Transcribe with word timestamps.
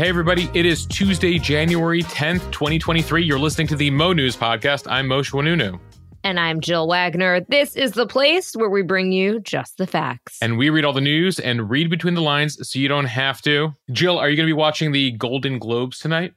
Hey, 0.00 0.08
everybody. 0.08 0.48
It 0.54 0.64
is 0.64 0.86
Tuesday, 0.86 1.38
January 1.38 2.02
10th, 2.04 2.50
2023. 2.52 3.22
You're 3.22 3.38
listening 3.38 3.66
to 3.66 3.76
the 3.76 3.90
Mo 3.90 4.14
News 4.14 4.34
Podcast. 4.34 4.90
I'm 4.90 5.06
Mosheh 5.06 5.32
Oinounou. 5.32 5.78
And 6.24 6.40
I'm 6.40 6.62
Jill 6.62 6.88
Wagner. 6.88 7.44
This 7.50 7.76
is 7.76 7.92
the 7.92 8.06
place 8.06 8.54
where 8.54 8.70
we 8.70 8.80
bring 8.80 9.12
you 9.12 9.40
just 9.40 9.76
the 9.76 9.86
facts. 9.86 10.38
And 10.40 10.56
we 10.56 10.70
read 10.70 10.86
all 10.86 10.94
the 10.94 11.02
news 11.02 11.38
and 11.38 11.68
read 11.68 11.90
between 11.90 12.14
the 12.14 12.22
lines 12.22 12.66
so 12.66 12.78
you 12.78 12.88
don't 12.88 13.04
have 13.04 13.42
to. 13.42 13.74
Jill, 13.92 14.16
are 14.16 14.30
you 14.30 14.38
going 14.38 14.46
to 14.46 14.48
be 14.48 14.54
watching 14.54 14.92
the 14.92 15.10
Golden 15.10 15.58
Globes 15.58 15.98
tonight? 15.98 16.32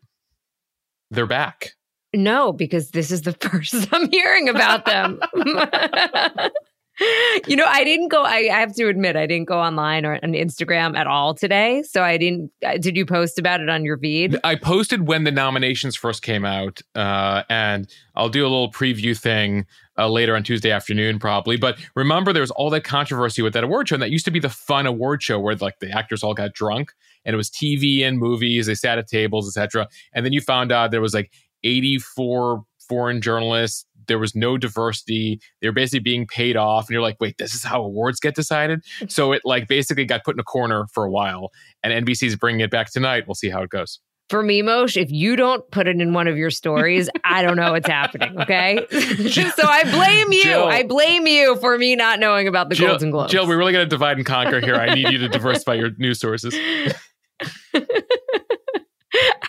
They're 1.09 1.25
back. 1.25 1.71
No, 2.13 2.51
because 2.51 2.91
this 2.91 3.11
is 3.11 3.21
the 3.21 3.31
first 3.39 3.87
I'm 3.93 4.11
hearing 4.11 4.49
about 4.49 4.83
them. 4.83 5.21
you 7.47 7.55
know, 7.55 7.65
I 7.67 7.83
didn't 7.83 8.09
go. 8.09 8.23
I, 8.23 8.49
I, 8.51 8.59
have 8.59 8.75
to 8.75 8.87
admit, 8.87 9.15
I 9.15 9.25
didn't 9.25 9.47
go 9.47 9.59
online 9.59 10.05
or 10.05 10.15
on 10.21 10.33
Instagram 10.33 10.95
at 10.95 11.07
all 11.07 11.33
today. 11.33 11.81
So 11.83 12.03
I 12.03 12.17
didn't. 12.17 12.51
Uh, 12.63 12.77
did 12.77 12.95
you 12.95 13.05
post 13.05 13.39
about 13.39 13.61
it 13.61 13.69
on 13.69 13.83
your 13.83 13.97
feed? 13.97 14.39
I 14.43 14.55
posted 14.55 15.07
when 15.07 15.23
the 15.23 15.31
nominations 15.31 15.95
first 15.95 16.21
came 16.21 16.45
out, 16.45 16.81
uh, 16.93 17.43
and 17.49 17.89
I'll 18.15 18.29
do 18.29 18.43
a 18.43 18.49
little 18.49 18.71
preview 18.71 19.17
thing 19.17 19.65
uh, 19.97 20.07
later 20.07 20.35
on 20.35 20.43
Tuesday 20.43 20.69
afternoon, 20.69 21.17
probably. 21.17 21.57
But 21.57 21.79
remember, 21.95 22.31
there 22.31 22.41
was 22.41 22.51
all 22.51 22.69
that 22.69 22.83
controversy 22.83 23.41
with 23.41 23.53
that 23.53 23.63
award 23.63 23.89
show, 23.89 23.95
and 23.95 24.03
that 24.03 24.11
used 24.11 24.25
to 24.25 24.31
be 24.31 24.39
the 24.39 24.49
fun 24.49 24.85
award 24.85 25.23
show 25.23 25.39
where 25.39 25.55
like 25.55 25.79
the 25.79 25.91
actors 25.91 26.21
all 26.21 26.35
got 26.35 26.53
drunk, 26.53 26.93
and 27.25 27.33
it 27.33 27.37
was 27.37 27.49
TV 27.49 28.03
and 28.03 28.19
movies. 28.19 28.67
They 28.67 28.75
sat 28.75 28.99
at 28.99 29.07
tables, 29.07 29.47
etc. 29.47 29.87
And 30.13 30.23
then 30.23 30.31
you 30.31 30.41
found 30.41 30.71
out 30.71 30.91
there 30.91 31.01
was 31.01 31.15
like 31.15 31.31
84 31.63 32.63
foreign 32.87 33.21
journalists 33.21 33.85
there 34.07 34.19
was 34.19 34.35
no 34.35 34.57
diversity. 34.57 35.39
They 35.61 35.67
were 35.67 35.73
basically 35.73 35.99
being 35.99 36.27
paid 36.27 36.55
off. 36.57 36.87
And 36.87 36.93
you're 36.93 37.01
like, 37.01 37.17
wait, 37.19 37.37
this 37.37 37.53
is 37.53 37.63
how 37.63 37.83
awards 37.83 38.19
get 38.19 38.35
decided? 38.35 38.81
So 39.13 39.31
it 39.31 39.41
like 39.45 39.67
basically 39.67 40.05
got 40.05 40.23
put 40.23 40.35
in 40.35 40.39
a 40.39 40.43
corner 40.43 40.87
for 40.91 41.03
a 41.03 41.11
while. 41.11 41.51
And 41.83 42.05
NBC's 42.05 42.35
bringing 42.35 42.61
it 42.61 42.71
back 42.71 42.91
tonight. 42.91 43.25
We'll 43.27 43.35
see 43.35 43.49
how 43.49 43.61
it 43.61 43.69
goes. 43.69 43.99
For 44.29 44.41
me, 44.41 44.63
Mosheh, 44.63 45.01
if 45.03 45.11
you 45.11 45.35
don't 45.35 45.69
put 45.69 45.87
it 45.87 45.99
in 45.99 46.13
one 46.13 46.27
of 46.27 46.37
your 46.37 46.49
stories, 46.49 47.09
I 47.23 47.43
don't 47.43 47.55
know 47.55 47.73
what's 47.73 47.87
happening. 47.87 48.39
Okay. 48.41 48.85
so 48.91 49.67
I 49.67 49.83
blame 49.91 50.31
you. 50.31 50.43
Jill, 50.43 50.65
I 50.65 50.83
blame 50.83 51.27
you 51.27 51.57
for 51.57 51.77
me 51.77 51.95
not 51.95 52.19
knowing 52.19 52.47
about 52.47 52.69
the 52.69 52.75
Jill, 52.75 52.87
Golden 52.89 53.11
Globes. 53.11 53.31
Jill, 53.31 53.47
we're 53.47 53.57
really 53.57 53.73
going 53.73 53.85
to 53.85 53.89
divide 53.89 54.17
and 54.17 54.25
conquer 54.25 54.59
here. 54.61 54.75
I 54.75 54.95
need 54.95 55.11
you 55.11 55.19
to 55.19 55.29
diversify 55.29 55.75
your 55.75 55.91
news 55.97 56.19
sources. 56.19 56.55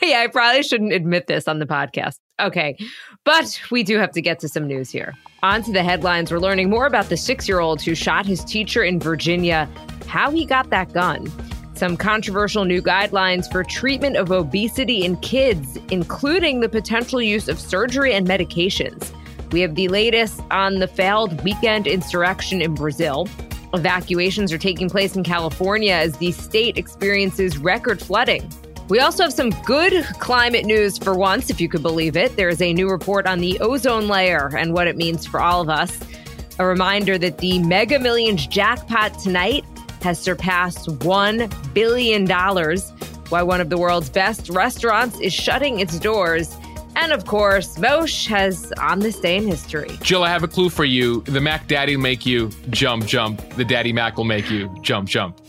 Yeah, 0.04 0.20
I 0.20 0.26
probably 0.28 0.62
shouldn't 0.62 0.92
admit 0.92 1.26
this 1.26 1.48
on 1.48 1.58
the 1.58 1.66
podcast. 1.66 2.18
Okay, 2.40 2.76
but 3.24 3.60
we 3.70 3.82
do 3.82 3.98
have 3.98 4.10
to 4.12 4.20
get 4.20 4.40
to 4.40 4.48
some 4.48 4.66
news 4.66 4.90
here. 4.90 5.14
On 5.42 5.62
to 5.62 5.72
the 5.72 5.84
headlines. 5.84 6.32
We're 6.32 6.38
learning 6.38 6.70
more 6.70 6.86
about 6.86 7.08
the 7.08 7.16
six 7.16 7.46
year 7.48 7.60
old 7.60 7.80
who 7.80 7.94
shot 7.94 8.26
his 8.26 8.44
teacher 8.44 8.82
in 8.82 8.98
Virginia, 8.98 9.68
how 10.06 10.30
he 10.30 10.44
got 10.44 10.70
that 10.70 10.92
gun, 10.92 11.30
some 11.74 11.96
controversial 11.96 12.64
new 12.64 12.82
guidelines 12.82 13.50
for 13.50 13.62
treatment 13.62 14.16
of 14.16 14.32
obesity 14.32 15.04
in 15.04 15.16
kids, 15.18 15.78
including 15.90 16.60
the 16.60 16.68
potential 16.68 17.22
use 17.22 17.48
of 17.48 17.60
surgery 17.60 18.12
and 18.14 18.26
medications. 18.26 19.12
We 19.52 19.60
have 19.60 19.76
the 19.76 19.88
latest 19.88 20.40
on 20.50 20.80
the 20.80 20.88
failed 20.88 21.42
weekend 21.44 21.86
insurrection 21.86 22.60
in 22.60 22.74
Brazil. 22.74 23.28
Evacuations 23.72 24.52
are 24.52 24.58
taking 24.58 24.88
place 24.88 25.14
in 25.14 25.22
California 25.22 25.92
as 25.92 26.16
the 26.18 26.32
state 26.32 26.76
experiences 26.76 27.58
record 27.58 28.00
flooding. 28.00 28.50
We 28.88 29.00
also 29.00 29.22
have 29.22 29.32
some 29.32 29.50
good 29.64 30.04
climate 30.18 30.66
news 30.66 30.98
for 30.98 31.14
once, 31.14 31.48
if 31.48 31.58
you 31.58 31.70
could 31.70 31.82
believe 31.82 32.16
it. 32.16 32.36
There 32.36 32.50
is 32.50 32.60
a 32.60 32.74
new 32.74 32.90
report 32.90 33.26
on 33.26 33.38
the 33.38 33.58
ozone 33.60 34.08
layer 34.08 34.54
and 34.56 34.74
what 34.74 34.86
it 34.86 34.96
means 34.96 35.24
for 35.26 35.40
all 35.40 35.62
of 35.62 35.70
us. 35.70 35.98
A 36.58 36.66
reminder 36.66 37.16
that 37.16 37.38
the 37.38 37.58
Mega 37.60 37.98
Millions 37.98 38.46
jackpot 38.46 39.18
tonight 39.18 39.64
has 40.02 40.18
surpassed 40.18 40.86
$1 40.86 41.74
billion, 41.74 42.26
why 43.30 43.42
one 43.42 43.62
of 43.62 43.70
the 43.70 43.78
world's 43.78 44.10
best 44.10 44.50
restaurants 44.50 45.18
is 45.18 45.32
shutting 45.32 45.80
its 45.80 45.98
doors. 45.98 46.54
And 46.94 47.10
of 47.10 47.24
course, 47.24 47.78
Mosheh 47.78 48.26
has 48.28 48.70
on 48.78 48.98
this 49.00 49.18
day 49.18 49.36
in 49.36 49.46
history. 49.46 49.98
Jill, 50.02 50.22
I 50.22 50.28
have 50.28 50.44
a 50.44 50.48
clue 50.48 50.68
for 50.68 50.84
you. 50.84 51.22
The 51.22 51.40
Mac 51.40 51.68
Daddy 51.68 51.96
will 51.96 52.02
make 52.02 52.26
you 52.26 52.50
jump, 52.68 53.06
jump. 53.06 53.40
The 53.56 53.64
Daddy 53.64 53.94
Mac 53.94 54.18
will 54.18 54.24
make 54.24 54.50
you 54.50 54.72
jump, 54.82 55.08
jump. 55.08 55.40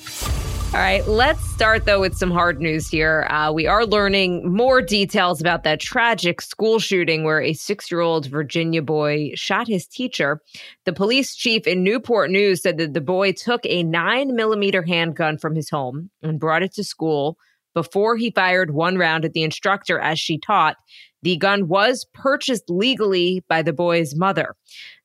All 0.75 0.81
right, 0.81 1.07
let's 1.07 1.39
start 1.51 1.85
though 1.85 2.01
with 2.01 2.17
some 2.17 2.31
hard 2.31 2.59
news 2.59 2.89
here. 2.89 3.25
Uh, 3.29 3.49
we 3.49 3.65
are 3.65 3.85
learning 3.85 4.53
more 4.53 4.81
details 4.81 5.39
about 5.39 5.63
that 5.63 5.79
tragic 5.79 6.41
school 6.41 6.79
shooting 6.79 7.23
where 7.23 7.41
a 7.41 7.53
six 7.53 7.89
year 7.89 8.01
old 8.01 8.25
Virginia 8.25 8.81
boy 8.81 9.31
shot 9.35 9.69
his 9.69 9.87
teacher. 9.87 10.41
The 10.83 10.91
police 10.91 11.33
chief 11.33 11.65
in 11.65 11.81
Newport 11.81 12.29
News 12.29 12.61
said 12.61 12.77
that 12.79 12.93
the 12.93 12.99
boy 12.99 13.31
took 13.31 13.61
a 13.63 13.83
nine 13.83 14.35
millimeter 14.35 14.81
handgun 14.81 15.37
from 15.37 15.55
his 15.55 15.69
home 15.69 16.09
and 16.21 16.41
brought 16.41 16.61
it 16.61 16.73
to 16.73 16.83
school 16.83 17.37
before 17.73 18.17
he 18.17 18.31
fired 18.31 18.71
one 18.71 18.97
round 18.97 19.23
at 19.23 19.31
the 19.31 19.43
instructor 19.43 19.97
as 19.97 20.19
she 20.19 20.37
taught. 20.37 20.75
The 21.25 21.37
gun 21.37 21.67
was 21.67 22.05
purchased 22.13 22.69
legally 22.69 23.43
by 23.49 23.63
the 23.63 23.73
boy's 23.73 24.15
mother. 24.15 24.55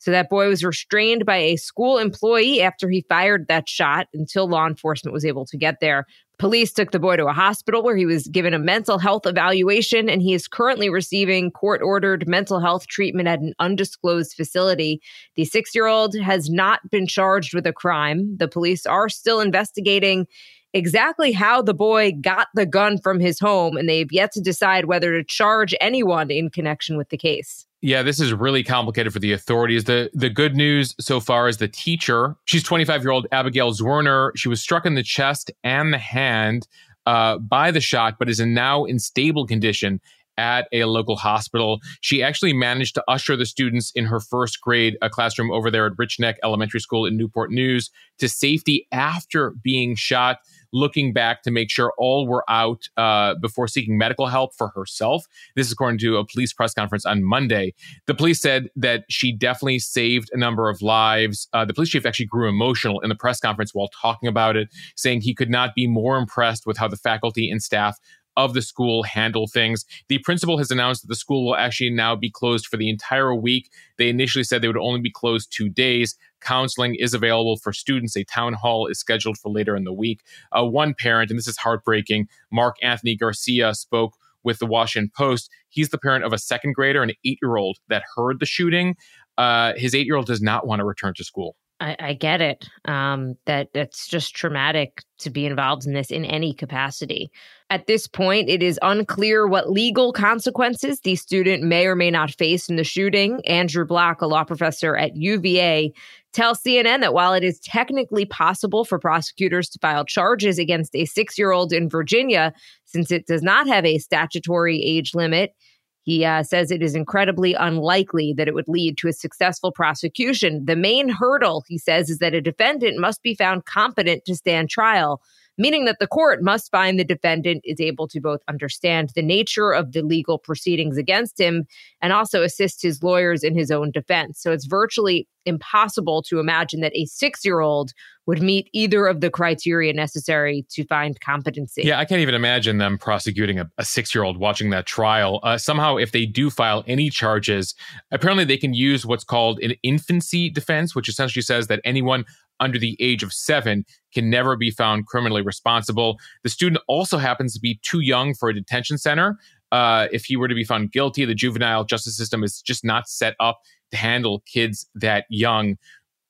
So 0.00 0.10
that 0.10 0.28
boy 0.28 0.48
was 0.48 0.62
restrained 0.62 1.24
by 1.24 1.38
a 1.38 1.56
school 1.56 1.96
employee 1.96 2.60
after 2.60 2.90
he 2.90 3.06
fired 3.08 3.48
that 3.48 3.70
shot 3.70 4.06
until 4.12 4.46
law 4.46 4.66
enforcement 4.66 5.14
was 5.14 5.24
able 5.24 5.46
to 5.46 5.56
get 5.56 5.76
there. 5.80 6.04
Police 6.38 6.74
took 6.74 6.90
the 6.90 6.98
boy 6.98 7.16
to 7.16 7.26
a 7.26 7.32
hospital 7.32 7.82
where 7.82 7.96
he 7.96 8.04
was 8.04 8.28
given 8.28 8.52
a 8.52 8.58
mental 8.58 8.98
health 8.98 9.24
evaluation 9.24 10.10
and 10.10 10.20
he 10.20 10.34
is 10.34 10.46
currently 10.46 10.90
receiving 10.90 11.50
court 11.50 11.80
ordered 11.82 12.28
mental 12.28 12.60
health 12.60 12.86
treatment 12.86 13.26
at 13.26 13.40
an 13.40 13.54
undisclosed 13.58 14.34
facility. 14.34 15.00
The 15.36 15.46
six 15.46 15.74
year 15.74 15.86
old 15.86 16.14
has 16.18 16.50
not 16.50 16.80
been 16.90 17.06
charged 17.06 17.54
with 17.54 17.66
a 17.66 17.72
crime. 17.72 18.36
The 18.36 18.48
police 18.48 18.84
are 18.84 19.08
still 19.08 19.40
investigating 19.40 20.26
exactly 20.72 21.32
how 21.32 21.62
the 21.62 21.74
boy 21.74 22.12
got 22.20 22.48
the 22.54 22.66
gun 22.66 22.98
from 22.98 23.20
his 23.20 23.38
home, 23.38 23.76
and 23.76 23.88
they've 23.88 24.10
yet 24.10 24.32
to 24.32 24.40
decide 24.40 24.86
whether 24.86 25.12
to 25.12 25.24
charge 25.24 25.74
anyone 25.80 26.30
in 26.30 26.50
connection 26.50 26.96
with 26.96 27.08
the 27.08 27.18
case. 27.18 27.66
Yeah, 27.82 28.02
this 28.02 28.20
is 28.20 28.34
really 28.34 28.62
complicated 28.62 29.12
for 29.12 29.20
the 29.20 29.32
authorities. 29.32 29.84
The 29.84 30.10
the 30.12 30.28
good 30.28 30.54
news 30.54 30.94
so 31.00 31.18
far 31.18 31.48
is 31.48 31.56
the 31.56 31.68
teacher. 31.68 32.36
She's 32.44 32.62
25 32.62 33.02
year 33.02 33.10
old 33.10 33.26
Abigail 33.32 33.72
Zwerner. 33.72 34.32
She 34.36 34.48
was 34.48 34.60
struck 34.60 34.84
in 34.84 34.94
the 34.94 35.02
chest 35.02 35.50
and 35.64 35.92
the 35.92 35.98
hand 35.98 36.68
uh, 37.06 37.38
by 37.38 37.70
the 37.70 37.80
shot, 37.80 38.16
but 38.18 38.28
is 38.28 38.40
now 38.40 38.84
in 38.84 38.98
stable 38.98 39.46
condition 39.46 40.00
at 40.36 40.68
a 40.72 40.84
local 40.84 41.16
hospital. 41.16 41.80
She 42.00 42.22
actually 42.22 42.52
managed 42.52 42.94
to 42.94 43.04
usher 43.08 43.36
the 43.36 43.46
students 43.46 43.92
in 43.94 44.06
her 44.06 44.20
first 44.20 44.60
grade 44.60 44.96
classroom 45.10 45.50
over 45.50 45.70
there 45.70 45.86
at 45.86 45.92
Rich 45.98 46.18
Neck 46.18 46.38
Elementary 46.42 46.80
School 46.80 47.04
in 47.06 47.16
Newport 47.16 47.50
News 47.50 47.90
to 48.18 48.28
safety 48.28 48.86
after 48.90 49.50
being 49.62 49.94
shot 49.94 50.38
looking 50.72 51.12
back 51.12 51.42
to 51.42 51.50
make 51.50 51.70
sure 51.70 51.92
all 51.98 52.26
were 52.26 52.44
out 52.48 52.88
uh, 52.96 53.34
before 53.34 53.68
seeking 53.68 53.98
medical 53.98 54.26
help 54.26 54.54
for 54.54 54.68
herself. 54.68 55.26
This 55.56 55.66
is 55.66 55.72
according 55.72 55.98
to 56.00 56.16
a 56.16 56.26
police 56.26 56.52
press 56.52 56.74
conference 56.74 57.04
on 57.04 57.22
Monday. 57.22 57.74
The 58.06 58.14
police 58.14 58.40
said 58.40 58.68
that 58.76 59.04
she 59.08 59.32
definitely 59.32 59.78
saved 59.78 60.30
a 60.32 60.38
number 60.38 60.68
of 60.68 60.82
lives. 60.82 61.48
Uh, 61.52 61.64
the 61.64 61.74
police 61.74 61.90
chief 61.90 62.06
actually 62.06 62.26
grew 62.26 62.48
emotional 62.48 63.00
in 63.00 63.08
the 63.08 63.14
press 63.14 63.40
conference 63.40 63.74
while 63.74 63.88
talking 63.88 64.28
about 64.28 64.56
it, 64.56 64.68
saying 64.96 65.22
he 65.22 65.34
could 65.34 65.50
not 65.50 65.74
be 65.74 65.86
more 65.86 66.16
impressed 66.16 66.66
with 66.66 66.76
how 66.76 66.88
the 66.88 66.96
faculty 66.96 67.50
and 67.50 67.62
staff 67.62 67.98
of 68.44 68.54
the 68.54 68.62
school 68.62 69.02
handle 69.02 69.46
things. 69.46 69.84
The 70.08 70.18
principal 70.18 70.56
has 70.56 70.70
announced 70.70 71.02
that 71.02 71.08
the 71.08 71.14
school 71.14 71.44
will 71.44 71.56
actually 71.56 71.90
now 71.90 72.16
be 72.16 72.30
closed 72.30 72.66
for 72.66 72.78
the 72.78 72.88
entire 72.88 73.34
week. 73.34 73.70
They 73.98 74.08
initially 74.08 74.44
said 74.44 74.62
they 74.62 74.68
would 74.68 74.76
only 74.78 75.00
be 75.00 75.10
closed 75.10 75.52
two 75.54 75.68
days. 75.68 76.16
Counseling 76.40 76.94
is 76.94 77.12
available 77.12 77.58
for 77.58 77.72
students. 77.72 78.16
A 78.16 78.24
town 78.24 78.54
hall 78.54 78.86
is 78.86 78.98
scheduled 78.98 79.36
for 79.36 79.50
later 79.50 79.76
in 79.76 79.84
the 79.84 79.92
week. 79.92 80.22
Uh, 80.52 80.64
one 80.64 80.94
parent, 80.94 81.30
and 81.30 81.38
this 81.38 81.46
is 81.46 81.58
heartbreaking, 81.58 82.28
Mark 82.50 82.76
Anthony 82.82 83.14
Garcia 83.14 83.74
spoke 83.74 84.16
with 84.42 84.58
the 84.58 84.66
Washington 84.66 85.10
Post. 85.14 85.50
He's 85.68 85.90
the 85.90 85.98
parent 85.98 86.24
of 86.24 86.32
a 86.32 86.38
second 86.38 86.74
grader, 86.74 87.02
an 87.02 87.12
eight 87.26 87.38
year 87.42 87.56
old 87.56 87.76
that 87.88 88.04
heard 88.16 88.40
the 88.40 88.46
shooting. 88.46 88.96
Uh, 89.36 89.74
his 89.76 89.94
eight 89.94 90.06
year 90.06 90.16
old 90.16 90.26
does 90.26 90.40
not 90.40 90.66
want 90.66 90.80
to 90.80 90.84
return 90.84 91.12
to 91.14 91.24
school. 91.24 91.56
I, 91.80 91.96
I 91.98 92.12
get 92.12 92.40
it. 92.40 92.68
Um, 92.84 93.36
that 93.46 93.68
that's 93.72 94.06
just 94.06 94.34
traumatic 94.34 95.02
to 95.18 95.30
be 95.30 95.46
involved 95.46 95.86
in 95.86 95.94
this 95.94 96.10
in 96.10 96.24
any 96.24 96.52
capacity. 96.52 97.30
At 97.70 97.86
this 97.86 98.06
point, 98.06 98.48
it 98.48 98.62
is 98.62 98.78
unclear 98.82 99.46
what 99.46 99.70
legal 99.70 100.12
consequences 100.12 101.00
the 101.00 101.16
student 101.16 101.62
may 101.62 101.86
or 101.86 101.94
may 101.94 102.10
not 102.10 102.32
face 102.32 102.68
in 102.68 102.76
the 102.76 102.84
shooting. 102.84 103.40
Andrew 103.46 103.86
Block, 103.86 104.20
a 104.20 104.26
law 104.26 104.44
professor 104.44 104.96
at 104.96 105.16
UVA, 105.16 105.92
tells 106.32 106.62
CNN 106.62 107.00
that 107.00 107.14
while 107.14 107.32
it 107.32 107.44
is 107.44 107.60
technically 107.60 108.24
possible 108.24 108.84
for 108.84 108.98
prosecutors 108.98 109.68
to 109.70 109.78
file 109.78 110.04
charges 110.04 110.58
against 110.58 110.94
a 110.94 111.04
six 111.06 111.38
year 111.38 111.52
old 111.52 111.72
in 111.72 111.88
Virginia, 111.88 112.52
since 112.84 113.10
it 113.10 113.26
does 113.26 113.42
not 113.42 113.66
have 113.66 113.84
a 113.84 113.98
statutory 113.98 114.82
age 114.82 115.14
limit, 115.14 115.54
he 116.02 116.24
uh, 116.24 116.42
says 116.42 116.70
it 116.70 116.82
is 116.82 116.94
incredibly 116.94 117.54
unlikely 117.54 118.32
that 118.36 118.48
it 118.48 118.54
would 118.54 118.68
lead 118.68 118.96
to 118.98 119.08
a 119.08 119.12
successful 119.12 119.70
prosecution. 119.72 120.64
The 120.64 120.76
main 120.76 121.08
hurdle, 121.08 121.64
he 121.68 121.78
says, 121.78 122.08
is 122.08 122.18
that 122.18 122.34
a 122.34 122.40
defendant 122.40 122.98
must 122.98 123.22
be 123.22 123.34
found 123.34 123.66
competent 123.66 124.24
to 124.24 124.34
stand 124.34 124.70
trial. 124.70 125.20
Meaning 125.60 125.84
that 125.84 125.98
the 126.00 126.06
court 126.06 126.42
must 126.42 126.70
find 126.70 126.98
the 126.98 127.04
defendant 127.04 127.60
is 127.64 127.80
able 127.80 128.08
to 128.08 128.18
both 128.18 128.40
understand 128.48 129.10
the 129.14 129.22
nature 129.22 129.72
of 129.72 129.92
the 129.92 130.00
legal 130.00 130.38
proceedings 130.38 130.96
against 130.96 131.38
him 131.38 131.66
and 132.00 132.14
also 132.14 132.42
assist 132.42 132.80
his 132.82 133.02
lawyers 133.02 133.44
in 133.44 133.54
his 133.54 133.70
own 133.70 133.90
defense. 133.90 134.40
So 134.40 134.52
it's 134.52 134.64
virtually 134.64 135.28
impossible 135.44 136.22
to 136.22 136.38
imagine 136.38 136.80
that 136.80 136.92
a 136.94 137.04
six 137.04 137.44
year 137.44 137.60
old 137.60 137.92
would 138.26 138.40
meet 138.40 138.70
either 138.72 139.06
of 139.06 139.20
the 139.20 139.28
criteria 139.28 139.92
necessary 139.92 140.64
to 140.70 140.84
find 140.84 141.20
competency. 141.20 141.82
Yeah, 141.82 141.98
I 141.98 142.04
can't 142.06 142.20
even 142.20 142.34
imagine 142.34 142.78
them 142.78 142.96
prosecuting 142.96 143.58
a, 143.58 143.70
a 143.76 143.84
six 143.84 144.14
year 144.14 144.24
old 144.24 144.38
watching 144.38 144.70
that 144.70 144.86
trial. 144.86 145.40
Uh, 145.42 145.58
somehow, 145.58 145.96
if 145.96 146.12
they 146.12 146.24
do 146.24 146.48
file 146.48 146.84
any 146.86 147.10
charges, 147.10 147.74
apparently 148.10 148.44
they 148.44 148.56
can 148.56 148.72
use 148.72 149.04
what's 149.04 149.24
called 149.24 149.60
an 149.60 149.74
infancy 149.82 150.48
defense, 150.48 150.94
which 150.94 151.08
essentially 151.08 151.42
says 151.42 151.66
that 151.66 151.80
anyone 151.84 152.24
under 152.60 152.78
the 152.78 152.96
age 153.00 153.22
of 153.22 153.32
seven 153.32 153.84
can 154.14 154.30
never 154.30 154.56
be 154.56 154.70
found 154.70 155.06
criminally 155.06 155.42
responsible. 155.42 156.18
The 156.44 156.50
student 156.50 156.82
also 156.88 157.18
happens 157.18 157.54
to 157.54 157.60
be 157.60 157.80
too 157.82 158.00
young 158.00 158.34
for 158.34 158.48
a 158.48 158.54
detention 158.54 158.98
center. 158.98 159.36
Uh, 159.72 160.08
if 160.12 160.24
he 160.24 160.36
were 160.36 160.48
to 160.48 160.54
be 160.54 160.64
found 160.64 160.92
guilty, 160.92 161.24
the 161.24 161.34
juvenile 161.34 161.84
justice 161.84 162.16
system 162.16 162.42
is 162.42 162.60
just 162.60 162.84
not 162.84 163.08
set 163.08 163.34
up 163.40 163.60
to 163.90 163.96
handle 163.96 164.42
kids 164.46 164.88
that 164.94 165.24
young. 165.30 165.76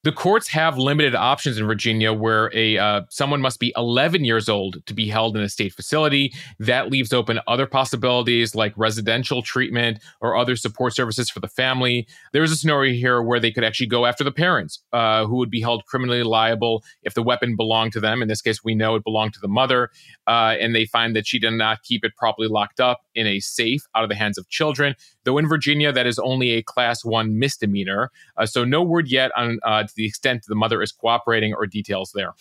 The 0.03 0.13
courts 0.13 0.49
have 0.49 0.79
limited 0.79 1.15
options 1.15 1.59
in 1.59 1.67
Virginia 1.67 2.11
where 2.15 2.51
a 2.55 2.79
uh, 2.79 3.03
someone 3.11 3.43
must 3.43 3.61
be 3.61 3.71
11 3.77 4.25
years 4.25 4.49
old 4.49 4.79
to 4.87 4.95
be 4.95 5.09
held 5.09 5.37
in 5.37 5.43
a 5.43 5.49
state 5.51 5.75
facility. 5.75 6.33
That 6.59 6.91
leaves 6.91 7.13
open 7.13 7.39
other 7.47 7.67
possibilities 7.67 8.55
like 8.55 8.73
residential 8.79 9.43
treatment 9.43 9.99
or 10.23 10.37
other 10.37 10.57
support 10.57 10.95
services 10.95 11.29
for 11.29 11.41
the 11.41 11.49
family. 11.49 12.09
There's 12.33 12.51
a 12.51 12.57
scenario 12.57 12.95
here 12.95 13.21
where 13.21 13.39
they 13.39 13.53
could 13.53 13.63
actually 13.63 13.89
go 13.89 14.07
after 14.07 14.25
the 14.25 14.33
parents 14.33 14.83
uh, 14.95 15.27
who 15.27 15.37
would 15.37 15.51
be 15.51 15.61
held 15.61 15.85
criminally 15.85 16.23
liable 16.23 16.83
if 17.03 17.13
the 17.13 17.23
weapon 17.23 17.55
belonged 17.55 17.93
to 17.93 18.01
them. 18.01 18.23
In 18.23 18.29
this 18.29 18.41
case, 18.41 18.65
we 18.65 18.75
know 18.75 18.95
it 18.95 19.05
belonged 19.05 19.35
to 19.35 19.41
the 19.41 19.49
mother, 19.49 19.91
uh, 20.27 20.57
and 20.59 20.75
they 20.75 20.87
find 20.87 21.15
that 21.15 21.27
she 21.27 21.39
did 21.39 21.53
not 21.53 21.83
keep 21.83 22.07
it 22.07 22.17
properly 22.17 22.49
locked 22.49 22.81
up 22.81 23.03
in 23.15 23.27
a 23.27 23.41
safe 23.41 23.83
out 23.95 24.03
of 24.03 24.09
the 24.09 24.15
hands 24.15 24.39
of 24.39 24.49
children. 24.49 24.95
Though 25.25 25.39
in 25.39 25.49
Virginia, 25.49 25.93
that 25.93 26.07
is 26.07 26.19
only 26.19 26.51
a 26.51 26.63
class 26.63 27.05
one 27.05 27.39
misdemeanor. 27.39 28.11
Uh, 28.37 28.47
so 28.47 28.65
no 28.65 28.83
word 28.83 29.11
yet 29.11 29.31
on 29.37 29.59
uh, 29.63 29.85
to 29.85 29.93
the 29.95 30.07
extent 30.07 30.45
the 30.49 30.55
mother 30.55 30.83
is 30.83 30.93
cooperating 30.93 31.55
or 31.55 31.67
details 31.67 32.13
there. 32.15 32.35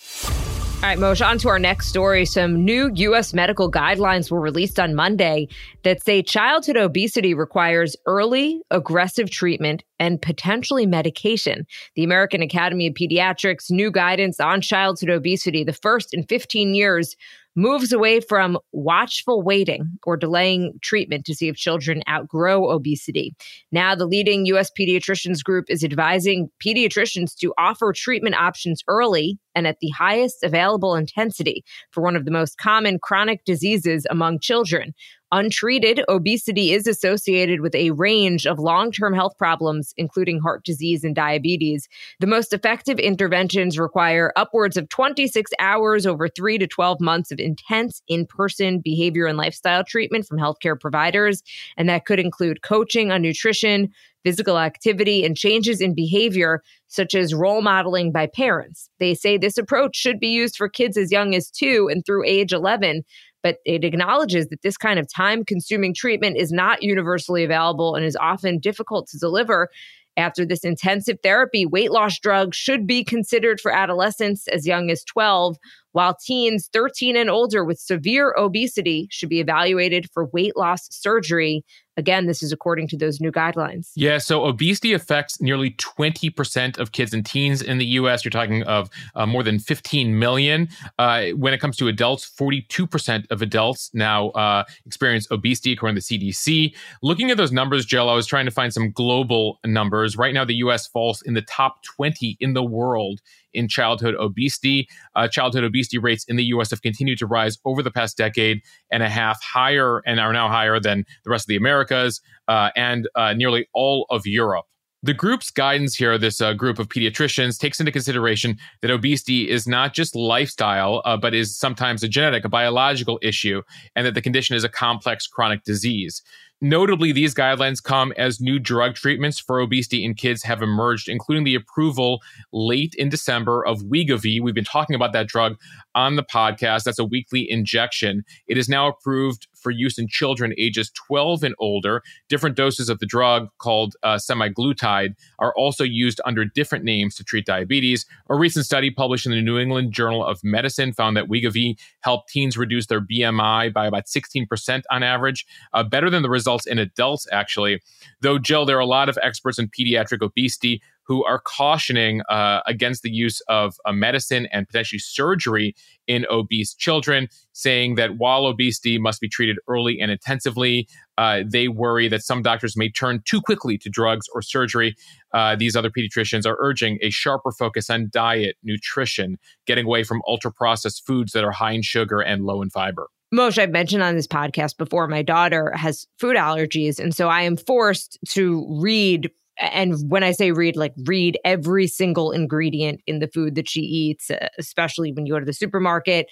All 0.82 0.88
right, 0.88 0.98
Mosheh, 0.98 1.28
on 1.28 1.38
to 1.40 1.50
our 1.50 1.60
next 1.60 1.90
story. 1.90 2.24
Some 2.24 2.64
new 2.64 2.90
U.S. 2.96 3.34
medical 3.34 3.70
guidelines 3.70 4.32
were 4.32 4.40
released 4.40 4.80
on 4.80 4.96
Monday 4.96 5.50
that 5.84 6.02
say 6.02 6.24
childhood 6.24 6.78
obesity 6.78 7.34
requires 7.34 7.98
early, 8.06 8.62
aggressive 8.72 9.30
treatment 9.30 9.84
and 10.00 10.22
potentially 10.22 10.86
medication. 10.86 11.68
The 11.96 12.06
American 12.06 12.42
Academy 12.42 12.88
of 12.88 12.94
Pediatrics' 12.94 13.70
new 13.70 13.92
guidance 13.92 14.40
on 14.40 14.62
childhood 14.62 15.10
obesity, 15.10 15.66
the 15.66 15.74
first 15.74 16.14
in 16.14 16.24
15 16.24 16.74
years, 16.74 17.18
moves 17.60 17.92
away 17.92 18.22
from 18.22 18.58
watchful 18.72 19.44
waiting 19.44 20.00
or 20.06 20.16
delaying 20.16 20.80
treatment 20.82 21.26
to 21.26 21.36
see 21.36 21.50
if 21.50 21.58
children 21.58 22.02
outgrow 22.10 22.70
obesity. 22.70 23.36
Now, 23.72 23.96
the 23.96 24.08
leading 24.08 24.46
U.S. 24.48 24.72
pediatricians 24.80 25.44
group 25.44 25.66
is 25.68 25.84
advising 25.84 26.50
pediatricians 26.66 27.36
to 27.40 27.54
offer 27.58 27.92
treatment 27.94 28.36
options 28.36 28.82
early 28.88 29.38
and 29.56 29.68
at 29.68 29.80
the 29.82 29.90
highest 29.90 30.42
available 30.42 30.96
intensity 30.96 31.66
for 31.92 32.02
one 32.02 32.16
of 32.16 32.24
the 32.24 32.32
most 32.32 32.58
common 32.58 32.98
chronic 32.98 33.44
diseases 33.44 34.08
among 34.10 34.40
children. 34.40 34.94
Untreated, 35.32 36.02
obesity 36.10 36.72
is 36.72 36.88
associated 36.88 37.62
with 37.62 37.76
a 37.76 37.92
range 37.92 38.48
of 38.48 38.58
long 38.58 38.92
term 38.92 39.14
health 39.14 39.38
problems, 39.38 39.94
including 39.96 40.40
heart 40.40 40.64
disease 40.64 41.04
and 41.04 41.16
diabetes. 41.16 41.88
The 42.20 42.26
most 42.26 42.52
effective 42.52 42.98
interventions 42.98 43.78
require 43.78 44.34
upwards 44.36 44.76
of 44.76 44.90
26 44.90 45.52
hours 45.60 46.08
over 46.08 46.28
three 46.28 46.58
to 46.58 46.66
12 46.66 47.00
months 47.00 47.32
of 47.32 47.40
intense 47.40 48.02
in 48.08 48.26
person 48.26 48.80
behavior 48.80 49.28
and 49.28 49.38
lifestyle 49.38 49.84
treatment 49.84 50.26
from 50.26 50.40
healthcare 50.40 50.80
providers. 50.80 51.44
And 51.78 51.88
that 51.90 52.06
could 52.06 52.20
include 52.20 52.64
coaching 52.64 53.12
on 53.12 53.22
nutrition, 53.22 53.94
physical 54.24 54.58
activity, 54.58 55.24
and 55.24 55.38
changes 55.38 55.80
in 55.80 55.94
behavior, 55.94 56.64
such 56.88 57.14
as 57.14 57.36
role 57.36 57.62
modeling 57.62 58.12
by 58.12 58.26
parents. 58.26 58.90
They 59.00 59.14
say 59.14 59.38
this 59.38 59.60
approach 59.60 59.96
should 59.96 60.20
be 60.20 60.30
used 60.30 60.58
for 60.58 60.68
kids 60.68 60.98
as 60.98 61.12
young 61.12 61.36
as 61.36 61.52
two 61.52 61.88
and 61.92 62.04
through 62.04 62.26
age 62.26 62.52
11 62.52 63.04
but 63.44 63.58
it 63.66 63.84
acknowledges 63.84 64.48
that 64.48 64.62
this 64.62 64.78
kind 64.78 65.00
of 65.00 65.08
time 65.12 65.44
consuming 65.44 65.94
treatment 65.94 66.38
is 66.38 66.52
not 66.52 66.84
universally 66.84 67.44
available 67.44 67.96
and 67.96 68.06
is 68.06 68.18
often 68.18 68.60
difficult 68.60 69.08
to 69.08 69.18
deliver. 69.18 69.70
After 70.18 70.46
this 70.46 70.66
intensive 70.66 71.20
therapy, 71.24 71.66
weight 71.66 71.92
loss 71.92 72.20
drugs 72.20 72.58
should 72.58 72.86
be 72.86 73.04
considered 73.04 73.62
for 73.62 73.72
adolescents 73.72 74.48
as 74.50 74.68
young 74.68 74.90
as 74.90 75.04
12, 75.06 75.58
while 75.92 76.16
teens 76.26 76.70
13 76.74 77.16
and 77.16 77.30
older 77.30 77.64
with 77.64 77.80
severe 77.80 78.34
obesity 78.38 79.08
should 79.12 79.30
be 79.30 79.40
evaluated 79.40 80.10
for 80.14 80.26
weight 80.28 80.56
loss 80.56 80.88
surgery 80.92 81.64
Again, 82.00 82.28
this 82.28 82.42
is 82.42 82.54
according 82.54 82.88
to 82.88 82.98
those 82.98 83.20
new 83.20 83.30
guidelines. 83.30 83.92
Yeah, 83.94 84.20
so 84.20 84.46
obesity 84.46 84.94
affects 84.94 85.42
nearly 85.42 85.72
20% 85.72 86.78
of 86.78 86.94
kids 86.94 87.14
and 87.14 87.26
teens 87.26 87.62
in 87.62 87.78
the 87.78 87.86
US. 87.86 88.24
You're 88.24 88.32
talking 88.32 88.64
of 88.64 88.90
uh, 89.16 89.26
more 89.26 89.44
than 89.44 89.60
15 89.60 90.18
million. 90.18 90.70
Uh, 90.98 91.32
when 91.32 91.54
it 91.54 91.60
comes 91.60 91.76
to 91.76 91.90
adults, 91.90 92.32
42% 92.40 93.26
of 93.30 93.42
adults 93.42 93.92
now 93.94 94.30
uh, 94.30 94.64
experience 94.86 95.30
obesity, 95.30 95.74
according 95.74 96.00
to 96.00 96.08
the 96.08 96.32
CDC. 96.32 96.74
Looking 97.04 97.32
at 97.32 97.38
those 97.38 97.52
numbers, 97.52 97.86
Jill, 97.86 98.10
I 98.10 98.16
was 98.16 98.26
trying 98.26 98.46
to 98.46 98.52
find 98.52 98.74
some 98.74 98.92
global 98.94 99.60
numbers. 99.66 100.16
Right 100.16 100.34
now, 100.34 100.46
the 100.46 100.56
US 100.56 100.88
falls 100.88 101.22
in 101.24 101.34
the 101.34 101.42
top 101.42 101.84
20 101.84 102.38
in 102.40 102.54
the 102.54 102.64
world 102.64 103.20
in 103.54 103.68
childhood 103.68 104.16
obesity. 104.16 104.88
Uh, 105.16 105.28
childhood 105.28 105.64
obesity 105.64 105.79
rates 106.02 106.26
in 106.28 106.36
the 106.36 106.46
US 106.46 106.70
have 106.72 106.82
continued 106.82 107.18
to 107.20 107.26
rise 107.26 107.58
over 107.66 107.82
the 107.82 107.92
past 107.92 108.18
decade 108.18 108.62
and 108.92 109.04
a 109.04 109.10
half, 109.10 109.42
higher 109.42 110.02
and 110.06 110.20
are 110.20 110.34
now 110.34 110.48
higher 110.48 110.80
than 110.80 111.06
the 111.24 111.30
rest 111.30 111.44
of 111.44 111.48
the 111.48 111.56
Americas 111.56 112.22
uh, 112.48 112.70
and 112.76 113.08
uh, 113.16 113.34
nearly 113.34 113.68
all 113.74 114.06
of 114.10 114.26
Europe. 114.26 114.66
The 115.02 115.14
group's 115.14 115.50
guidance 115.50 115.96
here, 115.96 116.18
this 116.18 116.42
uh, 116.42 116.52
group 116.52 116.78
of 116.78 116.90
pediatricians, 116.90 117.58
takes 117.58 117.80
into 117.80 117.92
consideration 117.92 118.58
that 118.82 118.92
obesity 118.92 119.50
is 119.50 119.66
not 119.66 119.94
just 119.94 120.14
lifestyle, 120.14 121.02
uh, 121.06 121.16
but 121.16 121.34
is 121.34 121.56
sometimes 121.56 122.04
a 122.04 122.10
genetic, 122.10 122.44
a 122.44 122.50
biological 122.50 123.18
issue, 123.22 123.62
and 123.96 124.06
that 124.06 124.14
the 124.14 124.22
condition 124.22 124.58
is 124.58 124.66
a 124.66 124.70
complex 124.70 125.26
chronic 125.26 125.64
disease. 125.64 126.22
Notably, 126.62 127.14
these 127.14 127.34
guidelines 127.34 127.82
come 127.82 128.12
as 128.18 128.42
new 128.42 128.60
drug 128.60 128.96
treatments 128.96 129.40
for 129.40 129.62
obesity 129.62 130.04
in 130.04 130.14
kids 130.14 130.44
have 130.44 130.62
emerged, 130.62 131.08
including 131.08 131.46
the 131.46 131.56
approval 131.56 132.20
late 132.52 132.94
in 132.98 133.08
December 133.08 133.66
of 133.66 133.84
Wegovy. 133.84 134.42
We've 134.42 134.54
been 134.54 134.66
talking 134.66 134.94
about 134.94 135.14
that 135.14 135.28
drug 135.30 135.56
on 135.96 136.18
the 136.18 136.24
podcast. 136.24 136.84
That's 136.84 137.00
a 137.00 137.06
weekly 137.06 137.50
injection. 137.50 138.26
It 138.48 138.58
is 138.58 138.68
now 138.68 138.90
approved 138.90 139.48
for 139.60 139.72
use 139.72 139.98
in 139.98 140.08
children 140.08 140.54
ages 140.58 140.92
12 140.92 141.44
and 141.44 141.56
older. 141.60 142.02
Different 142.28 142.56
doses 142.56 142.90
of 142.90 143.00
the 143.00 143.06
drug, 143.06 143.50
called 143.58 143.96
uh, 144.04 144.16
semaglutide, 144.16 145.16
are 145.40 145.54
also 145.56 145.84
used 145.84 146.22
under 146.26 146.46
different 146.46 146.84
names 146.84 147.16
to 147.16 147.24
treat 147.24 147.46
diabetes. 147.46 148.06
A 148.30 148.36
recent 148.36 148.66
study 148.66 148.90
published 148.92 149.26
in 149.26 149.32
the 149.32 149.42
New 149.42 149.58
England 149.58 149.94
Journal 149.94 150.26
of 150.26 150.44
Medicine 150.44 150.94
found 150.94 151.18
that 151.18 151.28
Wegovy 151.28 151.78
helped 152.02 152.30
teens 152.30 152.58
reduce 152.58 152.88
their 152.88 153.02
BMI 153.02 153.74
by 153.74 153.86
about 153.88 154.06
16% 154.06 154.84
on 154.92 155.04
average, 155.04 155.46
uh, 155.74 155.84
better 155.84 156.10
than 156.10 156.24
the 156.24 156.30
results 156.30 156.66
in 156.66 156.80
adults, 156.80 157.28
actually. 157.32 157.82
Though, 158.22 158.38
Jill, 158.38 158.66
there 158.66 158.78
are 158.78 158.82
a 158.82 158.86
lot 158.86 159.10
of 159.10 159.18
experts 159.22 159.60
in 159.60 159.70
pediatric 159.70 160.22
obesity 160.22 160.82
who 161.10 161.26
are 161.26 161.40
cautioning 161.40 162.22
uh, 162.30 162.62
against 162.68 163.02
the 163.02 163.10
use 163.10 163.42
of 163.50 163.76
a 163.84 163.92
medicine 163.92 164.48
and 164.54 164.68
potentially 164.68 165.00
surgery 165.00 165.76
in 166.06 166.24
obese 166.30 166.76
children, 166.76 167.28
saying 167.52 167.96
that 167.96 168.18
while 168.18 168.46
obesity 168.46 169.00
must 169.00 169.20
be 169.20 169.28
treated 169.28 169.58
early 169.68 170.00
and 170.00 170.12
intensively, 170.12 170.88
uh, 171.18 171.42
they 171.52 171.68
worry 171.68 172.08
that 172.08 172.22
some 172.22 172.44
doctors 172.44 172.78
may 172.78 172.92
turn 172.92 173.24
too 173.26 173.42
quickly 173.42 173.76
to 173.76 173.90
drugs 173.90 174.28
or 174.36 174.44
surgery. 174.44 174.96
Uh, 175.34 175.56
these 175.56 175.76
other 175.76 175.90
pediatricians 175.90 176.46
are 176.46 176.58
urging 176.60 177.00
a 177.02 177.10
sharper 177.10 177.52
focus 177.52 177.90
on 177.90 178.08
diet, 178.12 178.56
nutrition, 178.62 179.38
getting 179.66 179.86
away 179.86 180.04
from 180.04 180.22
ultra 180.28 180.52
processed 180.52 181.08
foods 181.08 181.32
that 181.32 181.44
are 181.44 181.52
high 181.52 181.72
in 181.72 181.82
sugar 181.82 182.22
and 182.22 182.46
low 182.46 182.62
in 182.62 182.70
fiber. 182.70 183.08
Mosheh, 183.34 183.64
I've 183.64 183.72
mentioned 183.72 184.04
on 184.04 184.16
this 184.16 184.28
podcast 184.28 184.78
before, 184.78 185.08
my 185.08 185.24
daughter 185.24 185.72
has 185.76 186.06
food 186.20 186.36
allergies. 186.36 187.00
And 187.00 187.16
so 187.16 187.30
I 187.30 187.42
am 187.42 187.58
forced 187.58 188.20
to 188.30 188.66
read 188.80 189.32
and 189.60 189.96
when 190.10 190.24
I 190.24 190.32
say 190.32 190.52
read, 190.52 190.76
like 190.76 190.94
read 191.06 191.38
every 191.44 191.88
single 191.88 192.32
ingredient 192.32 193.02
in 193.08 193.20
the 193.20 193.28
food 193.28 193.56
that 193.56 193.70
she 193.70 193.82
eats, 193.82 194.32
especially 194.58 195.12
when 195.12 195.26
you 195.26 195.34
go 195.34 195.40
to 195.40 195.46
the 195.46 195.54
supermarket. 195.54 196.28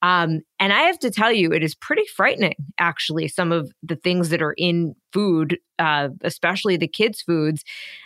Um, 0.00 0.42
and 0.60 0.72
I 0.72 0.82
have 0.82 0.98
to 1.00 1.10
tell 1.10 1.32
you, 1.32 1.52
it 1.52 1.64
is 1.64 1.74
pretty 1.74 2.04
frightening, 2.16 2.54
actually, 2.78 3.26
some 3.26 3.50
of 3.50 3.72
the 3.82 3.96
things 3.96 4.28
that 4.28 4.40
are 4.40 4.54
in 4.56 4.94
food, 5.12 5.58
uh, 5.80 6.10
especially 6.22 6.76
the 6.76 6.86
kids' 6.86 7.20
foods. 7.20 7.64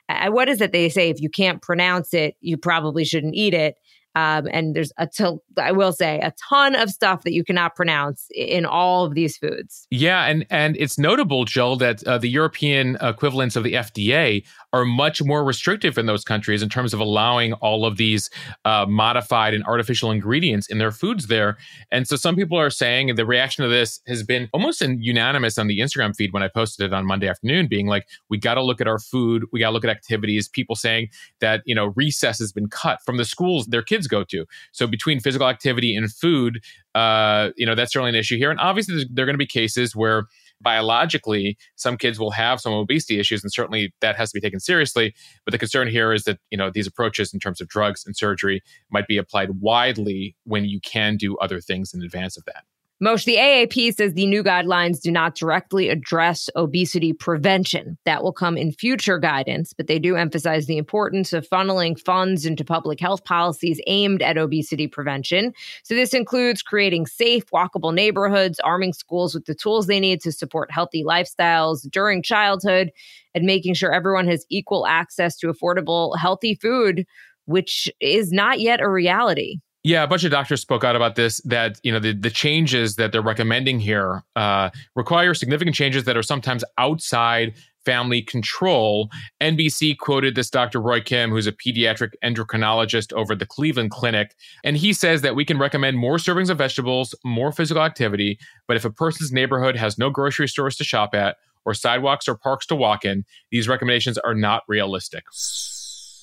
Uh, 0.09 0.31
what 0.31 0.49
is 0.49 0.62
it 0.62 0.73
they 0.73 0.88
say? 0.88 1.11
If 1.11 1.21
you 1.21 1.29
can't 1.29 1.61
pronounce 1.61 2.14
it, 2.14 2.35
you 2.41 2.57
probably 2.57 3.05
shouldn't 3.05 3.35
eat 3.35 3.52
it. 3.52 3.75
Um, 4.14 4.49
and 4.52 4.75
there's 4.75 4.92
a 4.99 5.07
t- 5.07 5.38
I 5.59 5.73
will 5.73 5.92
say 5.92 6.21
a 6.21 6.33
ton 6.49 6.75
of 6.75 6.90
stuff 6.90 7.23
that 7.23 7.33
you 7.33 7.45
cannot 7.45 7.75
pronounce 7.75 8.26
in 8.35 8.66
all 8.66 9.04
of 9.04 9.14
these 9.14 9.37
foods. 9.37 9.87
Yeah, 9.90 10.25
and 10.25 10.47
and 10.50 10.76
it's 10.76 10.99
notable, 10.99 11.45
Jill, 11.45 11.76
that 11.76 12.02
uh, 12.04 12.19
the 12.19 12.28
European 12.28 12.97
equivalents 13.00 13.57
of 13.57 13.64
the 13.64 13.75
FDA 13.75 14.45
are 14.73 14.85
much 14.85 15.23
more 15.23 15.45
restrictive 15.45 15.99
in 15.99 16.07
those 16.07 16.25
countries 16.25 16.62
in 16.62 16.69
terms 16.69 16.95
of 16.95 17.00
allowing 17.00 17.52
all 17.54 17.85
of 17.85 17.97
these 17.97 18.31
uh, 18.64 18.87
modified 18.88 19.54
and 19.54 19.64
artificial 19.64 20.11
ingredients 20.11 20.66
in 20.69 20.78
their 20.78 20.90
foods 20.90 21.26
there. 21.26 21.59
And 21.90 22.09
so 22.09 22.16
some 22.16 22.37
people 22.37 22.59
are 22.59 22.71
saying 22.71 23.11
and 23.11 23.19
the 23.19 23.26
reaction 23.26 23.62
to 23.62 23.69
this 23.69 24.00
has 24.07 24.23
been 24.23 24.49
almost 24.52 24.81
unanimous 24.81 25.59
on 25.59 25.66
the 25.66 25.81
Instagram 25.81 26.16
feed 26.16 26.33
when 26.33 26.42
I 26.42 26.49
posted 26.49 26.87
it 26.87 26.95
on 26.95 27.07
Monday 27.07 27.28
afternoon, 27.28 27.69
being 27.69 27.87
like, 27.87 28.07
we 28.28 28.38
got 28.38 28.54
to 28.54 28.62
look 28.62 28.81
at 28.81 28.88
our 28.88 28.99
food, 28.99 29.45
we 29.52 29.61
got 29.61 29.69
to 29.69 29.73
look 29.73 29.85
at 29.85 29.90
activities. 29.90 30.49
People 30.49 30.76
saying 30.76 31.09
that 31.40 31.62
you 31.66 31.75
know 31.75 31.92
recess 31.97 32.38
has 32.38 32.52
been 32.52 32.69
cut 32.69 32.99
from 33.04 33.16
the 33.16 33.25
schools 33.25 33.66
their 33.66 33.83
kids 33.83 34.01
go 34.06 34.25
to. 34.25 34.47
So 34.73 34.87
between 34.87 35.21
physical 35.21 35.49
activity 35.49 35.94
and 35.97 36.12
food, 36.12 36.62
uh, 36.94 37.50
you 37.56 37.66
know 37.66 37.75
that's 37.75 37.92
certainly 37.92 38.11
an 38.11 38.16
issue 38.16 38.37
here. 38.37 38.50
And 38.50 38.61
obviously, 38.61 39.04
there 39.11 39.25
are 39.25 39.26
going 39.26 39.35
to 39.35 39.38
be 39.38 39.47
cases 39.47 39.97
where 39.97 40.26
biologically 40.62 41.59
some 41.76 41.97
kids 41.97 42.18
will 42.18 42.30
have 42.30 42.61
some 42.61 42.73
obesity 42.73 43.18
issues 43.18 43.42
and 43.42 43.52
certainly 43.52 43.92
that 44.00 44.16
has 44.16 44.30
to 44.30 44.37
be 44.37 44.40
taken 44.40 44.61
seriously 44.61 45.12
but 45.44 45.52
the 45.52 45.59
concern 45.59 45.88
here 45.88 46.12
is 46.12 46.25
that 46.25 46.38
you 46.50 46.56
know 46.56 46.71
these 46.71 46.87
approaches 46.87 47.35
in 47.35 47.40
terms 47.40 47.61
of 47.61 47.68
drugs 47.68 48.06
and 48.06 48.16
surgery 48.16 48.62
might 48.90 49.06
be 49.06 49.18
applied 49.18 49.61
widely 49.61 50.37
when 50.44 50.64
you 50.64 50.80
can 50.80 51.16
do 51.16 51.37
other 51.38 51.61
things 51.61 51.92
in 51.92 52.02
advance 52.02 52.37
of 52.37 52.44
that 52.44 52.64
Mosheh, 53.02 53.25
the 53.25 53.37
AAP 53.37 53.94
says 53.97 54.14
the 54.14 54.26
new 54.26 54.44
guidelines 54.44 55.00
do 55.00 55.11
not 55.11 55.35
directly 55.35 55.88
address 55.88 56.49
obesity 56.54 57.12
prevention. 57.12 57.99
That 58.04 58.23
will 58.23 58.32
come 58.32 58.56
in 58.56 58.71
future 58.71 59.18
guidance, 59.18 59.73
but 59.73 59.88
they 59.88 59.99
do 59.99 60.14
emphasize 60.14 60.66
the 60.66 60.76
importance 60.76 61.32
of 61.32 61.49
funneling 61.49 61.99
funds 61.99 62.47
into 62.47 62.64
public 62.64 63.00
health 63.00 63.25
policies 63.25 63.80
aimed 63.88 64.23
at 64.23 64.38
obesity 64.38 64.87
prevention. 64.87 65.52
So, 65.82 65.97
this 65.97 66.14
includes 66.14 66.62
creating 66.62 67.06
safe, 67.06 67.44
walkable 67.47 67.92
neighborhoods, 67.92 68.61
arming 68.61 68.92
schools 68.92 69.35
with 69.35 69.47
the 69.47 69.54
tools 69.56 69.88
they 69.88 69.99
need 69.99 70.21
to 70.21 70.30
support 70.30 70.71
healthy 70.71 71.02
lifestyles 71.02 71.90
during 71.90 72.23
childhood, 72.23 72.92
and 73.35 73.44
making 73.44 73.75
sure 73.75 73.92
everyone 73.92 74.28
has 74.28 74.47
equal 74.49 74.87
access 74.87 75.37
to 75.38 75.52
affordable, 75.52 76.16
healthy 76.16 76.54
food, 76.54 77.04
which 77.47 77.90
is 77.99 78.30
not 78.30 78.61
yet 78.61 78.80
a 78.80 78.88
reality. 78.88 79.59
Yeah, 79.85 80.05
a 80.05 80.07
bunch 80.07 80.23
of 80.23 80.31
doctors 80.31 80.61
spoke 80.61 80.85
out 80.85 80.95
about 80.95 81.17
this. 81.17 81.41
That 81.41 81.81
you 81.83 81.91
know 81.91 81.99
the 81.99 82.12
the 82.12 82.31
changes 82.31 82.97
that 82.97 83.11
they're 83.11 83.21
recommending 83.21 83.81
here 83.81 84.23
uh, 84.37 84.71
require 84.95 85.35
significant 85.35 85.75
changes 85.75 86.05
that 86.05 86.17
are 86.17 86.23
sometimes 86.23 86.62
outside 86.79 87.55
family 87.85 88.23
control. 88.23 89.11
NBC 89.41 89.99
quoted 89.99 90.37
this 90.37 90.51
Dr. 90.51 90.81
Roy 90.81 91.01
Kim, 91.01 91.31
who's 91.31 91.49
a 91.49 91.53
pediatric 91.53 92.12
endocrinologist 92.25 93.12
over 93.12 93.35
the 93.35 93.45
Cleveland 93.45 93.91
Clinic, 93.91 94.37
and 94.62 94.77
he 94.77 94.93
says 94.93 95.23
that 95.23 95.35
we 95.35 95.45
can 95.45 95.59
recommend 95.59 95.99
more 95.99 96.17
servings 96.17 96.49
of 96.49 96.59
vegetables, 96.59 97.12
more 97.25 97.51
physical 97.51 97.83
activity, 97.83 98.39
but 98.69 98.77
if 98.77 98.85
a 98.85 98.91
person's 98.91 99.33
neighborhood 99.33 99.75
has 99.75 99.99
no 99.99 100.11
grocery 100.11 100.47
stores 100.47 100.77
to 100.77 100.85
shop 100.85 101.12
at 101.12 101.39
or 101.65 101.75
sidewalks 101.75 102.29
or 102.29 102.37
parks 102.37 102.67
to 102.67 102.77
walk 102.77 103.05
in, 103.05 103.25
these 103.51 103.69
recommendations 103.69 104.19
are 104.19 104.35
not 104.35 104.62
realistic. 104.69 105.25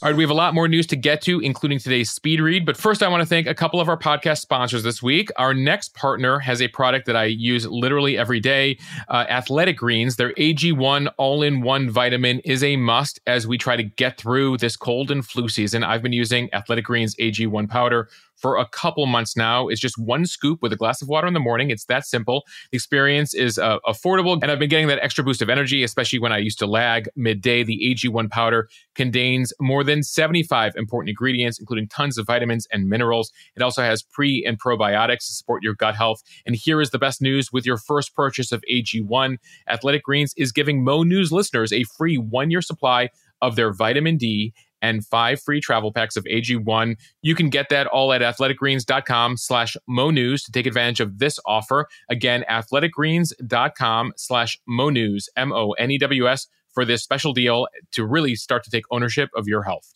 All 0.02 0.08
right, 0.08 0.16
we 0.16 0.24
have 0.24 0.30
a 0.30 0.34
lot 0.34 0.54
more 0.54 0.70
news 0.70 0.88
to 0.88 0.96
get 0.96 1.22
to, 1.24 1.42
including 1.42 1.78
today's 1.78 2.10
speed 2.10 2.40
read. 2.40 2.66
But 2.66 2.78
first, 2.78 3.04
I 3.04 3.10
want 3.10 3.20
to 3.20 3.26
thank 3.26 3.48
a 3.48 3.54
couple 3.54 3.82
of 3.82 3.90
our 3.90 3.98
podcast 3.98 4.40
sponsors 4.40 4.82
this 4.82 5.04
week. 5.04 5.30
Our 5.36 5.54
next 5.54 5.94
partner 5.94 6.40
has 6.40 6.62
a 6.62 6.70
product 6.70 7.06
that 7.08 7.18
I 7.18 7.26
use 7.26 7.68
literally 7.68 8.18
every 8.18 8.40
day 8.40 8.80
uh, 9.10 9.26
Athletic 9.28 9.76
Greens. 9.76 10.16
Their 10.16 10.32
AG1 10.36 11.12
all 11.18 11.44
in 11.44 11.60
one 11.60 11.90
vitamin 11.90 12.40
is 12.46 12.64
a 12.64 12.78
must 12.78 13.20
as 13.28 13.46
we 13.46 13.58
try 13.58 13.76
to 13.76 13.84
get 13.84 14.18
through 14.18 14.60
this 14.60 14.78
cold 14.78 15.12
and 15.12 15.26
flu 15.26 15.50
season. 15.50 15.84
I've 15.84 16.02
been 16.02 16.14
using 16.14 16.48
Athletic 16.54 16.86
Greens 16.86 17.14
AG1 17.18 17.70
powder 17.70 18.08
for 18.40 18.58
a 18.58 18.68
couple 18.68 19.06
months 19.06 19.36
now. 19.36 19.68
It's 19.68 19.82
just 19.82 19.98
one 19.98 20.26
scoop 20.26 20.62
with 20.62 20.74
a 20.74 20.76
glass 20.76 21.02
of 21.02 21.08
water 21.08 21.28
in 21.28 21.34
the 21.34 21.40
morning. 21.40 21.70
It's 21.70 21.86
that 21.86 22.06
simple. 22.06 22.44
The 22.72 22.78
experience 22.78 23.34
is 23.34 23.58
uh, 23.58 23.80
affordable, 23.86 24.40
and 24.42 24.52
I've 24.52 24.60
been 24.60 24.70
getting 24.70 24.88
that 24.88 25.00
extra 25.02 25.24
boost 25.24 25.42
of 25.42 25.50
energy, 25.50 25.84
especially 25.84 26.20
when 26.20 26.32
I 26.32 26.38
used 26.38 26.60
to 26.60 26.68
lag 26.68 27.10
midday. 27.16 27.64
The 27.64 27.96
AG1 27.96 28.30
powder 28.30 28.70
contains 28.96 29.54
more 29.60 29.84
than 29.84 30.04
75 30.04 30.76
important 30.76 31.10
ingredients, 31.10 31.60
including 31.60 31.88
tons 31.88 32.18
of 32.18 32.26
vitamins 32.26 32.68
and 32.72 32.88
minerals. 32.88 33.32
It 33.56 33.62
also 33.62 33.82
has 33.82 34.02
pre 34.02 34.44
and 34.46 34.60
probiotics 34.60 35.28
to 35.28 35.34
support 35.34 35.64
your 35.64 35.76
gut 35.76 35.96
health. 35.96 36.22
And 36.46 36.56
here 36.56 36.82
is 36.82 36.92
the 36.92 37.00
best 37.00 37.22
news 37.22 37.52
with 37.52 37.66
your 37.66 37.78
first 37.78 38.16
purchase 38.16 38.52
of 38.52 38.64
AG1, 38.72 39.38
Athletic 39.68 40.04
Greens 40.04 40.34
is 40.38 40.52
giving 40.52 40.84
Mo 40.84 41.04
News 41.04 41.32
listeners 41.32 41.74
a 41.74 41.84
free 41.84 42.18
one 42.18 42.52
year 42.52 42.62
supply 42.62 43.10
of 43.42 43.56
their 43.56 43.72
vitamin 43.72 44.18
D 44.18 44.54
and 44.82 45.06
five 45.06 45.42
free 45.42 45.62
travel 45.62 45.92
packs 45.92 46.16
of 46.16 46.24
AG1. 46.26 46.96
You 47.22 47.36
can 47.36 47.50
get 47.50 47.70
that 47.70 47.88
all 47.88 48.14
at 48.14 48.22
athleticgreens.com 48.22 49.38
slash 49.38 49.78
monews 49.88 50.44
to 50.44 50.52
take 50.52 50.66
advantage 50.66 51.00
of 51.00 51.20
this 51.20 51.40
offer. 51.46 51.88
Again, 52.10 52.44
athleticgreens.com 52.50 54.14
slash 54.16 54.60
monews, 54.68 55.30
M-O-N-E-W-S, 55.36 56.48
for 56.74 56.86
this 56.86 57.04
special 57.04 57.34
deal 57.34 57.68
to 57.92 58.06
really 58.06 58.36
start 58.36 58.64
to 58.64 58.72
take 58.72 58.86
ownership 58.92 59.30
of 59.36 59.48
your 59.48 59.64
health. 59.64 59.92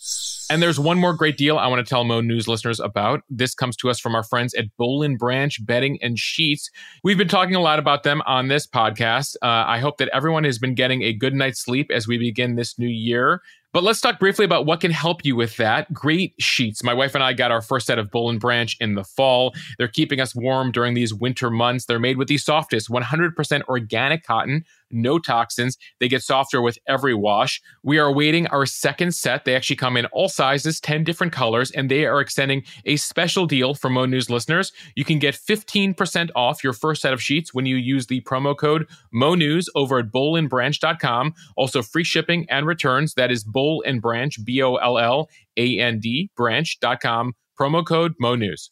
And 0.50 0.62
there's 0.62 0.80
one 0.80 1.00
more 1.00 1.14
great 1.14 1.38
deal 1.38 1.58
I 1.58 1.68
want 1.68 1.86
to 1.86 1.90
tell 1.90 2.04
Mo 2.04 2.22
News 2.22 2.48
listeners 2.48 2.80
about. 2.80 3.22
This 3.30 3.56
comes 3.56 3.78
to 3.78 3.90
us 3.90 4.00
from 4.00 4.16
our 4.16 4.24
friends 4.24 4.54
at 4.54 4.66
Boll 4.78 5.02
and 5.04 5.18
Branch 5.18 5.66
Bedding 5.66 5.98
and 6.02 6.18
Sheets. 6.20 6.70
We've 7.04 7.18
been 7.18 7.28
talking 7.28 7.56
a 7.56 7.62
lot 7.62 7.80
about 7.80 8.04
them 8.04 8.22
on 8.26 8.50
this 8.50 8.68
podcast. 8.68 9.36
Uh, 9.42 9.64
I 9.66 9.80
hope 9.80 9.98
that 9.98 10.10
everyone 10.14 10.44
has 10.44 10.60
been 10.60 10.76
getting 10.76 11.04
a 11.04 11.14
good 11.14 11.34
night's 11.34 11.64
sleep 11.64 11.90
as 11.92 12.08
we 12.08 12.18
begin 12.18 12.56
this 12.56 12.78
new 12.78 12.88
year. 12.88 13.42
But 13.74 13.84
let's 13.84 14.00
talk 14.00 14.20
briefly 14.20 14.46
about 14.46 14.68
what 14.68 14.82
can 14.82 14.92
help 14.92 15.26
you 15.26 15.36
with 15.36 15.58
that. 15.58 15.92
Great 15.92 16.36
sheets. 16.40 16.84
My 16.84 16.94
wife 16.94 17.16
and 17.16 17.24
I 17.24 17.34
got 17.34 17.50
our 17.50 17.62
first 17.62 17.88
set 17.88 17.98
of 17.98 18.12
Boll 18.12 18.30
and 18.30 18.40
Branch 18.40 18.78
in 18.80 18.94
the 18.94 19.04
fall. 19.04 19.56
They're 19.80 19.88
keeping 19.88 20.20
us 20.20 20.36
warm 20.36 20.72
during 20.72 20.94
these 20.94 21.12
winter 21.12 21.50
months. 21.50 21.86
They're 21.86 21.98
made 21.98 22.18
with 22.18 22.28
the 22.28 22.38
softest 22.38 22.90
100% 22.90 23.64
organic 23.64 24.24
cotton, 24.24 24.64
no 24.94 25.20
toxins. 25.20 25.78
They 26.00 26.08
get 26.08 26.24
softer 26.24 26.62
with 26.62 26.78
every 26.88 27.14
wash. 27.14 27.62
We 27.84 27.98
are 27.98 28.08
awaiting 28.08 28.48
our 28.48 28.66
second 28.66 29.16
set. 29.16 29.46
They 29.46 29.56
actually 29.56 29.76
come 29.76 29.98
in 29.98 30.06
all 30.08 30.30
sizes, 30.30 30.80
10 30.80 31.04
different 31.04 31.34
colors, 31.34 31.72
and 31.72 31.90
they 31.90 32.06
are 32.06 32.22
extending 32.22 32.64
a 32.86 32.96
special 32.98 33.46
deal 33.46 33.74
for 33.74 33.90
Mo 33.90 34.06
News 34.06 34.30
listeners. 34.30 34.72
You 34.96 35.06
can 35.06 35.20
get 35.20 35.36
15% 35.36 36.30
off 36.36 36.64
your 36.64 36.74
first 36.74 37.02
set 37.02 37.14
of 37.14 37.22
sheets 37.22 37.54
when 37.54 37.66
you 37.66 37.76
use 37.76 38.08
the 38.08 38.22
promo 38.22 38.58
code 38.58 38.88
Mo 39.12 39.36
News 39.36 39.70
over 39.76 40.00
at 40.00 40.12
bollandbranch.com. 40.12 41.34
Also, 41.58 41.82
free 41.82 42.04
shipping 42.04 42.46
and 42.50 42.66
returns. 42.66 43.14
That 43.16 43.32
is 43.32 43.44
Boll 43.44 43.84
and 43.86 44.02
Branch, 44.02 44.38
B 44.44 44.62
O 44.62 44.76
L 44.76 44.98
L 44.98 45.30
A 45.58 45.80
N 45.80 46.00
D, 46.00 46.30
branch.com. 46.36 47.34
Promo 47.60 47.86
code 47.86 48.14
Mo 48.20 48.36
News. 48.36 48.70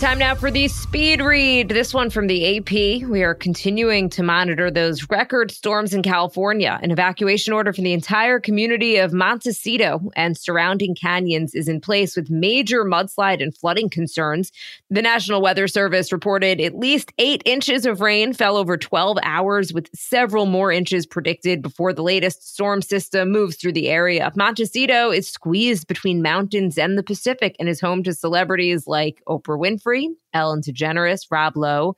Time 0.00 0.20
now 0.20 0.36
for 0.36 0.48
the 0.48 0.68
speed 0.68 1.20
read. 1.20 1.70
This 1.70 1.92
one 1.92 2.08
from 2.08 2.28
the 2.28 2.58
AP. 2.58 3.08
We 3.08 3.24
are 3.24 3.34
continuing 3.34 4.08
to 4.10 4.22
monitor 4.22 4.70
those 4.70 5.10
record 5.10 5.50
storms 5.50 5.92
in 5.92 6.04
California. 6.04 6.78
An 6.80 6.92
evacuation 6.92 7.52
order 7.52 7.72
for 7.72 7.80
the 7.80 7.92
entire 7.92 8.38
community 8.38 8.98
of 8.98 9.12
Montecito 9.12 10.00
and 10.14 10.38
surrounding 10.38 10.94
canyons 10.94 11.52
is 11.52 11.66
in 11.66 11.80
place 11.80 12.14
with 12.14 12.30
major 12.30 12.84
mudslide 12.84 13.42
and 13.42 13.56
flooding 13.56 13.90
concerns. 13.90 14.52
The 14.88 15.02
National 15.02 15.42
Weather 15.42 15.66
Service 15.66 16.12
reported 16.12 16.60
at 16.60 16.78
least 16.78 17.12
eight 17.18 17.42
inches 17.44 17.84
of 17.84 18.00
rain 18.00 18.32
fell 18.32 18.56
over 18.56 18.76
12 18.76 19.18
hours, 19.24 19.72
with 19.72 19.90
several 19.96 20.46
more 20.46 20.70
inches 20.70 21.06
predicted 21.06 21.60
before 21.60 21.92
the 21.92 22.04
latest 22.04 22.48
storm 22.48 22.82
system 22.82 23.32
moves 23.32 23.56
through 23.56 23.72
the 23.72 23.88
area. 23.88 24.30
Montecito 24.36 25.10
is 25.10 25.28
squeezed 25.28 25.88
between 25.88 26.22
mountains 26.22 26.78
and 26.78 26.96
the 26.96 27.02
Pacific 27.02 27.56
and 27.58 27.68
is 27.68 27.80
home 27.80 28.04
to 28.04 28.14
celebrities 28.14 28.86
like 28.86 29.20
Oprah 29.26 29.58
Winfrey. 29.58 29.87
Ellen 30.32 30.60
DeGeneres, 30.60 31.26
Rob 31.30 31.56
Lowe, 31.56 31.94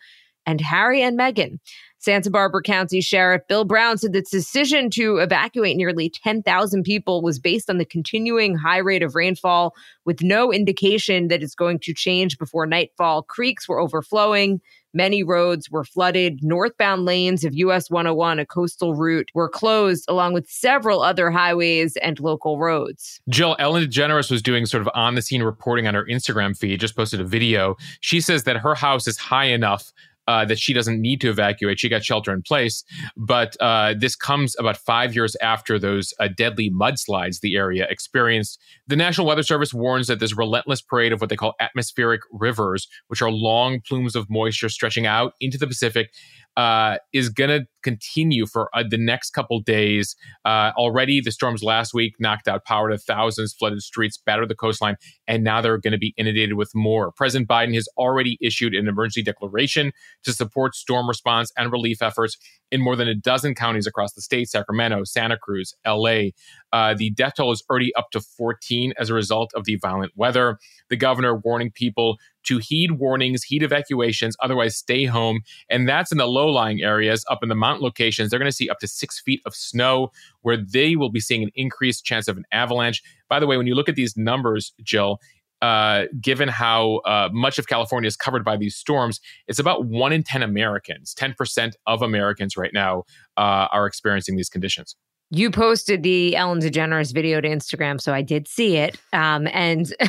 and 0.47 0.61
Harry 0.61 1.03
and 1.03 1.19
Meghan. 1.19 1.59
Santa 2.01 2.31
Barbara 2.31 2.63
County 2.63 3.03
Sheriff 3.03 3.43
Bill 3.47 3.67
Brown 3.67 3.99
said 3.99 4.15
that 4.15 4.31
the 4.31 4.39
decision 4.39 4.89
to 4.91 5.19
evacuate 5.19 5.77
nearly 5.77 6.09
10,000 6.09 6.83
people 6.83 7.21
was 7.21 7.39
based 7.39 7.69
on 7.69 7.77
the 7.77 7.85
continuing 7.85 8.57
high 8.57 8.79
rate 8.79 9.03
of 9.03 9.15
rainfall, 9.15 9.75
with 10.07 10.23
no 10.23 10.51
indication 10.51 11.29
that 11.29 11.43
it's 11.43 11.55
going 11.55 11.79
to 11.81 11.93
change 11.93 12.39
before 12.39 12.67
nightfall. 12.67 13.23
Creeks 13.23 13.69
were 13.69 13.79
overflowing. 13.79 14.63
Many 14.93 15.23
roads 15.23 15.71
were 15.71 15.85
flooded. 15.85 16.43
Northbound 16.43 17.05
lanes 17.05 17.45
of 17.45 17.55
US 17.55 17.91
101, 17.91 18.39
a 18.39 18.47
coastal 18.47 18.95
route, 18.95 19.29
were 19.35 19.49
closed, 19.49 20.05
along 20.09 20.33
with 20.33 20.49
several 20.51 21.03
other 21.03 21.31
highways 21.31 21.97
and 21.99 22.19
local 22.19 22.59
roads. 22.59 23.21
Jill, 23.29 23.57
Ellen 23.59 23.85
DeGeneres 23.85 24.31
was 24.31 24.43
doing 24.43 24.67
sort 24.67 24.81
of 24.81 24.89
on 24.95 25.15
the 25.15 25.23
scene 25.23 25.43
reporting 25.43 25.87
on 25.87 25.95
her 25.95 26.07
Instagram 26.07 26.59
feed, 26.59 26.81
just 26.81 26.97
posted 26.97 27.21
a 27.21 27.25
video. 27.25 27.77
She 28.01 28.21
says 28.21 28.45
that 28.45 28.57
her 28.57 28.75
house 28.75 29.07
is 29.07 29.17
high 29.19 29.45
enough 29.45 29.93
uh, 30.31 30.45
that 30.45 30.61
she 30.61 30.73
doesn't 30.73 31.01
need 31.01 31.21
to 31.21 31.29
evacuate. 31.29 31.81
She 31.81 31.89
got 31.89 32.05
shelter 32.05 32.33
in 32.33 32.41
place. 32.41 32.85
But 33.17 33.57
uh, 33.59 33.95
this 33.99 34.15
comes 34.15 34.55
about 34.61 34.77
five 34.77 35.13
years 35.13 35.35
after 35.43 35.77
those 35.77 36.15
uh, 36.21 36.29
deadly 36.37 36.71
mudslides 36.71 37.41
the 37.41 37.57
area 37.57 37.89
experienced. 37.91 38.61
The 38.87 38.95
National 38.95 39.27
Weather 39.27 39.43
Service 39.43 39.75
warns 39.75 40.07
that 40.07 40.21
this 40.21 40.37
relentless 40.39 40.83
parade 40.83 41.13
of 41.13 41.21
what 41.21 41.31
they 41.31 41.37
call 41.37 41.55
atmospheric 41.59 42.21
rivers, 42.31 42.87
which 43.09 43.21
are 43.21 43.31
long 43.31 43.81
plumes 43.81 44.15
of 44.15 44.31
moisture 44.31 44.69
stretching 44.69 45.05
out 45.05 45.33
into 45.41 45.59
the 45.59 45.67
Pacific, 45.67 46.13
uh, 46.57 46.99
is 47.13 47.29
going 47.29 47.51
to 47.51 47.67
continue 47.83 48.47
for 48.47 48.69
uh, 48.75 48.85
the 48.89 48.99
next 48.99 49.31
couple 49.31 49.61
days. 49.61 50.17
Uh, 50.45 50.73
already, 50.77 51.21
the 51.21 51.33
storms 51.33 51.63
last 51.63 51.95
week 51.95 52.15
knocked 52.19 52.49
out 52.49 52.65
power 52.65 52.91
to 52.91 52.99
thousands, 52.99 53.53
flooded 53.53 53.83
streets, 53.83 54.19
battered 54.19 54.49
the 54.49 54.55
coastline, 54.55 54.97
and 55.27 55.45
now 55.45 55.61
they're 55.61 55.79
going 55.79 55.93
to 55.93 55.99
be 55.99 56.15
inundated 56.17 56.55
with 56.55 56.75
more. 56.75 57.13
President 57.13 57.49
Biden 57.49 57.75
has 57.75 57.89
already 57.97 58.39
issued 58.41 58.75
an 58.75 58.89
emergency 58.89 59.23
declaration 59.23 59.93
to 60.25 60.33
support 60.33 60.75
storm 60.75 61.09
response 61.09 61.53
and 61.57 61.73
relief 61.73 62.03
efforts 62.03 62.37
in 62.71 62.81
more 62.81 62.97
than 62.97 63.09
a 63.09 63.15
dozen 63.15 63.55
counties 63.55 63.87
across 63.87 64.13
the 64.13 64.23
state 64.23 64.49
Sacramento, 64.49 65.05
Santa 65.05 65.37
Cruz, 65.37 65.75
LA. 65.87 66.31
Uh, 66.73 66.95
the 66.95 67.11
death 67.11 67.35
toll 67.37 67.53
is 67.53 67.63
already 67.69 67.95
up 67.97 68.11
to 68.13 68.21
14 68.21 68.93
as 68.99 69.11
a 69.11 69.15
result 69.15 69.51
of 69.55 69.65
the 69.65 69.77
violent 69.77 70.13
weather. 70.15 70.59
The 70.89 70.97
governor 70.97 71.37
warning 71.37 71.71
people 71.73 72.19
to 72.45 72.59
heed 72.59 72.93
warnings, 72.93 73.43
heed 73.43 73.63
evacuations, 73.63 74.37
otherwise 74.41 74.77
stay 74.77 75.05
home. 75.05 75.41
And 75.69 75.89
that's 75.89 76.13
in 76.13 76.19
the 76.19 76.27
low 76.27 76.49
lying 76.49 76.83
areas. 76.83 77.25
Up 77.31 77.43
in 77.43 77.49
the 77.49 77.55
mountain 77.55 77.83
locations, 77.83 78.31
they're 78.31 78.39
going 78.39 78.51
to 78.51 78.57
see 78.57 78.69
up 78.69 78.79
to 78.81 78.89
six 78.89 79.21
feet 79.21 79.41
of 79.47 79.55
snow, 79.55 80.11
where 80.43 80.57
they 80.57 80.97
will 80.97 81.11
be 81.11 81.21
seeing 81.21 81.43
an 81.43 81.51
increased 81.55 82.05
chance 82.05 82.29
of 82.29 82.37
an 82.37 82.45
avalanche. 82.53 83.03
By 83.29 83.41
the 83.41 83.47
way, 83.47 83.57
when 83.57 83.67
you 83.67 83.75
look 83.75 83.89
at 83.89 83.97
these 83.97 84.17
numbers, 84.17 84.73
Jill, 84.83 85.19
uh, 85.63 86.05
given 86.21 86.49
how 86.49 86.97
uh, 87.05 87.29
much 87.33 87.59
of 87.59 87.67
California 87.67 88.09
is 88.09 88.17
covered 88.17 88.45
by 88.45 88.57
these 88.57 88.77
storms, 88.77 89.21
it's 89.47 89.59
about 89.59 89.85
one 89.85 90.13
in 90.13 90.23
10 90.23 90.43
Americans, 90.43 91.15
10% 91.15 91.73
of 91.87 92.03
Americans 92.03 92.57
right 92.57 92.73
now 92.73 93.05
uh, 93.37 93.69
are 93.71 93.87
experiencing 93.87 94.37
these 94.37 94.49
conditions. 94.49 94.97
You 95.33 95.53
posted 95.53 96.03
the 96.03 96.35
Ellen 96.35 96.59
DeGeneres 96.59 97.15
video 97.15 97.41
to 97.41 97.49
Instagram, 97.49 98.01
so 98.01 98.13
I 98.13 98.21
did 98.21 98.49
see 98.49 98.77
it. 98.77 98.99
Um, 99.13 99.47
and 99.53 99.93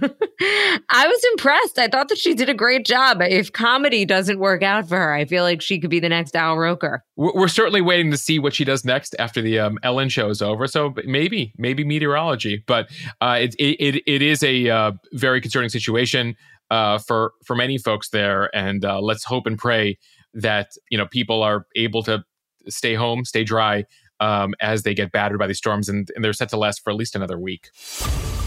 I 0.00 1.06
was 1.08 1.24
impressed. 1.32 1.76
I 1.76 1.88
thought 1.88 2.08
that 2.08 2.18
she 2.18 2.34
did 2.34 2.48
a 2.48 2.54
great 2.54 2.86
job. 2.86 3.20
If 3.20 3.52
comedy 3.52 4.04
doesn't 4.04 4.38
work 4.38 4.62
out 4.62 4.88
for 4.88 4.96
her, 4.96 5.12
I 5.12 5.24
feel 5.24 5.42
like 5.42 5.60
she 5.60 5.80
could 5.80 5.90
be 5.90 5.98
the 5.98 6.08
next 6.08 6.36
Al 6.36 6.56
Roker. 6.56 7.04
We're 7.16 7.48
certainly 7.48 7.80
waiting 7.80 8.12
to 8.12 8.16
see 8.16 8.38
what 8.38 8.54
she 8.54 8.64
does 8.64 8.84
next 8.84 9.16
after 9.18 9.42
the 9.42 9.58
um, 9.58 9.78
Ellen 9.82 10.08
show 10.08 10.28
is 10.28 10.40
over. 10.40 10.68
So 10.68 10.94
maybe, 11.04 11.52
maybe 11.58 11.82
meteorology, 11.82 12.62
but 12.68 12.88
uh, 13.20 13.38
it, 13.40 13.56
it, 13.58 14.02
it 14.06 14.22
is 14.22 14.44
a 14.44 14.70
uh, 14.70 14.92
very 15.12 15.40
concerning 15.40 15.70
situation 15.70 16.36
uh, 16.70 16.98
for 16.98 17.32
for 17.44 17.56
many 17.56 17.76
folks 17.76 18.10
there. 18.10 18.54
And 18.54 18.84
uh, 18.84 19.00
let's 19.00 19.24
hope 19.24 19.48
and 19.48 19.58
pray 19.58 19.98
that 20.32 20.70
you 20.90 20.98
know 20.98 21.06
people 21.06 21.42
are 21.42 21.66
able 21.74 22.04
to 22.04 22.24
stay 22.68 22.94
home, 22.94 23.24
stay 23.24 23.42
dry 23.42 23.84
um, 24.20 24.54
as 24.60 24.82
they 24.82 24.94
get 24.94 25.12
battered 25.12 25.38
by 25.38 25.46
these 25.46 25.58
storms, 25.58 25.88
and, 25.88 26.10
and 26.14 26.24
they're 26.24 26.32
set 26.32 26.50
to 26.50 26.56
last 26.56 26.82
for 26.82 26.90
at 26.90 26.96
least 26.96 27.16
another 27.16 27.38
week. 27.38 27.70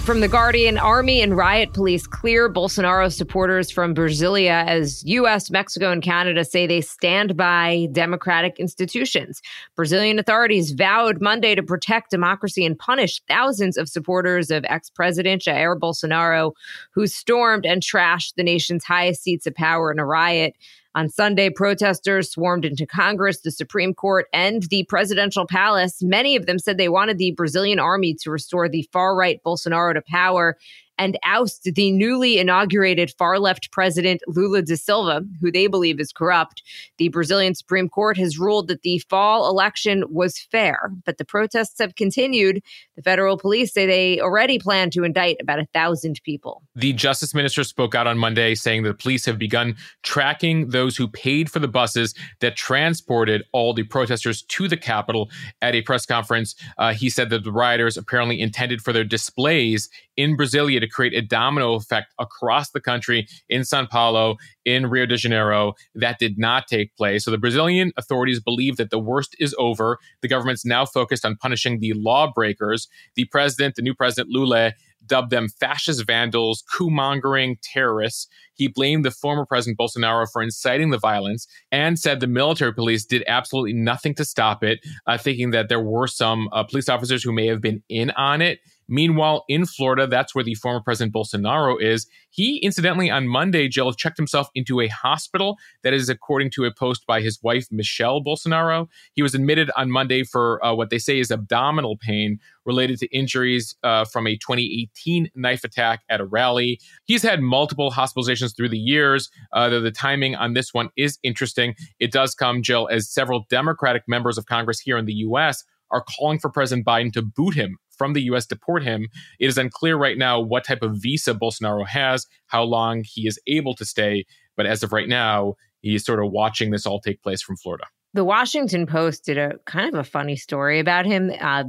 From 0.03 0.19
The 0.19 0.27
Guardian, 0.27 0.77
Army 0.77 1.21
and 1.21 1.37
riot 1.37 1.71
police 1.71 2.05
clear 2.07 2.51
Bolsonaro 2.51 3.09
supporters 3.09 3.71
from 3.71 3.95
Brasilia 3.95 4.65
as 4.67 5.01
U.S., 5.05 5.49
Mexico, 5.49 5.91
and 5.91 6.03
Canada 6.03 6.43
say 6.43 6.67
they 6.67 6.81
stand 6.81 7.37
by 7.37 7.87
democratic 7.93 8.59
institutions. 8.59 9.41
Brazilian 9.77 10.19
authorities 10.19 10.71
vowed 10.71 11.21
Monday 11.21 11.55
to 11.55 11.63
protect 11.63 12.11
democracy 12.11 12.65
and 12.65 12.77
punish 12.77 13.21
thousands 13.29 13.77
of 13.77 13.87
supporters 13.87 14.51
of 14.51 14.65
ex 14.67 14.89
President 14.89 15.41
Jair 15.41 15.79
Bolsonaro 15.79 16.51
who 16.91 17.07
stormed 17.07 17.65
and 17.65 17.81
trashed 17.81 18.33
the 18.35 18.43
nation's 18.43 18.83
highest 18.83 19.23
seats 19.23 19.47
of 19.47 19.55
power 19.55 19.89
in 19.89 19.99
a 19.99 20.05
riot. 20.05 20.53
On 20.95 21.09
Sunday, 21.09 21.49
protesters 21.49 22.31
swarmed 22.31 22.65
into 22.65 22.85
Congress, 22.85 23.41
the 23.41 23.49
Supreme 23.51 23.95
Court, 23.95 24.27
and 24.31 24.61
the 24.63 24.83
presidential 24.83 25.47
palace. 25.47 26.03
Many 26.03 26.35
of 26.35 26.45
them 26.45 26.59
said 26.59 26.77
they 26.77 26.89
wanted 26.89 27.17
the 27.17 27.31
Brazilian 27.31 27.79
army 27.79 28.15
to 28.21 28.29
restore 28.29 28.69
the 28.69 28.87
far 28.91 29.15
right 29.15 29.41
Bolsonaro 29.43 29.95
to 29.95 30.03
power 30.03 30.55
and 30.97 31.17
oust 31.23 31.63
the 31.63 31.91
newly 31.91 32.37
inaugurated 32.37 33.13
far 33.17 33.39
left 33.39 33.71
president 33.71 34.21
Lula 34.27 34.61
da 34.61 34.75
Silva, 34.75 35.25
who 35.41 35.51
they 35.51 35.67
believe 35.67 35.99
is 35.99 36.11
corrupt. 36.11 36.63
The 36.97 37.09
Brazilian 37.09 37.55
Supreme 37.55 37.89
Court 37.89 38.17
has 38.17 38.37
ruled 38.37 38.67
that 38.67 38.81
the 38.81 38.99
fall 39.09 39.49
election 39.49 40.03
was 40.09 40.39
fair, 40.39 40.91
but 41.05 41.17
the 41.17 41.25
protests 41.25 41.79
have 41.79 41.95
continued. 41.95 42.61
The 42.95 43.01
federal 43.01 43.37
police 43.37 43.73
say 43.73 43.85
they 43.85 44.19
already 44.19 44.59
plan 44.59 44.89
to 44.91 45.03
indict 45.03 45.37
about 45.41 45.59
a 45.59 45.67
thousand 45.73 46.21
people. 46.23 46.63
The 46.75 46.93
justice 46.93 47.33
minister 47.33 47.63
spoke 47.63 47.95
out 47.95 48.07
on 48.07 48.17
Monday 48.17 48.55
saying 48.55 48.83
the 48.83 48.93
police 48.93 49.25
have 49.25 49.37
begun 49.37 49.75
tracking 50.03 50.69
those 50.69 50.97
who 50.97 51.07
paid 51.07 51.49
for 51.49 51.59
the 51.59 51.67
buses 51.67 52.13
that 52.39 52.55
transported 52.55 53.43
all 53.51 53.73
the 53.73 53.83
protesters 53.83 54.43
to 54.43 54.67
the 54.67 54.77
Capitol. 54.77 55.29
At 55.61 55.75
a 55.75 55.81
press 55.81 56.05
conference, 56.05 56.55
uh, 56.77 56.93
he 56.93 57.09
said 57.09 57.29
that 57.29 57.43
the 57.43 57.51
rioters 57.51 57.97
apparently 57.97 58.39
intended 58.39 58.81
for 58.81 58.93
their 58.93 59.03
displays 59.03 59.89
in 60.15 60.37
Brasilia 60.37 60.82
to 60.83 60.89
create 60.89 61.13
a 61.13 61.21
domino 61.21 61.73
effect 61.73 62.13
across 62.19 62.71
the 62.71 62.81
country 62.81 63.27
in 63.49 63.63
Sao 63.63 63.85
Paulo, 63.85 64.35
in 64.65 64.87
Rio 64.87 65.05
de 65.05 65.17
Janeiro. 65.17 65.73
That 65.95 66.19
did 66.19 66.37
not 66.37 66.67
take 66.67 66.95
place. 66.95 67.25
So 67.25 67.31
the 67.31 67.37
Brazilian 67.37 67.91
authorities 67.97 68.39
believe 68.39 68.77
that 68.77 68.89
the 68.89 68.99
worst 68.99 69.35
is 69.39 69.55
over. 69.57 69.97
The 70.21 70.27
government's 70.27 70.65
now 70.65 70.85
focused 70.85 71.25
on 71.25 71.37
punishing 71.37 71.79
the 71.79 71.93
lawbreakers. 71.93 72.87
The 73.15 73.25
president, 73.25 73.75
the 73.75 73.81
new 73.81 73.93
president 73.93 74.29
Lula, 74.29 74.73
dubbed 75.05 75.31
them 75.31 75.49
fascist 75.59 76.05
vandals, 76.05 76.63
coup 76.71 76.89
mongering 76.89 77.57
terrorists. 77.61 78.27
He 78.53 78.67
blamed 78.67 79.03
the 79.03 79.11
former 79.11 79.45
President 79.45 79.77
Bolsonaro 79.77 80.27
for 80.31 80.41
inciting 80.41 80.91
the 80.91 80.97
violence 80.97 81.47
and 81.71 81.99
said 81.99 82.19
the 82.19 82.27
military 82.27 82.73
police 82.73 83.05
did 83.05 83.23
absolutely 83.27 83.73
nothing 83.73 84.13
to 84.15 84.25
stop 84.25 84.63
it, 84.63 84.79
uh, 85.07 85.17
thinking 85.17 85.51
that 85.51 85.69
there 85.69 85.81
were 85.81 86.07
some 86.07 86.49
uh, 86.51 86.63
police 86.63 86.89
officers 86.89 87.23
who 87.23 87.33
may 87.33 87.47
have 87.47 87.61
been 87.61 87.83
in 87.89 88.11
on 88.11 88.41
it. 88.41 88.59
Meanwhile, 88.87 89.45
in 89.47 89.65
Florida, 89.65 90.07
that's 90.07 90.35
where 90.35 90.43
the 90.43 90.55
former 90.55 90.81
President 90.81 91.13
Bolsonaro 91.13 91.81
is. 91.81 92.07
He, 92.29 92.57
incidentally, 92.57 93.09
on 93.09 93.27
Monday, 93.27 93.67
Jill 93.67 93.91
checked 93.93 94.17
himself 94.17 94.49
into 94.55 94.81
a 94.81 94.87
hospital. 94.87 95.57
That 95.83 95.93
is 95.93 96.09
according 96.09 96.51
to 96.51 96.65
a 96.65 96.73
post 96.73 97.05
by 97.05 97.21
his 97.21 97.41
wife, 97.41 97.67
Michelle 97.71 98.23
Bolsonaro. 98.23 98.87
He 99.13 99.21
was 99.21 99.35
admitted 99.35 99.69
on 99.75 99.91
Monday 99.91 100.23
for 100.23 100.63
uh, 100.65 100.73
what 100.73 100.89
they 100.89 100.97
say 100.97 101.19
is 101.19 101.31
abdominal 101.31 101.97
pain 101.97 102.39
related 102.65 102.97
to 102.99 103.07
injuries 103.15 103.75
uh, 103.83 104.05
from 104.05 104.27
a 104.27 104.37
2018 104.37 105.29
knife 105.35 105.63
attack 105.63 106.01
at 106.09 106.21
a 106.21 106.25
rally. 106.25 106.79
He's 107.05 107.21
had 107.21 107.41
multiple 107.41 107.91
hospitalizations 107.91 108.55
through 108.55 108.69
the 108.69 108.77
years. 108.77 109.29
Uh, 109.51 109.69
the, 109.69 109.79
the 109.79 109.91
timing 109.91 110.35
on 110.35 110.53
this 110.53 110.73
one 110.73 110.89
is 110.95 111.19
interesting. 111.23 111.75
It 111.99 112.11
does 112.11 112.35
come, 112.35 112.61
Jill, 112.61 112.87
as 112.91 113.09
several 113.09 113.45
Democratic 113.49 114.03
members 114.07 114.37
of 114.37 114.45
Congress 114.45 114.79
here 114.79 114.97
in 114.97 115.05
the 115.05 115.13
U.S. 115.13 115.63
are 115.91 116.03
calling 116.03 116.39
for 116.39 116.49
President 116.49 116.85
Biden 116.85 117.11
to 117.13 117.21
boot 117.21 117.53
him 117.53 117.77
from 117.97 118.13
the 118.13 118.21
US 118.23 118.45
deport 118.45 118.83
him. 118.83 119.07
It 119.39 119.47
is 119.47 119.57
unclear 119.57 119.97
right 119.97 120.17
now 120.17 120.39
what 120.39 120.65
type 120.65 120.81
of 120.81 120.95
visa 120.95 121.33
Bolsonaro 121.33 121.85
has, 121.87 122.27
how 122.47 122.63
long 122.63 123.03
he 123.05 123.27
is 123.27 123.39
able 123.47 123.75
to 123.75 123.85
stay. 123.85 124.25
But 124.55 124.65
as 124.65 124.83
of 124.83 124.93
right 124.93 125.07
now, 125.07 125.55
he 125.81 125.95
is 125.95 126.05
sort 126.05 126.23
of 126.23 126.31
watching 126.31 126.71
this 126.71 126.85
all 126.85 126.99
take 126.99 127.21
place 127.21 127.41
from 127.41 127.57
Florida. 127.57 127.85
The 128.15 128.23
Washington 128.23 128.85
Post 128.85 129.25
did 129.25 129.39
a 129.39 129.57
kind 129.65 129.89
of 129.89 129.99
a 129.99 130.03
funny 130.03 130.35
story 130.35 130.79
about 130.79 131.07
him. 131.07 131.31
Uh, 131.39 131.63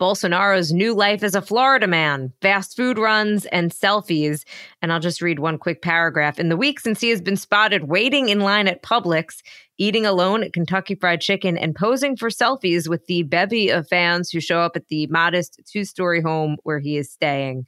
Bolsonaro's 0.00 0.72
new 0.72 0.94
life 0.94 1.22
as 1.22 1.34
a 1.34 1.42
Florida 1.42 1.86
man, 1.86 2.32
fast 2.40 2.76
food 2.76 2.98
runs, 2.98 3.44
and 3.46 3.70
selfies. 3.70 4.44
And 4.80 4.90
I'll 4.90 5.00
just 5.00 5.20
read 5.20 5.38
one 5.38 5.58
quick 5.58 5.82
paragraph. 5.82 6.38
In 6.38 6.48
the 6.48 6.56
week 6.56 6.80
since 6.80 7.02
he 7.02 7.10
has 7.10 7.20
been 7.20 7.36
spotted 7.36 7.84
waiting 7.84 8.30
in 8.30 8.40
line 8.40 8.68
at 8.68 8.82
Publix, 8.82 9.42
eating 9.76 10.06
alone 10.06 10.42
at 10.42 10.54
Kentucky 10.54 10.94
Fried 10.94 11.20
Chicken, 11.20 11.58
and 11.58 11.74
posing 11.74 12.16
for 12.16 12.30
selfies 12.30 12.88
with 12.88 13.04
the 13.06 13.24
bevy 13.24 13.68
of 13.68 13.86
fans 13.86 14.30
who 14.30 14.40
show 14.40 14.60
up 14.60 14.76
at 14.76 14.88
the 14.88 15.06
modest 15.08 15.60
two 15.70 15.84
story 15.84 16.22
home 16.22 16.56
where 16.62 16.78
he 16.78 16.96
is 16.96 17.12
staying. 17.12 17.66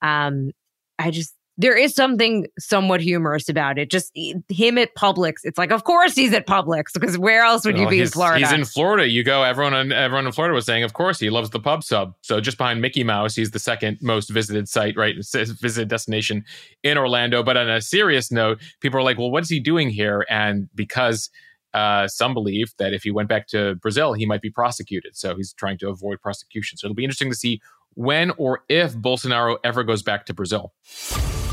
Um, 0.00 0.52
I 1.00 1.10
just 1.10 1.34
there 1.56 1.76
is 1.76 1.94
something 1.94 2.46
somewhat 2.58 3.00
humorous 3.00 3.48
about 3.48 3.78
it. 3.78 3.90
Just 3.90 4.10
him 4.14 4.76
at 4.76 4.94
Publix. 4.96 5.34
It's 5.44 5.56
like, 5.56 5.70
of 5.70 5.84
course 5.84 6.14
he's 6.14 6.32
at 6.32 6.46
Publix 6.46 6.92
because 6.92 7.16
where 7.16 7.44
else 7.44 7.64
would 7.64 7.74
well, 7.74 7.84
you 7.84 7.90
be 7.90 8.00
in 8.00 8.08
Florida? 8.08 8.44
He's 8.44 8.52
in 8.52 8.64
Florida. 8.64 9.08
You 9.08 9.22
go. 9.22 9.44
Everyone, 9.44 9.74
in, 9.74 9.92
everyone 9.92 10.26
in 10.26 10.32
Florida 10.32 10.54
was 10.54 10.66
saying, 10.66 10.82
of 10.82 10.94
course 10.94 11.20
he 11.20 11.30
loves 11.30 11.50
the 11.50 11.60
pub 11.60 11.84
sub. 11.84 12.14
So 12.22 12.40
just 12.40 12.58
behind 12.58 12.80
Mickey 12.80 13.04
Mouse, 13.04 13.36
he's 13.36 13.52
the 13.52 13.60
second 13.60 13.98
most 14.02 14.30
visited 14.30 14.68
site, 14.68 14.96
right? 14.96 15.14
Visited 15.16 15.88
destination 15.88 16.44
in 16.82 16.98
Orlando. 16.98 17.42
But 17.44 17.56
on 17.56 17.70
a 17.70 17.80
serious 17.80 18.32
note, 18.32 18.60
people 18.80 18.98
are 18.98 19.04
like, 19.04 19.18
well, 19.18 19.30
what's 19.30 19.48
he 19.48 19.60
doing 19.60 19.90
here? 19.90 20.26
And 20.28 20.68
because 20.74 21.30
uh, 21.72 22.08
some 22.08 22.34
believe 22.34 22.74
that 22.78 22.92
if 22.92 23.04
he 23.04 23.12
went 23.12 23.28
back 23.28 23.46
to 23.48 23.76
Brazil, 23.76 24.12
he 24.12 24.26
might 24.26 24.42
be 24.42 24.50
prosecuted. 24.50 25.16
So 25.16 25.36
he's 25.36 25.52
trying 25.52 25.78
to 25.78 25.88
avoid 25.88 26.20
prosecution. 26.20 26.78
So 26.78 26.86
it'll 26.86 26.94
be 26.94 27.04
interesting 27.04 27.30
to 27.30 27.36
see 27.36 27.60
when 27.94 28.32
or 28.38 28.64
if 28.68 28.94
Bolsonaro 28.94 29.58
ever 29.62 29.84
goes 29.84 30.02
back 30.02 30.26
to 30.26 30.34
Brazil. 30.34 30.72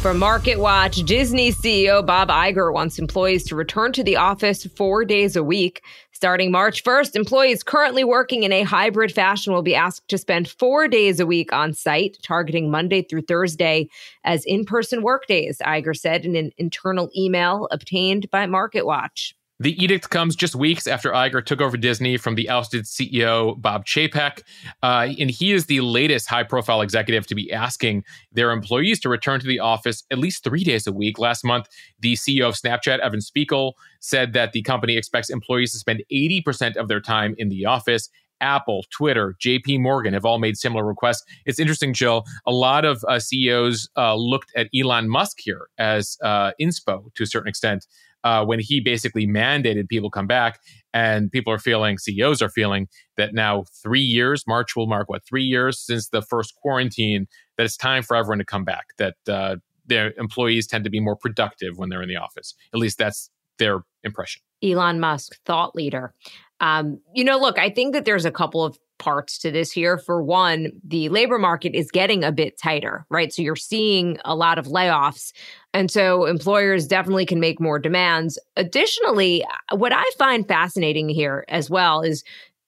From 0.02 0.18
Market 0.18 0.58
Watch, 0.58 0.96
Disney 1.06 1.52
CEO 1.52 2.04
Bob 2.04 2.30
Iger 2.30 2.74
wants 2.74 2.98
employees 2.98 3.44
to 3.44 3.56
return 3.56 3.94
to 3.94 4.04
the 4.04 4.16
office 4.16 4.66
four 4.66 5.06
days 5.06 5.36
a 5.36 5.44
week. 5.44 5.84
Starting 6.12 6.50
March 6.50 6.84
1st, 6.84 7.16
employees 7.16 7.62
currently 7.62 8.04
working 8.04 8.42
in 8.42 8.52
a 8.52 8.64
hybrid 8.64 9.14
fashion 9.14 9.54
will 9.54 9.62
be 9.62 9.76
asked 9.76 10.08
to 10.08 10.18
spend 10.18 10.50
four 10.50 10.88
days 10.88 11.20
a 11.20 11.28
week 11.28 11.54
on 11.54 11.72
site, 11.76 12.18
targeting 12.24 12.72
Monday 12.72 13.04
through 13.04 13.22
Thursday 13.22 13.88
as 14.24 14.44
in 14.46 14.66
person 14.66 15.04
workdays, 15.04 15.60
Iger 15.64 15.96
said 15.96 16.26
in 16.26 16.36
an 16.36 16.52
internal 16.58 17.12
email 17.16 17.68
obtained 17.70 18.28
by 18.32 18.48
Market 18.48 18.88
Watch. 18.88 19.36
The 19.62 19.80
edict 19.80 20.10
comes 20.10 20.36
just 20.36 20.56
weeks 20.56 20.88
after 20.88 21.12
Iger 21.12 21.46
took 21.46 21.62
over 21.62 21.78
Disney 21.78 22.18
from 22.18 22.34
the 22.34 22.50
ousted 22.50 22.86
CEO 22.86 23.62
Bob 23.62 23.86
Chapek. 23.86 24.42
Uh, 24.82 25.10
and 25.20 25.30
he 25.30 25.52
is 25.52 25.68
the 25.68 25.82
latest 25.82 26.28
high 26.28 26.42
profile 26.42 26.82
executive 26.82 27.28
to 27.28 27.36
be 27.36 27.54
asking 27.54 28.04
their 28.32 28.50
employees 28.50 29.00
to 29.02 29.10
return 29.10 29.40
to 29.40 29.46
the 29.46 29.60
office 29.60 30.04
at 30.10 30.18
least 30.18 30.44
three 30.44 30.64
days 30.64 30.88
a 30.88 30.92
week. 30.92 31.20
Last 31.20 31.44
month, 31.44 31.68
the 32.00 32.14
CEO 32.14 32.50
of 32.50 32.56
Snapchat, 32.56 33.02
Evan 33.02 33.22
Spiegel, 33.22 33.78
said 34.00 34.34
that 34.34 34.54
the 34.54 34.64
company 34.64 34.98
expects 34.98 35.30
employees 35.30 35.74
to 35.74 35.78
spend 35.78 36.02
80% 36.12 36.76
of 36.76 36.88
their 36.88 37.00
time 37.00 37.36
in 37.38 37.50
the 37.50 37.68
office. 37.68 38.10
Apple, 38.40 38.84
Twitter, 38.90 39.36
JP 39.40 39.82
Morgan 39.82 40.16
have 40.16 40.26
all 40.26 40.40
made 40.40 40.58
similar 40.58 40.84
requests. 40.84 41.24
It's 41.46 41.60
interesting, 41.60 41.94
Jill. 41.94 42.26
A 42.48 42.52
lot 42.52 42.84
of 42.84 43.06
uh, 43.08 43.20
CEOs 43.20 43.90
uh, 43.96 44.16
looked 44.16 44.52
at 44.56 44.70
Elon 44.76 45.08
Musk 45.08 45.38
here 45.40 45.68
as 45.78 46.18
uh, 46.24 46.52
inspo 46.60 47.14
to 47.14 47.22
a 47.22 47.28
certain 47.28 47.48
extent 47.48 47.86
uh, 48.24 48.46
when 48.46 48.60
he 48.60 48.80
basically 48.80 49.28
mandated 49.28 49.88
people 49.88 50.10
come 50.10 50.28
back. 50.28 50.60
And 50.94 51.32
people 51.32 51.54
are 51.54 51.60
feeling, 51.60 51.98
CEOs 51.98 52.42
are 52.42 52.50
feeling 52.50 52.88
that 53.16 53.34
now 53.34 53.64
three 53.82 54.02
years, 54.02 54.46
March 54.46 54.76
will 54.76 54.88
mark 54.88 55.10
what, 55.10 55.26
three 55.26 55.44
years 55.44 55.80
since 55.80 56.10
the 56.10 56.22
first 56.22 56.56
quarantine, 56.56 57.28
that 57.58 57.64
it's 57.64 57.78
time 57.78 58.04
for 58.04 58.16
everyone 58.16 58.40
to 58.40 58.46
come 58.46 58.66
back, 58.66 58.88
that 58.98 59.16
uh, 59.30 59.56
their 59.86 60.14
employees 60.18 60.68
tend 60.68 60.84
to 60.84 60.90
be 60.90 61.00
more 61.00 61.16
productive 61.16 61.78
when 61.78 61.90
they're 61.90 62.02
in 62.02 62.10
the 62.10 62.18
office. 62.18 62.54
At 62.74 62.80
least 62.80 62.98
that's 62.98 63.30
their 63.58 63.84
impression. 64.04 64.42
Elon 64.64 65.00
Musk, 65.00 65.38
thought 65.46 65.76
leader. 65.76 66.14
Um, 66.60 67.00
you 67.16 67.24
know, 67.24 67.40
look, 67.40 67.58
I 67.58 67.70
think 67.70 67.94
that 67.94 68.06
there's 68.06 68.26
a 68.26 68.32
couple 68.32 68.64
of 68.64 68.78
parts 69.02 69.38
to 69.40 69.52
this 69.52 69.72
here. 69.72 69.98
For 69.98 70.22
one, 70.22 70.72
the 70.84 71.10
labor 71.10 71.38
market 71.38 71.76
is 71.76 71.92
getting 71.92 72.24
a 72.24 72.32
bit 72.32 72.58
tighter, 72.58 73.06
right? 73.10 73.34
So 73.34 73.42
you're 73.42 73.56
seeing 73.56 74.20
a 74.24 74.36
lot 74.36 74.58
of 74.58 74.68
layoffs. 74.68 75.34
And 75.74 75.90
so 75.90 76.26
employers 76.26 76.88
definitely 76.88 77.26
can 77.26 77.40
make 77.40 77.60
more 77.60 77.80
demands. 77.80 78.38
Additionally, 78.56 79.44
uh, 79.44 79.76
what 79.76 79.92
I 79.92 80.06
find 80.18 80.48
fascinating 80.48 81.10
here 81.10 81.44
as 81.50 81.70
well 81.70 82.02
is 82.02 82.24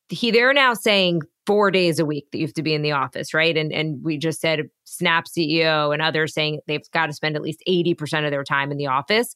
he 0.09 0.31
they're 0.31 0.53
now 0.53 0.73
saying 0.73 1.21
four 1.45 1.69
days 1.69 1.99
a 1.99 2.05
week 2.05 2.25
that 2.31 2.39
you 2.39 2.45
have 2.45 2.53
to 2.55 2.63
be 2.63 2.73
in 2.73 2.81
the 2.81 2.91
office, 2.91 3.33
right? 3.33 3.55
And 3.55 3.71
and 3.71 4.03
we 4.03 4.17
just 4.17 4.41
said 4.41 4.61
Snap 4.85 5.25
CEO 5.25 5.93
and 5.93 6.01
others 6.01 6.33
saying 6.33 6.61
they've 6.67 6.89
got 6.91 7.07
to 7.07 7.13
spend 7.13 7.35
at 7.35 7.41
least 7.41 7.63
80% 7.67 8.25
of 8.25 8.31
their 8.31 8.43
time 8.43 8.71
in 8.71 8.77
the 8.77 8.87
office. 8.87 9.35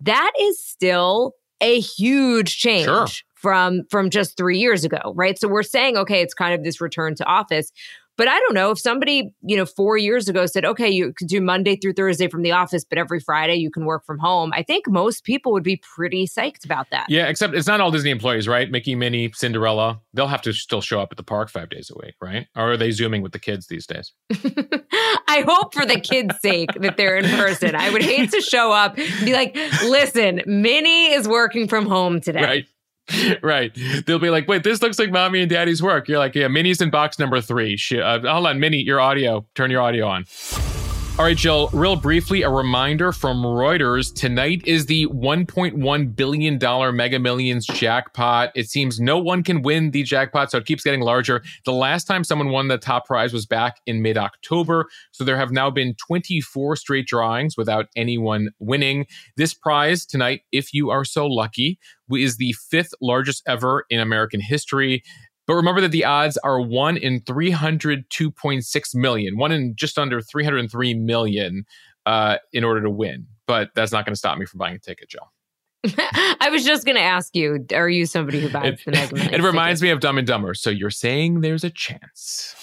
That 0.00 0.32
is 0.40 0.62
still 0.62 1.32
a 1.60 1.80
huge 1.80 2.58
change 2.58 2.84
sure. 2.84 3.06
From 3.36 3.82
from 3.90 4.10
just 4.10 4.36
3 4.36 4.58
years 4.58 4.84
ago, 4.84 5.12
right? 5.14 5.38
So 5.38 5.48
we're 5.48 5.62
saying 5.62 5.96
okay, 5.96 6.20
it's 6.20 6.34
kind 6.34 6.54
of 6.54 6.64
this 6.64 6.80
return 6.80 7.14
to 7.16 7.24
office. 7.24 7.70
But 8.16 8.28
I 8.28 8.40
don't 8.40 8.54
know 8.54 8.70
if 8.70 8.78
somebody, 8.78 9.34
you 9.42 9.56
know, 9.56 9.66
four 9.66 9.98
years 9.98 10.28
ago 10.28 10.46
said, 10.46 10.64
okay, 10.64 10.88
you 10.88 11.12
could 11.12 11.28
do 11.28 11.40
Monday 11.40 11.76
through 11.76 11.92
Thursday 11.92 12.28
from 12.28 12.42
the 12.42 12.52
office, 12.52 12.84
but 12.84 12.98
every 12.98 13.20
Friday 13.20 13.56
you 13.56 13.70
can 13.70 13.84
work 13.84 14.06
from 14.06 14.18
home. 14.18 14.52
I 14.54 14.62
think 14.62 14.88
most 14.88 15.24
people 15.24 15.52
would 15.52 15.62
be 15.62 15.76
pretty 15.76 16.26
psyched 16.26 16.64
about 16.64 16.88
that. 16.90 17.06
Yeah, 17.10 17.26
except 17.28 17.54
it's 17.54 17.66
not 17.66 17.80
all 17.80 17.90
Disney 17.90 18.10
employees, 18.10 18.48
right? 18.48 18.70
Mickey, 18.70 18.94
Minnie, 18.94 19.30
Cinderella, 19.34 20.00
they'll 20.14 20.28
have 20.28 20.42
to 20.42 20.54
still 20.54 20.80
show 20.80 21.00
up 21.00 21.08
at 21.10 21.18
the 21.18 21.22
park 21.22 21.50
five 21.50 21.68
days 21.68 21.90
a 21.94 21.98
week, 22.04 22.14
right? 22.22 22.46
Or 22.56 22.72
are 22.72 22.76
they 22.78 22.90
zooming 22.90 23.20
with 23.20 23.32
the 23.32 23.38
kids 23.38 23.66
these 23.66 23.86
days? 23.86 24.12
I 25.28 25.44
hope 25.46 25.74
for 25.74 25.84
the 25.84 26.00
kids' 26.00 26.40
sake 26.40 26.70
that 26.80 26.96
they're 26.96 27.16
in 27.16 27.28
person. 27.36 27.74
I 27.74 27.90
would 27.90 28.02
hate 28.02 28.30
to 28.30 28.40
show 28.40 28.72
up 28.72 28.96
and 28.96 29.26
be 29.26 29.34
like, 29.34 29.54
listen, 29.84 30.40
Minnie 30.46 31.12
is 31.12 31.28
working 31.28 31.68
from 31.68 31.84
home 31.84 32.20
today. 32.20 32.42
Right. 32.42 32.66
right. 33.42 33.76
They'll 34.06 34.18
be 34.18 34.30
like, 34.30 34.48
wait, 34.48 34.64
this 34.64 34.82
looks 34.82 34.98
like 34.98 35.10
mommy 35.10 35.40
and 35.40 35.50
daddy's 35.50 35.82
work. 35.82 36.08
You're 36.08 36.18
like, 36.18 36.34
yeah, 36.34 36.48
Minnie's 36.48 36.80
in 36.80 36.90
box 36.90 37.18
number 37.18 37.40
three. 37.40 37.76
She, 37.76 38.00
uh, 38.00 38.20
hold 38.20 38.46
on, 38.46 38.60
Minnie, 38.60 38.82
your 38.82 39.00
audio. 39.00 39.46
Turn 39.54 39.70
your 39.70 39.80
audio 39.80 40.06
on. 40.08 40.24
All 41.18 41.24
right, 41.24 41.36
Jill, 41.36 41.70
real 41.72 41.96
briefly, 41.96 42.42
a 42.42 42.50
reminder 42.50 43.10
from 43.10 43.42
Reuters. 43.42 44.14
Tonight 44.14 44.60
is 44.66 44.84
the 44.84 45.06
$1.1 45.06 46.14
billion 46.14 46.94
Mega 46.94 47.18
Millions 47.18 47.66
jackpot. 47.66 48.50
It 48.54 48.68
seems 48.68 49.00
no 49.00 49.16
one 49.16 49.42
can 49.42 49.62
win 49.62 49.92
the 49.92 50.02
jackpot, 50.02 50.50
so 50.50 50.58
it 50.58 50.66
keeps 50.66 50.84
getting 50.84 51.00
larger. 51.00 51.42
The 51.64 51.72
last 51.72 52.04
time 52.04 52.22
someone 52.22 52.50
won 52.50 52.68
the 52.68 52.76
top 52.76 53.06
prize 53.06 53.32
was 53.32 53.46
back 53.46 53.80
in 53.86 54.02
mid 54.02 54.18
October. 54.18 54.90
So 55.12 55.24
there 55.24 55.38
have 55.38 55.50
now 55.50 55.70
been 55.70 55.94
24 56.06 56.76
straight 56.76 57.06
drawings 57.06 57.56
without 57.56 57.86
anyone 57.96 58.50
winning. 58.58 59.06
This 59.38 59.54
prize 59.54 60.04
tonight, 60.04 60.42
if 60.52 60.74
you 60.74 60.90
are 60.90 61.06
so 61.06 61.26
lucky, 61.26 61.78
is 62.14 62.36
the 62.36 62.54
fifth 62.70 62.92
largest 63.00 63.42
ever 63.46 63.84
in 63.90 63.98
American 63.98 64.40
history. 64.40 65.02
But 65.46 65.54
remember 65.54 65.80
that 65.80 65.92
the 65.92 66.04
odds 66.04 66.36
are 66.38 66.60
1 66.60 66.96
in 66.96 67.20
302.6 67.20 68.94
million, 68.94 69.38
one 69.38 69.52
in 69.52 69.74
just 69.76 69.98
under 69.98 70.20
303 70.20 70.94
million 70.94 71.64
uh, 72.04 72.38
in 72.52 72.64
order 72.64 72.82
to 72.82 72.90
win. 72.90 73.26
But 73.46 73.70
that's 73.74 73.92
not 73.92 74.04
going 74.04 74.12
to 74.12 74.18
stop 74.18 74.38
me 74.38 74.46
from 74.46 74.58
buying 74.58 74.76
a 74.76 74.78
ticket, 74.78 75.08
Joe. 75.08 75.20
I 76.40 76.48
was 76.50 76.64
just 76.64 76.84
going 76.84 76.96
to 76.96 77.02
ask 77.02 77.36
you, 77.36 77.64
are 77.72 77.88
you 77.88 78.06
somebody 78.06 78.40
who 78.40 78.50
buys 78.50 78.74
it, 78.74 78.80
the 78.84 78.90
Mega 78.90 79.14
Millions? 79.14 79.34
It 79.34 79.42
reminds 79.42 79.80
ticket? 79.80 79.90
me 79.90 79.92
of 79.92 80.00
Dumb 80.00 80.18
and 80.18 80.26
Dumber. 80.26 80.54
So 80.54 80.70
you're 80.70 80.90
saying 80.90 81.42
there's 81.42 81.62
a 81.62 81.70
chance. 81.70 82.54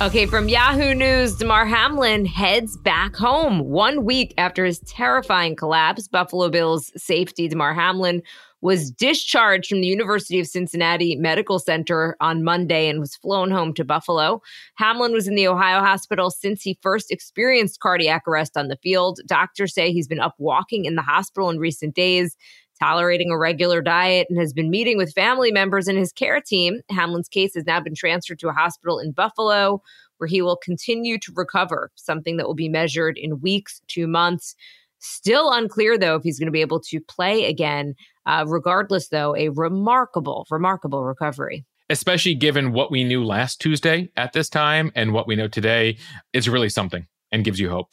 Okay, 0.00 0.26
from 0.26 0.48
Yahoo 0.48 0.94
News, 0.94 1.36
Damar 1.36 1.66
Hamlin 1.66 2.24
heads 2.24 2.76
back 2.76 3.14
home 3.14 3.60
one 3.60 4.04
week 4.04 4.34
after 4.38 4.64
his 4.64 4.80
terrifying 4.80 5.54
collapse. 5.54 6.08
Buffalo 6.08 6.48
Bills 6.48 6.92
safety 6.96 7.48
Damar 7.48 7.74
Hamlin 7.74 8.22
was 8.62 8.90
discharged 8.90 9.68
from 9.68 9.80
the 9.80 9.86
University 9.86 10.40
of 10.40 10.46
Cincinnati 10.46 11.16
Medical 11.16 11.58
Center 11.58 12.16
on 12.20 12.42
Monday 12.42 12.88
and 12.88 13.00
was 13.00 13.16
flown 13.16 13.50
home 13.50 13.74
to 13.74 13.84
Buffalo. 13.84 14.40
Hamlin 14.76 15.12
was 15.12 15.28
in 15.28 15.34
the 15.34 15.48
Ohio 15.48 15.80
hospital 15.80 16.30
since 16.30 16.62
he 16.62 16.78
first 16.80 17.10
experienced 17.10 17.80
cardiac 17.80 18.22
arrest 18.26 18.56
on 18.56 18.68
the 18.68 18.78
field. 18.82 19.20
Doctors 19.26 19.74
say 19.74 19.92
he's 19.92 20.08
been 20.08 20.20
up 20.20 20.36
walking 20.38 20.86
in 20.86 20.94
the 20.94 21.02
hospital 21.02 21.50
in 21.50 21.58
recent 21.58 21.94
days 21.94 22.36
tolerating 22.80 23.30
a 23.30 23.38
regular 23.38 23.80
diet, 23.80 24.26
and 24.28 24.36
has 24.36 24.52
been 24.52 24.68
meeting 24.68 24.96
with 24.96 25.12
family 25.12 25.52
members 25.52 25.86
and 25.86 25.96
his 25.96 26.12
care 26.12 26.40
team. 26.40 26.80
Hamlin's 26.90 27.28
case 27.28 27.54
has 27.54 27.64
now 27.64 27.78
been 27.80 27.94
transferred 27.94 28.40
to 28.40 28.48
a 28.48 28.52
hospital 28.52 28.98
in 28.98 29.12
Buffalo 29.12 29.80
where 30.18 30.26
he 30.26 30.42
will 30.42 30.56
continue 30.56 31.16
to 31.18 31.32
recover, 31.34 31.92
something 31.94 32.36
that 32.36 32.46
will 32.46 32.54
be 32.54 32.68
measured 32.68 33.18
in 33.18 33.40
weeks 33.40 33.80
to 33.88 34.08
months. 34.08 34.56
Still 34.98 35.52
unclear, 35.52 35.98
though, 35.98 36.16
if 36.16 36.22
he's 36.22 36.38
going 36.38 36.46
to 36.46 36.52
be 36.52 36.60
able 36.60 36.80
to 36.80 37.00
play 37.00 37.44
again. 37.46 37.94
Uh, 38.26 38.44
regardless, 38.46 39.08
though, 39.08 39.36
a 39.36 39.48
remarkable, 39.48 40.46
remarkable 40.50 41.04
recovery. 41.04 41.64
Especially 41.90 42.34
given 42.34 42.72
what 42.72 42.90
we 42.90 43.04
knew 43.04 43.24
last 43.24 43.60
Tuesday 43.60 44.10
at 44.16 44.32
this 44.32 44.48
time 44.48 44.92
and 44.94 45.12
what 45.12 45.26
we 45.26 45.36
know 45.36 45.48
today, 45.48 45.98
it's 46.32 46.48
really 46.48 46.68
something 46.68 47.06
and 47.30 47.44
gives 47.44 47.58
you 47.58 47.70
hope. 47.70 47.88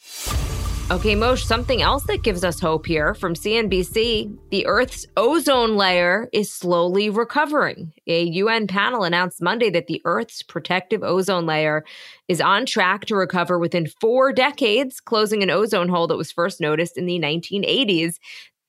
Okay, 0.92 1.14
Mosh, 1.14 1.44
something 1.44 1.82
else 1.82 2.02
that 2.06 2.24
gives 2.24 2.42
us 2.42 2.58
hope 2.58 2.84
here 2.84 3.14
from 3.14 3.34
CNBC 3.34 4.36
the 4.50 4.66
Earth's 4.66 5.06
ozone 5.16 5.76
layer 5.76 6.28
is 6.32 6.52
slowly 6.52 7.08
recovering. 7.08 7.92
A 8.08 8.24
UN 8.24 8.66
panel 8.66 9.04
announced 9.04 9.40
Monday 9.40 9.70
that 9.70 9.86
the 9.86 10.02
Earth's 10.04 10.42
protective 10.42 11.04
ozone 11.04 11.46
layer 11.46 11.84
is 12.26 12.40
on 12.40 12.66
track 12.66 13.04
to 13.06 13.14
recover 13.14 13.56
within 13.56 13.86
four 14.00 14.32
decades, 14.32 14.98
closing 14.98 15.44
an 15.44 15.50
ozone 15.50 15.88
hole 15.88 16.08
that 16.08 16.16
was 16.16 16.32
first 16.32 16.60
noticed 16.60 16.98
in 16.98 17.06
the 17.06 17.20
1980s. 17.20 18.16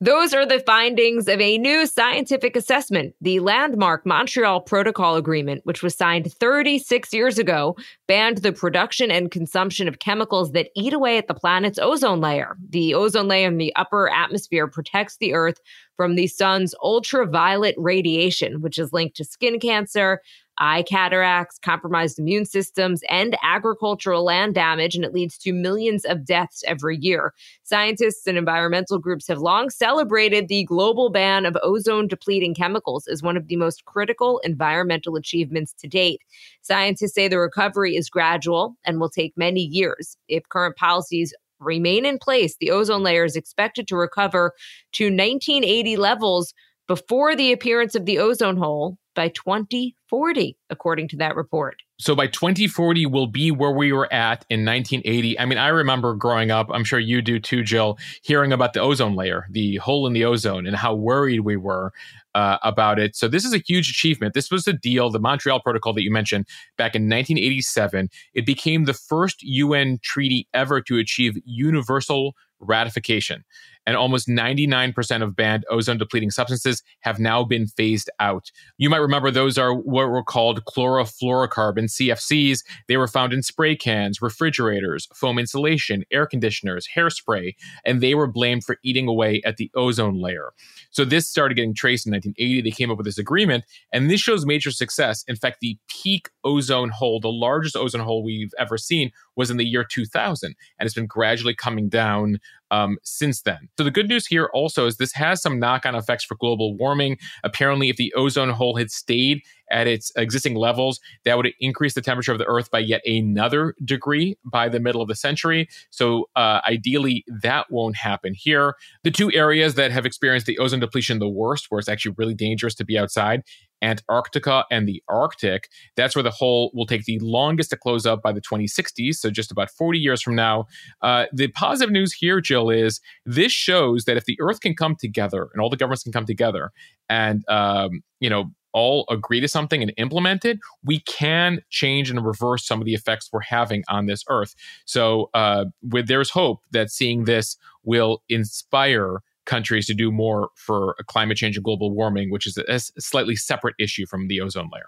Those 0.04 0.34
are 0.34 0.48
the 0.48 0.60
findings 0.62 1.28
of 1.28 1.40
a 1.40 1.60
new 1.60 1.86
scientific 1.86 2.56
assessment. 2.56 3.14
The 3.22 3.40
landmark 3.40 4.04
Montreal 4.04 4.62
Protocol 4.62 5.16
Agreement, 5.16 5.64
which 5.64 5.84
was 5.84 5.94
signed 5.94 6.34
36 6.34 7.14
years 7.14 7.38
ago, 7.38 7.78
banned 8.08 8.40
the 8.40 8.52
production 8.52 9.12
and 9.12 9.30
consumption 9.30 9.88
of 9.88 10.00
chemicals 10.00 10.54
that 10.54 10.72
eat 10.76 10.94
away 10.94 11.20
at 11.20 11.28
the 11.28 11.36
planet's 11.36 11.78
ozone 11.78 12.20
layer. 12.20 12.58
The 12.68 12.96
ozone 12.96 13.28
layer 13.28 13.48
in 13.48 13.60
the 13.60 13.76
upper 13.76 14.10
atmosphere 14.10 14.66
protects 14.66 15.18
the 15.18 15.36
Earth 15.36 15.60
from 15.98 16.16
the 16.16 16.26
sun's 16.26 16.74
ultraviolet 16.82 17.76
radiation, 17.78 18.60
which 18.62 18.80
is 18.80 18.92
linked 18.92 19.18
to 19.18 19.24
skin 19.24 19.60
cancer, 19.60 20.20
eye 20.58 20.84
cataracts, 20.84 21.58
compromised 21.60 22.20
immune 22.20 22.46
systems, 22.46 23.02
and 23.10 23.38
agricultural 23.44 24.24
land 24.24 24.54
damage, 24.54 24.96
and 24.96 25.06
it 25.06 25.14
leads 25.14 25.38
to 25.40 25.54
millions 25.54 26.06
of 26.06 26.26
deaths 26.26 26.64
every 26.68 26.98
year. 26.98 27.34
Scientists 27.64 28.28
and 28.28 28.38
environmental 28.38 29.00
groups 29.00 29.28
have 29.28 29.40
long 29.40 29.70
celebrated 29.70 30.48
the 30.48 30.64
global 30.66 31.10
ban 31.10 31.46
of 31.46 31.58
ozone 31.64 32.08
depleting 32.08 32.54
chemicals 32.54 33.08
as 33.08 33.24
one 33.24 33.38
of 33.38 33.48
the 33.48 33.56
most 33.56 33.86
critical 33.86 34.40
environmental 34.44 35.16
achievements 35.16 35.74
to 35.74 35.88
date. 35.88 36.22
Scientists 36.62 37.14
say 37.14 37.28
the 37.28 37.40
recovery 37.40 37.96
is 37.96 38.10
gradual 38.10 38.76
and 38.86 39.00
will 39.00 39.10
take 39.10 39.34
many 39.36 39.62
years. 39.62 40.18
If 40.28 40.48
current 40.50 40.76
policies 40.76 41.34
remain 41.60 42.06
in 42.06 42.18
place, 42.18 42.58
the 42.60 42.72
ozone 42.72 43.04
layer 43.04 43.24
is 43.24 43.36
expected 43.36 43.88
to 43.88 43.96
recover 43.96 44.54
to 44.94 45.06
1980 45.06 45.98
levels 45.98 46.54
before 46.92 47.38
the 47.38 47.54
appearance 47.54 47.96
of 47.96 48.06
the 48.06 48.20
ozone 48.20 48.58
hole 48.58 48.98
by 49.16 49.30
2040, 49.30 50.58
according 50.70 51.08
to 51.08 51.16
that 51.16 51.38
report. 51.38 51.78
So 52.00 52.16
by 52.16 52.28
2040, 52.28 53.06
we'll 53.06 53.28
be 53.28 53.50
where 53.50 53.72
we 53.72 53.94
were 53.94 54.12
at 54.12 54.44
in 54.50 54.66
1980. 54.66 55.40
I 55.40 55.46
mean, 55.46 55.58
I 55.58 55.70
remember 55.70 56.14
growing 56.16 56.52
up, 56.52 56.68
I'm 56.70 56.84
sure 56.84 57.00
you 57.00 57.22
do 57.22 57.40
too, 57.40 57.64
Jill, 57.64 57.98
hearing 58.24 58.52
about 58.52 58.74
the 58.74 58.82
ozone 58.82 59.16
layer, 59.16 59.48
the 59.50 59.78
hole 59.78 60.06
in 60.06 60.12
the 60.12 60.26
ozone, 60.26 60.68
and 60.68 60.76
how 60.76 60.94
worried 60.94 61.40
we 61.42 61.56
were 61.56 61.94
uh, 62.36 62.58
about 62.62 63.00
it. 63.00 63.16
So 63.16 63.30
this 63.30 63.46
is 63.46 63.54
a 63.54 63.60
huge 63.66 63.90
achievement. 63.90 64.34
This 64.34 64.52
was 64.52 64.66
the 64.66 64.74
deal, 64.74 65.10
the 65.10 65.20
Montreal 65.20 65.62
Protocol 65.62 65.94
that 65.94 66.04
you 66.04 66.12
mentioned 66.12 66.46
back 66.78 66.94
in 66.94 67.04
1987. 67.04 68.10
It 68.34 68.46
became 68.46 68.84
the 68.84 68.94
first 68.94 69.42
UN 69.44 69.98
treaty 70.04 70.50
ever 70.54 70.82
to 70.82 70.98
achieve 70.98 71.38
universal 71.46 72.36
ratification. 72.60 73.46
And 73.86 73.96
almost 73.96 74.28
99% 74.28 75.24
of 75.24 75.36
banned 75.36 75.66
ozone 75.70 75.98
depleting 75.98 76.32
substances 76.32 76.84
have 77.02 77.20
now 77.20 77.44
been 77.44 77.68
phased 77.68 78.10
out. 78.20 78.52
You 78.78 78.90
might 78.90 78.98
remember 78.98 79.32
those 79.32 79.58
are 79.58 79.74
what 79.74 80.10
were 80.10 80.24
called 80.24 80.64
chlorofluorocarbons, 80.66 81.92
CFCs. 82.00 82.64
They 82.88 82.98
were 82.98 83.08
found 83.08 83.34
in 83.34 83.44
spray 83.44 83.76
cans, 83.76 84.22
refrigerators, 84.22 85.08
foam 85.16 85.40
insulation, 85.40 86.04
air 86.12 86.26
conditioners, 86.26 86.88
hairspray, 86.96 87.56
and 87.86 88.02
they 88.02 88.16
were 88.16 88.28
blamed 88.28 88.64
for 88.64 88.78
eating 88.84 89.08
away 89.08 89.42
at 89.46 89.58
the 89.58 89.72
ozone 89.76 90.22
layer. 90.22 90.54
So 90.92 91.06
this 91.06 91.28
started 91.28 91.56
getting 91.56 91.74
traced 91.74 92.06
in 92.06 92.12
1980. 92.12 92.62
They 92.62 92.76
came 92.76 92.92
up 92.92 92.98
with 92.98 93.06
this 93.06 93.18
agreement, 93.18 93.66
and 93.92 94.10
this 94.10 94.22
shows 94.22 94.46
major 94.46 94.72
success. 94.72 95.24
In 95.28 95.36
fact, 95.36 95.58
the 95.62 95.78
peak 95.88 96.30
ozone 96.44 96.90
hole, 96.90 97.20
the 97.20 97.30
largest 97.30 97.76
ozone 97.76 98.02
hole 98.02 98.24
we've 98.24 98.54
ever 98.60 98.78
seen, 98.78 99.12
was 99.36 99.50
in 99.50 99.58
the 99.58 99.66
year 99.66 99.84
2000, 99.84 100.56
and 100.80 100.86
it's 100.86 100.96
been 100.96 101.08
gradually 101.08 101.56
coming 101.56 101.90
down 101.90 102.40
um, 102.72 102.98
since 103.04 103.42
then. 103.42 103.70
So 103.78 103.84
the 103.84 103.92
good 103.92 104.08
news 104.10 104.26
here 104.26 104.50
also 104.54 104.88
is 104.88 104.98
this 104.98 105.14
has 105.14 105.42
some 105.42 105.60
knock-on 105.60 105.96
effects 105.96 106.24
for 106.24 106.36
global 106.36 106.76
warming. 106.76 107.18
Apparently, 107.44 107.90
if 107.90 107.98
the 107.98 108.14
ozone 108.16 108.50
hole 108.50 108.78
had 108.78 108.90
stayed 108.90 109.42
at 109.72 109.88
its 109.88 110.12
existing 110.16 110.56
levels, 110.56 111.00
that 111.26 111.38
would 111.38 111.52
increase 111.60 111.94
the 111.94 112.02
temperature 112.02 112.32
of 112.32 112.38
the 112.38 112.46
Earth 112.46 112.70
by 112.70 112.80
yet 112.80 113.02
another 113.06 113.76
degree 113.84 114.38
by 114.46 114.70
the 114.70 114.80
middle 114.80 115.02
of 115.02 115.08
the 115.08 115.16
century. 115.16 115.68
So 115.90 116.30
uh, 116.36 116.62
ideally, 116.68 117.24
that 117.42 117.72
won't 117.72 117.96
happen 117.96 118.34
here. 118.36 118.76
The 119.04 119.12
two 119.12 119.32
areas 119.32 119.76
that 119.76 119.92
have 119.92 120.06
experienced 120.06 120.46
the 120.46 120.58
ozone 120.58 120.80
depletion 120.80 121.20
the 121.20 121.30
worst, 121.30 121.68
where 121.70 121.80
it's 121.80 121.90
actually 121.90 122.16
really 122.18 122.34
dangerous 122.34 122.76
to 122.76 122.86
be 122.86 122.98
outside, 122.98 123.44
Antarctica 123.82 124.66
and 124.70 124.88
the 124.88 125.02
Arctic. 125.08 125.70
That's 125.96 126.16
where 126.16 126.24
the 126.24 126.32
hole 126.32 126.72
will 126.74 126.86
take 126.86 127.06
the 127.06 127.20
longest 127.20 127.72
to 127.72 127.78
close 127.78 128.06
up 128.06 128.22
by 128.22 128.32
the 128.32 128.42
2060s, 128.42 129.16
so 129.16 129.30
just 129.30 129.52
about 129.52 129.72
40 129.72 130.00
years 130.00 130.22
from 130.22 130.36
now. 130.36 130.66
Uh, 131.02 131.26
the 131.34 131.48
positive 131.50 131.92
news 131.92 132.14
here, 132.14 132.42
Jill, 132.42 132.70
is 132.70 133.02
this 133.26 133.52
shows 133.52 134.06
that 134.06 134.18
if 134.18 134.26
the 134.26 134.38
Earth 134.40 134.62
can 134.62 134.76
come 134.76 134.96
together 134.96 135.50
and 135.54 135.62
all 135.62 135.70
the 135.70 135.78
governments 135.78 136.04
can 136.04 136.12
come 136.12 136.26
together 136.26 136.72
and, 137.10 137.44
um, 137.50 138.02
you 138.20 138.30
know, 138.30 138.52
all 138.74 139.06
agree 139.10 139.40
to 139.42 139.48
something 139.48 139.82
and 139.82 139.94
implement 139.98 140.46
it, 140.46 140.60
we 140.84 141.00
can 141.02 141.62
change 141.70 142.10
and 142.10 142.26
reverse 142.26 142.66
some 142.66 142.80
of 142.80 142.86
the 142.86 142.94
effects 142.94 143.30
we're 143.32 143.42
having 143.42 143.84
on 143.88 144.06
this 144.06 144.24
earth. 144.30 144.56
So, 144.86 145.30
uh, 145.34 145.66
with, 145.82 146.08
there's 146.08 146.32
hope 146.32 146.62
that 146.72 146.90
seeing 146.92 147.26
this 147.26 147.58
will 147.84 148.24
inspire 148.30 149.22
countries 149.46 149.88
to 149.88 149.94
do 149.94 150.12
more 150.12 150.50
for 150.56 150.96
climate 151.08 151.38
change 151.38 151.58
and 151.58 151.64
global 151.64 151.92
warming, 151.92 152.32
which 152.32 152.48
is 152.48 152.58
a, 152.58 152.64
a 152.68 152.80
slightly 152.80 153.36
separate 153.36 153.76
issue 153.80 154.06
from 154.06 154.28
the 154.28 154.40
ozone 154.40 154.70
layer. 154.72 154.86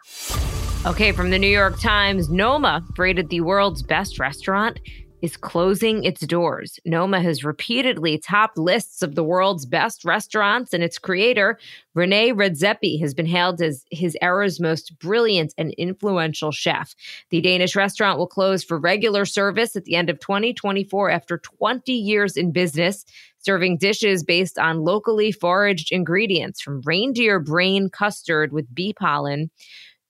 Okay, 0.85 1.11
from 1.11 1.29
the 1.29 1.39
New 1.39 1.47
York 1.47 1.79
Times, 1.79 2.29
Noma, 2.29 2.85
rated 2.97 3.29
the 3.29 3.41
world's 3.41 3.81
best 3.81 4.19
restaurant, 4.19 4.79
is 5.23 5.37
closing 5.37 6.03
its 6.03 6.19
doors. 6.27 6.81
Noma 6.83 7.21
has 7.21 7.45
repeatedly 7.45 8.17
topped 8.17 8.57
lists 8.57 9.01
of 9.01 9.15
the 9.15 9.23
world's 9.23 9.65
best 9.65 10.03
restaurants, 10.03 10.73
and 10.73 10.83
its 10.83 10.99
creator, 10.99 11.57
Rene 11.93 12.33
Redzepi, 12.33 12.99
has 12.99 13.13
been 13.13 13.25
hailed 13.25 13.61
as 13.61 13.85
his 13.89 14.17
era's 14.21 14.59
most 14.59 14.99
brilliant 14.99 15.53
and 15.57 15.71
influential 15.77 16.51
chef. 16.51 16.93
The 17.29 17.39
Danish 17.39 17.73
restaurant 17.73 18.19
will 18.19 18.27
close 18.27 18.65
for 18.65 18.77
regular 18.77 19.23
service 19.23 19.77
at 19.77 19.85
the 19.85 19.95
end 19.95 20.09
of 20.09 20.19
2024 20.19 21.09
after 21.09 21.37
20 21.37 21.93
years 21.93 22.35
in 22.35 22.51
business, 22.51 23.05
serving 23.39 23.77
dishes 23.77 24.25
based 24.25 24.59
on 24.59 24.83
locally 24.83 25.31
foraged 25.31 25.93
ingredients 25.93 26.61
from 26.61 26.81
reindeer 26.83 27.39
brain 27.39 27.89
custard 27.89 28.51
with 28.51 28.75
bee 28.75 28.91
pollen 28.91 29.49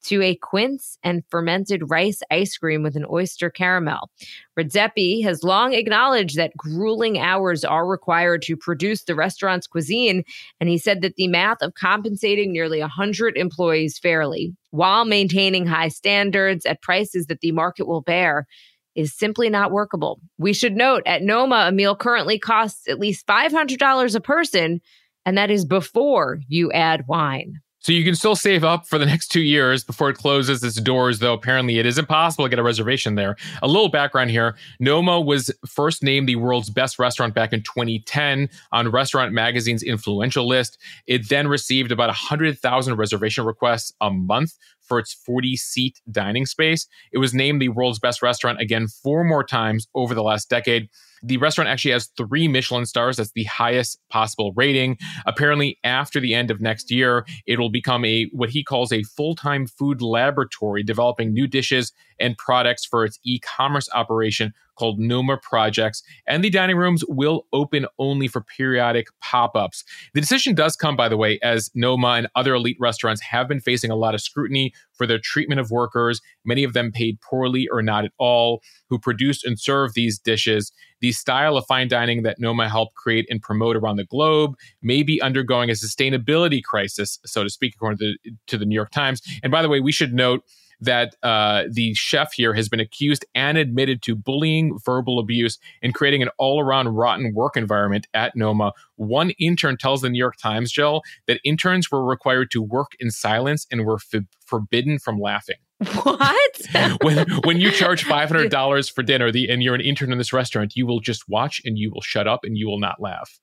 to 0.03 0.21
a 0.21 0.35
quince 0.35 0.97
and 1.03 1.23
fermented 1.29 1.89
rice 1.89 2.21
ice 2.31 2.57
cream 2.57 2.83
with 2.83 2.95
an 2.95 3.05
oyster 3.09 3.49
caramel. 3.49 4.09
Redzepi 4.57 5.23
has 5.23 5.43
long 5.43 5.73
acknowledged 5.73 6.37
that 6.37 6.55
grueling 6.57 7.19
hours 7.19 7.63
are 7.63 7.87
required 7.87 8.41
to 8.43 8.57
produce 8.57 9.03
the 9.03 9.15
restaurant's 9.15 9.67
cuisine, 9.67 10.23
and 10.59 10.69
he 10.69 10.77
said 10.77 11.01
that 11.01 11.15
the 11.15 11.27
math 11.27 11.61
of 11.61 11.73
compensating 11.73 12.51
nearly 12.51 12.79
100 12.79 13.37
employees 13.37 13.97
fairly 13.97 14.55
while 14.71 15.05
maintaining 15.05 15.65
high 15.65 15.87
standards 15.87 16.65
at 16.65 16.81
prices 16.81 17.27
that 17.27 17.41
the 17.41 17.51
market 17.51 17.87
will 17.87 18.01
bear 18.01 18.47
is 18.95 19.15
simply 19.15 19.49
not 19.49 19.71
workable. 19.71 20.19
We 20.37 20.53
should 20.53 20.75
note 20.75 21.03
at 21.05 21.23
Noma, 21.23 21.65
a 21.67 21.71
meal 21.71 21.95
currently 21.95 22.37
costs 22.37 22.87
at 22.87 22.99
least 22.99 23.25
$500 23.25 24.15
a 24.15 24.19
person, 24.19 24.81
and 25.25 25.37
that 25.37 25.49
is 25.49 25.65
before 25.65 26.39
you 26.47 26.71
add 26.71 27.05
wine. 27.07 27.62
So 27.83 27.91
you 27.91 28.05
can 28.05 28.15
still 28.15 28.37
save 28.37 28.63
up 28.63 28.87
for 28.87 28.97
the 28.97 29.05
next 29.13 29.27
two 29.27 29.41
years 29.41 29.83
before 29.83 30.09
it 30.09 30.15
closes 30.15 30.63
its 30.63 30.79
doors, 30.79 31.19
though 31.19 31.33
apparently 31.33 31.79
it 31.79 31.85
is 31.85 31.97
impossible 31.97 32.45
to 32.45 32.49
get 32.49 32.57
a 32.57 32.63
reservation 32.63 33.15
there. 33.15 33.35
A 33.61 33.67
little 33.67 33.89
background 33.89 34.31
here 34.31 34.55
Noma 34.79 35.19
was 35.19 35.51
first 35.67 36.01
named 36.01 36.27
the 36.27 36.37
world's 36.37 36.69
best 36.69 36.97
restaurant 36.97 37.33
back 37.33 37.51
in 37.51 37.61
2010 37.61 38.49
on 38.71 38.89
Restaurant 38.89 39.33
Magazine's 39.33 39.83
influential 39.83 40.47
list. 40.47 40.77
It 41.07 41.27
then 41.27 41.47
received 41.49 41.91
about 41.91 42.07
100,000 42.07 42.95
reservation 42.95 43.45
requests 43.45 43.93
a 43.99 44.09
month 44.09 44.57
for 44.83 44.99
its 44.99 45.13
40 45.13 45.55
seat 45.55 46.01
dining 46.11 46.45
space. 46.45 46.87
It 47.11 47.17
was 47.17 47.33
named 47.33 47.61
the 47.61 47.69
world's 47.69 47.99
best 47.99 48.21
restaurant 48.21 48.59
again 48.59 48.87
four 48.87 49.23
more 49.23 49.43
times 49.43 49.87
over 49.95 50.13
the 50.13 50.23
last 50.23 50.49
decade. 50.49 50.89
The 51.25 51.37
restaurant 51.37 51.69
actually 51.69 51.91
has 51.91 52.09
three 52.17 52.49
Michelin 52.49 52.85
stars. 52.85 53.15
That's 53.15 53.31
the 53.31 53.45
highest 53.45 53.97
possible 54.09 54.51
rating. 54.57 54.97
Apparently, 55.25 55.79
after 55.85 56.19
the 56.19 56.33
end 56.33 56.51
of 56.51 56.59
next 56.59 56.91
year, 56.91 57.25
it 57.47 57.59
will 57.59 57.69
become 57.69 58.03
a 58.03 58.25
what 58.33 58.49
he 58.49 58.61
calls 58.61 58.91
a 58.91 59.03
full-time 59.03 59.65
food 59.65 60.01
laboratory, 60.01 60.83
developing 60.83 61.33
new 61.33 61.47
dishes 61.47 61.93
and 62.19 62.37
products 62.37 62.85
for 62.85 63.05
its 63.05 63.19
e-commerce 63.23 63.89
operation 63.93 64.53
called 64.75 64.99
Noma 64.99 65.37
Projects, 65.37 66.01
and 66.27 66.43
the 66.43 66.49
dining 66.49 66.77
rooms 66.77 67.03
will 67.07 67.45
open 67.53 67.85
only 67.99 68.27
for 68.27 68.41
periodic 68.41 69.07
pop 69.21 69.55
ups. 69.55 69.83
The 70.13 70.21
decision 70.21 70.55
does 70.55 70.75
come, 70.75 70.95
by 70.95 71.09
the 71.09 71.17
way, 71.17 71.39
as 71.43 71.69
Noma 71.75 72.09
and 72.13 72.27
other 72.35 72.55
elite 72.55 72.77
restaurants 72.79 73.21
have 73.21 73.47
been 73.47 73.59
facing 73.59 73.91
a 73.91 73.95
lot 73.95 74.15
of 74.15 74.21
scrutiny 74.21 74.73
for 74.93 75.05
their 75.05 75.19
treatment 75.19 75.59
of 75.59 75.71
workers, 75.71 76.21
many 76.45 76.63
of 76.63 76.73
them 76.73 76.91
paid 76.91 77.21
poorly 77.21 77.67
or 77.71 77.81
not 77.81 78.05
at 78.05 78.11
all, 78.17 78.61
who 78.89 78.97
produce 78.97 79.43
and 79.43 79.59
serve 79.59 79.93
these 79.93 80.19
dishes. 80.19 80.71
The 81.01 81.11
style 81.11 81.57
of 81.57 81.65
fine 81.65 81.87
dining 81.87 82.23
that 82.23 82.39
Noma 82.39 82.69
helped 82.69 82.95
create 82.95 83.27
and 83.29 83.41
promote 83.41 83.75
around 83.75 83.97
the 83.97 84.05
globe 84.05 84.55
may 84.81 85.03
be 85.03 85.21
undergoing 85.21 85.69
a 85.69 85.73
sustainability 85.73 86.63
crisis, 86.63 87.19
so 87.25 87.43
to 87.43 87.49
speak, 87.49 87.73
according 87.75 87.99
to, 87.99 88.13
to 88.47 88.57
the 88.57 88.65
New 88.65 88.75
York 88.75 88.91
Times. 88.91 89.21
And 89.43 89.51
by 89.51 89.61
the 89.61 89.69
way, 89.69 89.81
we 89.81 89.91
should 89.91 90.13
note 90.13 90.43
that 90.81 91.15
uh, 91.23 91.63
the 91.69 91.93
chef 91.93 92.33
here 92.33 92.53
has 92.53 92.69
been 92.69 92.79
accused 92.79 93.25
and 93.35 93.57
admitted 93.57 94.01
to 94.03 94.15
bullying, 94.15 94.77
verbal 94.83 95.19
abuse, 95.19 95.57
and 95.81 95.93
creating 95.93 96.21
an 96.21 96.29
all 96.37 96.59
around 96.59 96.89
rotten 96.89 97.33
work 97.33 97.57
environment 97.57 98.07
at 98.13 98.35
Noma. 98.35 98.73
One 98.95 99.31
intern 99.31 99.77
tells 99.77 100.01
the 100.01 100.09
New 100.09 100.19
York 100.19 100.37
Times, 100.37 100.71
Jill, 100.71 101.01
that 101.27 101.39
interns 101.43 101.91
were 101.91 102.03
required 102.03 102.51
to 102.51 102.61
work 102.61 102.91
in 102.99 103.11
silence 103.11 103.65
and 103.71 103.85
were 103.85 103.99
f- 104.13 104.23
forbidden 104.45 104.99
from 104.99 105.19
laughing. 105.19 105.57
What? 106.03 106.61
when 107.01 107.27
when 107.43 107.59
you 107.59 107.71
charge 107.71 108.03
five 108.05 108.29
hundred 108.29 108.51
dollars 108.51 108.89
for 108.89 109.03
dinner, 109.03 109.31
the 109.31 109.49
and 109.49 109.61
you're 109.61 109.75
an 109.75 109.81
intern 109.81 110.11
in 110.11 110.17
this 110.17 110.33
restaurant, 110.33 110.75
you 110.75 110.85
will 110.85 110.99
just 110.99 111.27
watch 111.27 111.61
and 111.65 111.77
you 111.77 111.91
will 111.91 112.01
shut 112.01 112.27
up 112.27 112.41
and 112.43 112.57
you 112.57 112.67
will 112.67 112.79
not 112.79 113.01
laugh. 113.01 113.39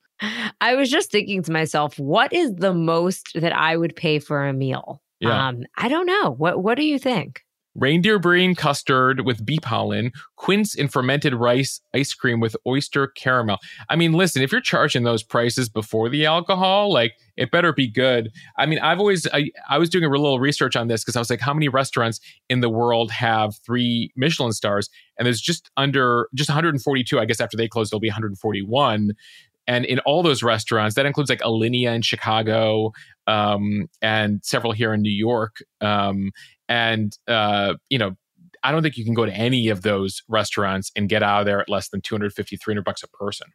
I 0.61 0.75
was 0.75 0.91
just 0.91 1.11
thinking 1.11 1.43
to 1.45 1.53
myself, 1.53 1.99
what 1.99 2.33
is 2.33 2.55
the 2.55 2.75
most 2.75 3.31
that 3.35 3.55
I 3.55 3.77
would 3.77 3.97
pay 3.97 4.19
for 4.19 4.47
a 4.47 4.53
meal? 4.53 5.03
Yeah. 5.21 5.49
Um, 5.49 5.63
I 5.77 5.89
don't 5.89 6.07
know. 6.07 6.31
What 6.31 6.63
What 6.63 6.77
do 6.77 6.85
you 6.85 6.99
think? 6.99 7.43
Reindeer 7.77 8.19
brain 8.19 8.57
custard 8.57 9.25
with 9.25 9.47
bee 9.47 9.61
pollen, 9.61 10.11
quince 10.35 10.77
and 10.77 10.93
fermented 10.93 11.35
rice 11.35 11.81
ice 11.95 12.13
cream 12.13 12.41
with 12.41 12.57
oyster 12.67 13.07
caramel. 13.07 13.59
I 13.89 13.95
mean, 13.95 14.13
listen, 14.13 14.43
if 14.43 14.51
you're 14.51 14.61
charging 14.61 15.05
those 15.05 15.23
prices 15.23 15.69
before 15.69 16.09
the 16.09 16.27
alcohol, 16.27 16.93
like 16.93 17.13
it 17.37 17.53
better 17.53 17.73
be 17.73 17.87
good. 17.87 18.33
I 18.59 18.67
mean, 18.67 18.81
I've 18.81 18.99
always 18.99 19.25
I, 19.33 19.53
I 19.69 19.79
was 19.79 19.89
doing 19.89 20.05
a 20.05 20.09
little 20.09 20.41
research 20.41 20.75
on 20.75 20.89
this 20.89 21.05
because 21.05 21.15
I 21.15 21.21
was 21.21 21.31
like, 21.31 21.41
how 21.41 21.55
many 21.55 21.69
restaurants 21.69 22.19
in 22.49 22.61
the 22.61 22.69
world 22.69 23.13
have 23.13 23.57
three 23.65 24.13
Michelin 24.17 24.53
stars? 24.53 24.91
And 25.17 25.27
there's 25.27 25.41
just 25.41 25.71
under 25.77 26.29
just 26.35 26.49
142. 26.49 27.21
I 27.21 27.25
guess 27.25 27.41
after 27.41 27.57
they 27.57 27.69
close, 27.69 27.91
there'll 27.91 28.01
be 28.01 28.09
141. 28.09 29.13
And 29.71 29.85
in 29.85 30.01
all 30.01 30.25
those 30.25 30.43
restaurants, 30.43 30.97
that 30.97 31.07
includes 31.07 31.31
like 31.31 31.39
Alinea 31.43 31.95
in 31.95 32.03
Chicago 32.03 32.91
um, 33.29 33.87
and 34.03 34.41
several 34.45 34.73
here 34.73 34.93
in 34.93 35.01
New 35.01 35.13
York. 35.13 35.59
Um, 35.81 36.33
and, 36.69 37.17
uh, 37.29 37.75
you 37.89 37.97
know, 37.97 38.17
I 38.65 38.73
don't 38.73 38.83
think 38.83 38.97
you 38.97 39.05
can 39.05 39.15
go 39.15 39.25
to 39.25 39.33
any 39.33 39.69
of 39.69 39.83
those 39.83 40.25
restaurants 40.27 40.91
and 40.97 41.09
get 41.09 41.23
out 41.23 41.43
of 41.43 41.47
there 41.47 41.61
at 41.61 41.69
less 41.69 41.89
than 41.91 42.01
250, 42.01 42.57
300 42.57 42.85
bucks 42.85 43.05
a 43.05 43.09
person. 43.09 43.47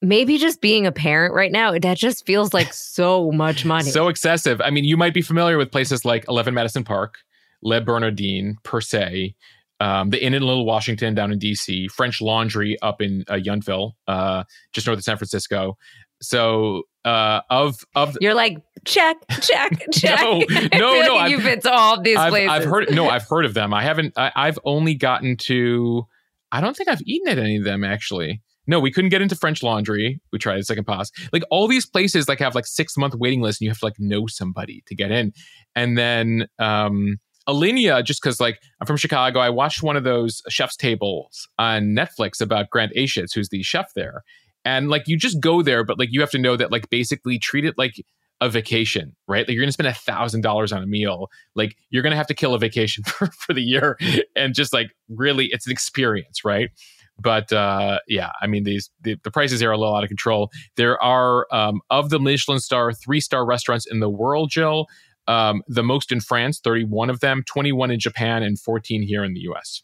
Maybe 0.00 0.38
just 0.38 0.60
being 0.60 0.86
a 0.86 0.92
parent 0.92 1.34
right 1.34 1.50
now, 1.50 1.76
that 1.76 1.96
just 1.96 2.24
feels 2.24 2.54
like 2.54 2.72
so 2.72 3.32
much 3.32 3.64
money. 3.64 3.90
so 3.90 4.06
excessive. 4.06 4.60
I 4.60 4.70
mean, 4.70 4.84
you 4.84 4.96
might 4.96 5.12
be 5.12 5.22
familiar 5.22 5.58
with 5.58 5.72
places 5.72 6.04
like 6.04 6.24
11 6.28 6.54
Madison 6.54 6.84
Park, 6.84 7.16
Le 7.64 7.80
Bernardin, 7.80 8.58
per 8.62 8.80
se, 8.80 9.34
um, 9.80 10.10
the 10.10 10.24
Inn 10.24 10.34
in 10.34 10.42
Little 10.42 10.66
Washington 10.66 11.14
down 11.14 11.32
in 11.32 11.38
DC, 11.38 11.90
French 11.90 12.20
Laundry 12.20 12.78
up 12.80 13.00
in 13.02 13.24
uh, 13.28 13.34
Yountville, 13.34 13.92
uh, 14.06 14.44
just 14.72 14.86
north 14.86 14.98
of 14.98 15.04
San 15.04 15.16
Francisco. 15.16 15.76
So 16.22 16.82
uh, 17.04 17.40
of 17.50 17.84
of 17.94 18.16
you're 18.20 18.34
like 18.34 18.58
check 18.84 19.16
check 19.42 19.72
check. 19.92 20.20
no, 20.20 20.38
no, 20.72 21.02
no. 21.02 21.14
Like 21.16 21.30
you've 21.30 21.42
been 21.42 21.60
to 21.60 21.72
all 21.72 22.00
these 22.00 22.16
I've, 22.16 22.30
places. 22.30 22.50
I've 22.50 22.64
heard 22.64 22.94
no, 22.94 23.08
I've 23.10 23.28
heard 23.28 23.44
of 23.44 23.54
them. 23.54 23.74
I 23.74 23.82
haven't. 23.82 24.14
I, 24.16 24.32
I've 24.34 24.58
only 24.64 24.94
gotten 24.94 25.36
to. 25.38 26.06
I 26.52 26.60
don't 26.60 26.76
think 26.76 26.88
I've 26.88 27.02
eaten 27.02 27.28
at 27.28 27.38
any 27.38 27.56
of 27.56 27.64
them 27.64 27.84
actually. 27.84 28.40
No, 28.66 28.80
we 28.80 28.90
couldn't 28.90 29.10
get 29.10 29.20
into 29.20 29.36
French 29.36 29.62
Laundry. 29.62 30.20
We 30.32 30.38
tried 30.38 30.58
a 30.58 30.64
second 30.64 30.84
pass. 30.84 31.10
Like 31.32 31.42
all 31.50 31.68
these 31.68 31.84
places 31.84 32.28
like 32.28 32.38
have 32.38 32.54
like 32.54 32.66
six 32.66 32.96
month 32.96 33.14
waiting 33.14 33.42
lists 33.42 33.60
and 33.60 33.66
you 33.66 33.70
have 33.70 33.80
to 33.80 33.84
like 33.84 33.98
know 33.98 34.26
somebody 34.26 34.82
to 34.86 34.94
get 34.94 35.10
in. 35.10 35.32
And 35.74 35.98
then 35.98 36.46
um 36.58 37.18
Alinea, 37.48 38.04
just 38.04 38.22
because 38.22 38.40
like 38.40 38.60
I'm 38.80 38.86
from 38.86 38.96
Chicago, 38.96 39.40
I 39.40 39.50
watched 39.50 39.82
one 39.82 39.96
of 39.96 40.04
those 40.04 40.42
chef's 40.48 40.76
tables 40.76 41.48
on 41.58 41.94
Netflix 41.94 42.40
about 42.40 42.70
Grant 42.70 42.92
Achatz, 42.94 43.34
who's 43.34 43.48
the 43.48 43.62
chef 43.62 43.92
there. 43.94 44.22
And 44.64 44.88
like 44.88 45.02
you 45.06 45.18
just 45.18 45.40
go 45.40 45.62
there, 45.62 45.84
but 45.84 45.98
like 45.98 46.08
you 46.10 46.20
have 46.20 46.30
to 46.30 46.38
know 46.38 46.56
that 46.56 46.72
like 46.72 46.88
basically 46.88 47.38
treat 47.38 47.64
it 47.64 47.74
like 47.76 48.02
a 48.40 48.48
vacation, 48.48 49.14
right? 49.28 49.46
Like 49.46 49.54
you're 49.54 49.62
gonna 49.62 49.72
spend 49.72 49.88
a 49.88 49.94
thousand 49.94 50.40
dollars 50.40 50.72
on 50.72 50.82
a 50.82 50.86
meal. 50.86 51.28
Like 51.54 51.76
you're 51.90 52.02
gonna 52.02 52.16
have 52.16 52.26
to 52.28 52.34
kill 52.34 52.54
a 52.54 52.58
vacation 52.58 53.04
for, 53.06 53.26
for 53.26 53.52
the 53.52 53.62
year 53.62 53.98
and 54.34 54.54
just 54.54 54.72
like 54.72 54.88
really 55.08 55.46
it's 55.46 55.66
an 55.66 55.72
experience, 55.72 56.44
right? 56.44 56.70
But 57.18 57.52
uh, 57.52 58.00
yeah, 58.08 58.30
I 58.40 58.46
mean 58.46 58.64
these 58.64 58.90
the, 59.02 59.16
the, 59.22 59.30
prices 59.30 59.60
here 59.60 59.70
are 59.70 59.72
a 59.72 59.78
little 59.78 59.94
out 59.94 60.02
of 60.02 60.08
control. 60.08 60.50
There 60.76 61.00
are 61.02 61.46
um, 61.52 61.80
of 61.90 62.10
the 62.10 62.18
Michelin 62.18 62.58
star 62.58 62.92
three 62.92 63.20
star 63.20 63.46
restaurants 63.46 63.86
in 63.86 64.00
the 64.00 64.10
world, 64.10 64.50
Jill. 64.50 64.86
Um, 65.26 65.62
the 65.68 65.82
most 65.82 66.12
in 66.12 66.20
France, 66.20 66.60
31 66.60 67.10
of 67.10 67.20
them, 67.20 67.42
21 67.46 67.90
in 67.90 67.98
Japan, 67.98 68.42
and 68.42 68.58
14 68.58 69.02
here 69.02 69.24
in 69.24 69.34
the 69.34 69.40
US. 69.40 69.82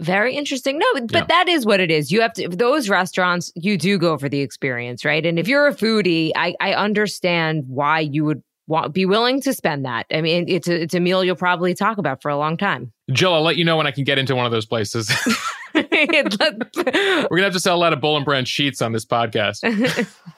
Very 0.00 0.36
interesting. 0.36 0.78
No, 0.78 0.86
but 0.94 1.12
yeah. 1.12 1.24
that 1.24 1.48
is 1.48 1.66
what 1.66 1.80
it 1.80 1.90
is. 1.90 2.12
You 2.12 2.20
have 2.20 2.32
to 2.34 2.48
those 2.48 2.88
restaurants. 2.88 3.50
You 3.56 3.76
do 3.76 3.98
go 3.98 4.16
for 4.16 4.28
the 4.28 4.40
experience, 4.40 5.04
right? 5.04 5.24
And 5.26 5.38
if 5.38 5.48
you're 5.48 5.66
a 5.66 5.74
foodie, 5.74 6.30
I, 6.36 6.54
I 6.60 6.74
understand 6.74 7.64
why 7.66 8.00
you 8.00 8.24
would 8.24 8.42
want 8.68 8.94
be 8.94 9.06
willing 9.06 9.40
to 9.40 9.52
spend 9.52 9.84
that. 9.86 10.06
I 10.12 10.20
mean, 10.20 10.44
it's 10.48 10.68
a 10.68 10.82
it's 10.82 10.94
a 10.94 11.00
meal 11.00 11.24
you'll 11.24 11.34
probably 11.34 11.74
talk 11.74 11.98
about 11.98 12.22
for 12.22 12.30
a 12.30 12.36
long 12.36 12.56
time. 12.56 12.92
Jill, 13.10 13.34
I'll 13.34 13.42
let 13.42 13.56
you 13.56 13.64
know 13.64 13.76
when 13.76 13.88
I 13.88 13.90
can 13.90 14.04
get 14.04 14.18
into 14.18 14.36
one 14.36 14.46
of 14.46 14.52
those 14.52 14.66
places. 14.66 15.10
We're 15.74 15.82
gonna 15.84 17.42
have 17.42 17.52
to 17.52 17.60
sell 17.60 17.76
a 17.76 17.78
lot 17.78 17.92
of 17.92 18.00
Boll 18.00 18.16
and 18.16 18.24
Branch 18.24 18.48
sheets 18.48 18.80
on 18.80 18.92
this 18.92 19.04
podcast. 19.04 19.62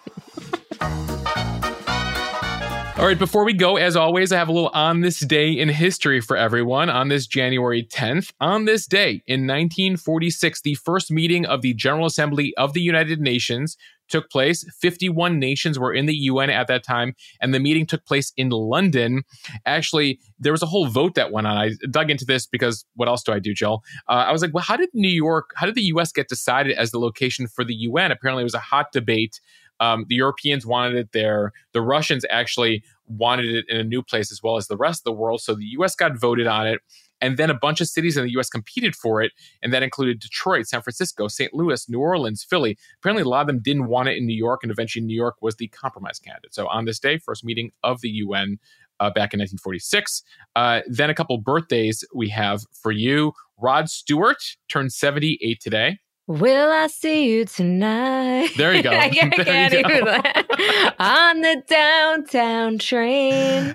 All 3.00 3.06
right, 3.06 3.18
before 3.18 3.46
we 3.46 3.54
go, 3.54 3.76
as 3.76 3.96
always, 3.96 4.30
I 4.30 4.36
have 4.36 4.50
a 4.50 4.52
little 4.52 4.68
on 4.74 5.00
this 5.00 5.20
day 5.20 5.52
in 5.52 5.70
history 5.70 6.20
for 6.20 6.36
everyone. 6.36 6.90
On 6.90 7.08
this 7.08 7.26
January 7.26 7.82
10th, 7.82 8.30
on 8.42 8.66
this 8.66 8.86
day 8.86 9.22
in 9.26 9.46
1946, 9.46 10.60
the 10.60 10.74
first 10.74 11.10
meeting 11.10 11.46
of 11.46 11.62
the 11.62 11.72
General 11.72 12.04
Assembly 12.04 12.52
of 12.58 12.74
the 12.74 12.82
United 12.82 13.18
Nations 13.18 13.78
took 14.10 14.28
place. 14.28 14.66
51 14.82 15.38
nations 15.38 15.78
were 15.78 15.94
in 15.94 16.04
the 16.04 16.14
UN 16.14 16.50
at 16.50 16.66
that 16.66 16.84
time, 16.84 17.14
and 17.40 17.54
the 17.54 17.58
meeting 17.58 17.86
took 17.86 18.04
place 18.04 18.34
in 18.36 18.50
London. 18.50 19.22
Actually, 19.64 20.20
there 20.38 20.52
was 20.52 20.62
a 20.62 20.66
whole 20.66 20.86
vote 20.86 21.14
that 21.14 21.32
went 21.32 21.46
on. 21.46 21.56
I 21.56 21.70
dug 21.90 22.10
into 22.10 22.26
this 22.26 22.46
because 22.46 22.84
what 22.96 23.08
else 23.08 23.22
do 23.22 23.32
I 23.32 23.38
do, 23.38 23.54
Jill? 23.54 23.82
Uh, 24.10 24.24
I 24.28 24.32
was 24.32 24.42
like, 24.42 24.52
well, 24.52 24.64
how 24.64 24.76
did 24.76 24.90
New 24.92 25.08
York, 25.08 25.52
how 25.56 25.64
did 25.64 25.74
the 25.74 25.84
US 25.84 26.12
get 26.12 26.28
decided 26.28 26.76
as 26.76 26.90
the 26.90 26.98
location 26.98 27.46
for 27.46 27.64
the 27.64 27.74
UN? 27.76 28.12
Apparently, 28.12 28.42
it 28.42 28.44
was 28.44 28.52
a 28.52 28.58
hot 28.58 28.92
debate 28.92 29.40
um, 29.80 30.04
the 30.08 30.14
Europeans 30.14 30.66
wanted 30.66 30.96
it 30.96 31.12
there. 31.12 31.52
The 31.72 31.80
Russians 31.80 32.24
actually 32.30 32.84
wanted 33.06 33.46
it 33.46 33.64
in 33.68 33.76
a 33.78 33.84
new 33.84 34.02
place 34.02 34.30
as 34.30 34.42
well 34.42 34.56
as 34.56 34.68
the 34.68 34.76
rest 34.76 35.00
of 35.00 35.04
the 35.04 35.12
world. 35.12 35.40
So 35.40 35.54
the 35.54 35.64
US 35.78 35.96
got 35.96 36.18
voted 36.18 36.46
on 36.46 36.66
it. 36.66 36.80
And 37.22 37.36
then 37.36 37.50
a 37.50 37.54
bunch 37.54 37.82
of 37.82 37.88
cities 37.88 38.16
in 38.16 38.24
the 38.24 38.30
US 38.38 38.48
competed 38.48 38.94
for 38.94 39.20
it. 39.20 39.32
And 39.62 39.72
that 39.72 39.82
included 39.82 40.20
Detroit, 40.20 40.66
San 40.66 40.80
Francisco, 40.80 41.28
St. 41.28 41.52
Louis, 41.52 41.88
New 41.88 41.98
Orleans, 41.98 42.44
Philly. 42.48 42.78
Apparently, 42.98 43.22
a 43.22 43.28
lot 43.28 43.42
of 43.42 43.46
them 43.46 43.60
didn't 43.60 43.88
want 43.88 44.08
it 44.08 44.16
in 44.16 44.26
New 44.26 44.36
York. 44.36 44.60
And 44.62 44.70
eventually, 44.70 45.04
New 45.04 45.16
York 45.16 45.36
was 45.42 45.56
the 45.56 45.68
compromise 45.68 46.18
candidate. 46.18 46.54
So 46.54 46.66
on 46.68 46.84
this 46.84 46.98
day, 46.98 47.18
first 47.18 47.44
meeting 47.44 47.72
of 47.82 48.00
the 48.00 48.08
UN 48.08 48.58
uh, 49.00 49.08
back 49.08 49.34
in 49.34 49.40
1946. 49.40 50.22
Uh, 50.56 50.80
then 50.86 51.10
a 51.10 51.14
couple 51.14 51.36
birthdays 51.38 52.04
we 52.14 52.28
have 52.28 52.62
for 52.72 52.92
you. 52.92 53.32
Rod 53.58 53.90
Stewart 53.90 54.42
turned 54.68 54.92
78 54.92 55.60
today. 55.60 55.98
Will 56.30 56.70
I 56.70 56.86
see 56.86 57.28
you 57.28 57.44
tonight? 57.44 58.50
There 58.56 58.72
you 58.72 58.84
go. 58.84 58.90
I 58.92 59.08
can't, 59.10 59.36
I 59.36 59.42
can't 59.42 59.74
even 59.74 60.06
on 61.00 61.40
the 61.40 61.60
downtown 61.66 62.78
train. 62.78 63.74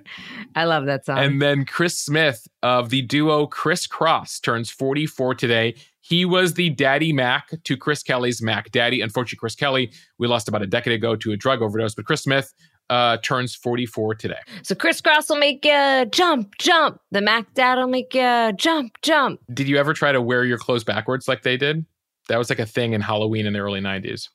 I 0.56 0.64
love 0.64 0.86
that 0.86 1.06
song. 1.06 1.18
And 1.18 1.42
then 1.42 1.66
Chris 1.66 2.00
Smith 2.00 2.48
of 2.64 2.92
the 2.92 3.02
duo 3.02 3.46
Kris 3.46 3.86
Kross 3.86 4.42
turns 4.42 4.70
44 4.70 5.36
today. 5.36 5.76
He 6.00 6.24
was 6.24 6.54
the 6.54 6.70
daddy 6.70 7.12
Mac 7.12 7.50
to 7.66 7.76
Chris 7.76 8.02
Kelly's 8.02 8.42
Mac 8.42 8.72
Daddy. 8.72 9.02
Unfortunately, 9.02 9.40
Chris 9.40 9.56
Kelly, 9.56 9.92
we 10.18 10.28
lost 10.28 10.48
about 10.48 10.62
a 10.62 10.68
decade 10.68 10.94
ago 10.94 11.18
to 11.18 11.34
a 11.34 11.36
drug 11.36 11.62
overdose, 11.62 11.94
but 11.94 12.06
Chris 12.06 12.22
Smith 12.22 12.54
uh, 12.90 13.18
turns 13.18 13.54
44 13.54 14.16
today. 14.16 14.40
So 14.64 14.76
Kris 14.76 15.02
Kross 15.02 15.28
will 15.28 15.40
make 15.40 15.66
you 15.66 16.06
jump, 16.10 16.58
jump. 16.58 17.02
The 17.12 17.20
Mac 17.20 17.54
Dad 17.54 17.80
will 17.80 17.88
make 17.88 18.14
you 18.14 18.54
jump, 18.54 18.94
jump. 19.02 19.42
Did 19.54 19.68
you 19.68 19.76
ever 19.76 19.94
try 19.94 20.14
to 20.14 20.22
wear 20.22 20.46
your 20.46 20.58
clothes 20.58 20.86
backwards 20.86 21.28
like 21.28 21.44
they 21.44 21.58
did? 21.58 21.86
That 22.30 22.38
was 22.38 22.50
like 22.50 22.60
a 22.60 22.66
thing 22.66 22.94
in 22.94 23.02
Halloween 23.02 23.46
in 23.46 23.54
the 23.54 23.60
early 23.60 23.82
90s. 23.82 24.30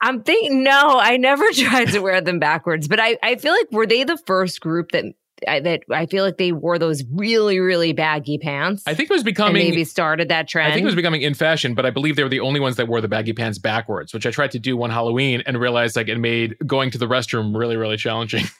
I'm 0.00 0.22
thinking, 0.22 0.62
no, 0.62 0.98
I 0.98 1.16
never 1.16 1.44
tried 1.52 1.86
to 1.88 2.00
wear 2.00 2.20
them 2.20 2.38
backwards, 2.38 2.88
but 2.88 3.00
I, 3.00 3.18
I 3.22 3.36
feel 3.36 3.52
like 3.52 3.70
were 3.72 3.86
they 3.86 4.04
the 4.04 4.18
first 4.26 4.60
group 4.60 4.92
that 4.92 5.04
I, 5.46 5.60
that 5.60 5.82
I 5.90 6.06
feel 6.06 6.24
like 6.24 6.38
they 6.38 6.52
wore 6.52 6.78
those 6.78 7.04
really, 7.12 7.58
really 7.60 7.92
baggy 7.92 8.38
pants. 8.38 8.82
I 8.86 8.94
think 8.94 9.10
it 9.10 9.12
was 9.12 9.22
becoming 9.22 9.54
maybe 9.54 9.84
started 9.84 10.30
that 10.30 10.48
trend. 10.48 10.72
I 10.72 10.74
think 10.74 10.84
it 10.84 10.86
was 10.86 10.94
becoming 10.94 11.22
in 11.22 11.34
fashion, 11.34 11.74
but 11.74 11.84
I 11.84 11.90
believe 11.90 12.16
they 12.16 12.22
were 12.22 12.28
the 12.30 12.40
only 12.40 12.60
ones 12.60 12.76
that 12.76 12.88
wore 12.88 13.02
the 13.02 13.08
baggy 13.08 13.34
pants 13.34 13.58
backwards, 13.58 14.14
which 14.14 14.26
I 14.26 14.30
tried 14.30 14.52
to 14.52 14.58
do 14.58 14.76
one 14.76 14.90
Halloween 14.90 15.42
and 15.44 15.58
realized 15.58 15.96
like 15.96 16.08
it 16.08 16.18
made 16.18 16.56
going 16.66 16.90
to 16.92 16.98
the 16.98 17.06
restroom 17.06 17.54
really, 17.54 17.76
really 17.76 17.98
challenging. 17.98 18.44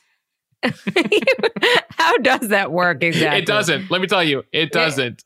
How 1.91 2.17
does 2.19 2.49
that 2.49 2.73
work 2.73 3.03
exactly? 3.03 3.41
It 3.41 3.47
doesn't. 3.47 3.91
Let 3.91 4.01
me 4.01 4.07
tell 4.07 4.25
you, 4.25 4.43
it 4.53 4.69
eh, 4.75 4.79
doesn't. 4.79 5.25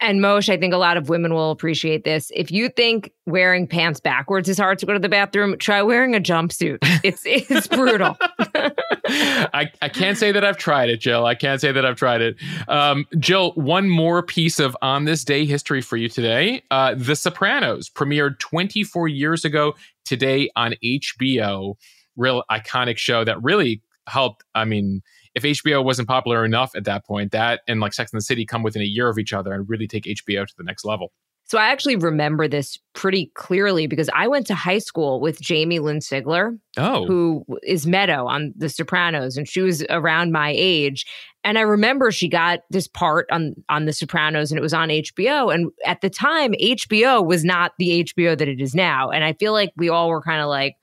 And 0.00 0.20
Mosheh, 0.20 0.54
I 0.54 0.56
think 0.56 0.72
a 0.72 0.78
lot 0.78 0.96
of 0.96 1.08
women 1.08 1.34
will 1.34 1.50
appreciate 1.50 2.04
this. 2.04 2.32
If 2.34 2.50
you 2.50 2.68
think 2.70 3.12
wearing 3.26 3.66
pants 3.66 4.00
backwards 4.00 4.48
is 4.48 4.58
hard 4.58 4.78
to 4.78 4.86
go 4.86 4.94
to 4.94 4.98
the 4.98 5.08
bathroom, 5.08 5.58
try 5.58 5.82
wearing 5.82 6.14
a 6.14 6.20
jumpsuit. 6.20 6.78
It's 7.02 7.22
it's 7.24 7.66
brutal. 7.66 8.16
I, 9.08 9.70
I 9.82 9.88
can't 9.88 10.16
say 10.18 10.32
that 10.32 10.44
I've 10.44 10.56
tried 10.56 10.90
it, 10.90 11.00
Jill. 11.00 11.26
I 11.26 11.34
can't 11.34 11.60
say 11.60 11.72
that 11.72 11.84
I've 11.84 11.96
tried 11.96 12.20
it. 12.20 12.36
Um, 12.68 13.06
Jill, 13.18 13.52
one 13.52 13.88
more 13.88 14.22
piece 14.22 14.58
of 14.58 14.76
on 14.82 15.04
this 15.04 15.24
day 15.24 15.44
history 15.44 15.80
for 15.80 15.96
you 15.96 16.08
today. 16.08 16.62
Uh, 16.70 16.94
the 16.96 17.16
Sopranos 17.16 17.88
premiered 17.90 18.38
24 18.38 19.08
years 19.08 19.44
ago 19.44 19.74
today 20.04 20.50
on 20.56 20.74
HBO. 20.84 21.74
Real 22.16 22.44
iconic 22.50 22.98
show 22.98 23.24
that 23.24 23.42
really 23.42 23.82
helped. 24.06 24.44
I 24.54 24.64
mean, 24.64 25.02
if 25.34 25.42
HBO 25.42 25.84
wasn't 25.84 26.08
popular 26.08 26.44
enough 26.44 26.74
at 26.74 26.84
that 26.84 27.06
point, 27.06 27.32
that 27.32 27.60
and 27.68 27.80
like 27.80 27.92
Sex 27.92 28.12
and 28.12 28.18
the 28.18 28.24
City 28.24 28.44
come 28.44 28.62
within 28.62 28.82
a 28.82 28.86
year 28.86 29.08
of 29.08 29.18
each 29.18 29.32
other 29.32 29.52
and 29.52 29.68
really 29.68 29.86
take 29.86 30.04
HBO 30.04 30.46
to 30.46 30.54
the 30.56 30.64
next 30.64 30.84
level. 30.84 31.12
So 31.50 31.58
I 31.58 31.70
actually 31.72 31.96
remember 31.96 32.46
this 32.46 32.78
pretty 32.92 33.32
clearly 33.34 33.88
because 33.88 34.08
I 34.14 34.28
went 34.28 34.46
to 34.46 34.54
high 34.54 34.78
school 34.78 35.20
with 35.20 35.40
Jamie 35.40 35.80
Lynn 35.80 35.98
Sigler, 35.98 36.56
oh. 36.76 37.06
who 37.06 37.44
is 37.64 37.88
Meadow 37.88 38.28
on 38.28 38.54
The 38.56 38.68
Sopranos, 38.68 39.36
and 39.36 39.48
she 39.48 39.60
was 39.60 39.84
around 39.90 40.30
my 40.30 40.52
age. 40.54 41.04
And 41.42 41.58
I 41.58 41.62
remember 41.62 42.12
she 42.12 42.28
got 42.28 42.60
this 42.70 42.86
part 42.86 43.26
on 43.32 43.56
on 43.68 43.86
The 43.86 43.92
Sopranos, 43.92 44.52
and 44.52 44.58
it 44.58 44.62
was 44.62 44.72
on 44.74 44.90
HBO. 44.90 45.52
And 45.52 45.72
at 45.84 46.02
the 46.02 46.10
time, 46.10 46.52
HBO 46.52 47.26
was 47.26 47.44
not 47.44 47.72
the 47.80 48.04
HBO 48.04 48.38
that 48.38 48.46
it 48.46 48.60
is 48.60 48.72
now. 48.72 49.10
And 49.10 49.24
I 49.24 49.32
feel 49.32 49.52
like 49.52 49.72
we 49.76 49.88
all 49.88 50.08
were 50.08 50.22
kind 50.22 50.40
of 50.40 50.48
like, 50.48 50.76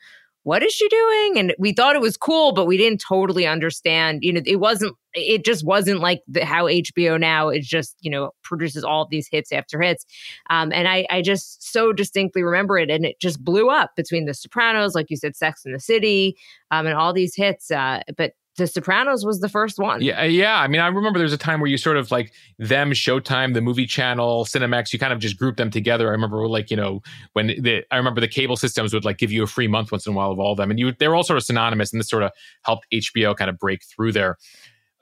what 0.47 0.63
is 0.63 0.71
she 0.71 0.87
doing? 0.87 1.39
And 1.39 1.53
we 1.59 1.73
thought 1.73 1.97
it 1.97 2.01
was 2.01 2.15
cool, 2.15 2.53
but 2.53 2.67
we 2.67 2.77
didn't 2.77 3.03
totally 3.05 3.45
understand. 3.45 4.23
You 4.23 4.31
know, 4.31 4.41
it 4.45 4.61
wasn't, 4.61 4.95
it 5.13 5.43
just 5.43 5.65
wasn't 5.65 5.99
like 5.99 6.21
the, 6.25 6.45
how 6.45 6.67
HBO 6.67 7.19
now 7.19 7.49
is 7.49 7.67
just, 7.67 7.97
you 7.99 8.09
know, 8.09 8.31
produces 8.43 8.85
all 8.85 9.05
these 9.05 9.27
hits 9.29 9.51
after 9.51 9.81
hits. 9.81 10.05
Um, 10.49 10.71
and 10.71 10.87
I, 10.87 11.05
I 11.09 11.21
just 11.21 11.69
so 11.69 11.91
distinctly 11.91 12.43
remember 12.43 12.77
it. 12.77 12.89
And 12.89 13.03
it 13.03 13.19
just 13.19 13.43
blew 13.43 13.69
up 13.69 13.91
between 13.97 14.23
The 14.23 14.33
Sopranos, 14.33 14.95
like 14.95 15.09
you 15.09 15.17
said, 15.17 15.35
Sex 15.35 15.65
in 15.65 15.73
the 15.73 15.81
City, 15.81 16.37
um, 16.71 16.85
and 16.85 16.95
all 16.95 17.11
these 17.11 17.35
hits. 17.35 17.69
Uh, 17.69 17.99
but 18.15 18.31
the 18.57 18.67
Sopranos 18.67 19.23
was 19.23 19.39
the 19.39 19.49
first 19.49 19.79
one. 19.79 20.01
Yeah, 20.01 20.21
uh, 20.21 20.25
yeah. 20.25 20.59
I 20.59 20.67
mean, 20.67 20.81
I 20.81 20.87
remember 20.87 21.19
there's 21.19 21.33
a 21.33 21.37
time 21.37 21.61
where 21.61 21.69
you 21.69 21.77
sort 21.77 21.95
of 21.95 22.11
like 22.11 22.33
them, 22.57 22.91
Showtime, 22.91 23.53
the 23.53 23.61
movie 23.61 23.85
channel, 23.85 24.45
Cinemax. 24.45 24.91
You 24.91 24.99
kind 24.99 25.13
of 25.13 25.19
just 25.19 25.37
group 25.37 25.57
them 25.57 25.69
together. 25.69 26.07
I 26.07 26.11
remember 26.11 26.47
like 26.47 26.69
you 26.69 26.77
know 26.77 27.01
when 27.33 27.47
the 27.47 27.83
I 27.91 27.97
remember 27.97 28.19
the 28.19 28.27
cable 28.27 28.57
systems 28.57 28.93
would 28.93 29.05
like 29.05 29.17
give 29.17 29.31
you 29.31 29.43
a 29.43 29.47
free 29.47 29.67
month 29.67 29.91
once 29.91 30.05
in 30.05 30.13
a 30.13 30.15
while 30.15 30.31
of 30.31 30.39
all 30.39 30.51
of 30.51 30.57
them, 30.57 30.71
and 30.71 30.79
you 30.79 30.91
they 30.91 31.07
were 31.07 31.15
all 31.15 31.23
sort 31.23 31.37
of 31.37 31.43
synonymous, 31.43 31.93
and 31.93 31.99
this 31.99 32.09
sort 32.09 32.23
of 32.23 32.31
helped 32.63 32.87
HBO 32.91 33.35
kind 33.35 33.49
of 33.49 33.57
break 33.57 33.83
through 33.85 34.11
there. 34.11 34.37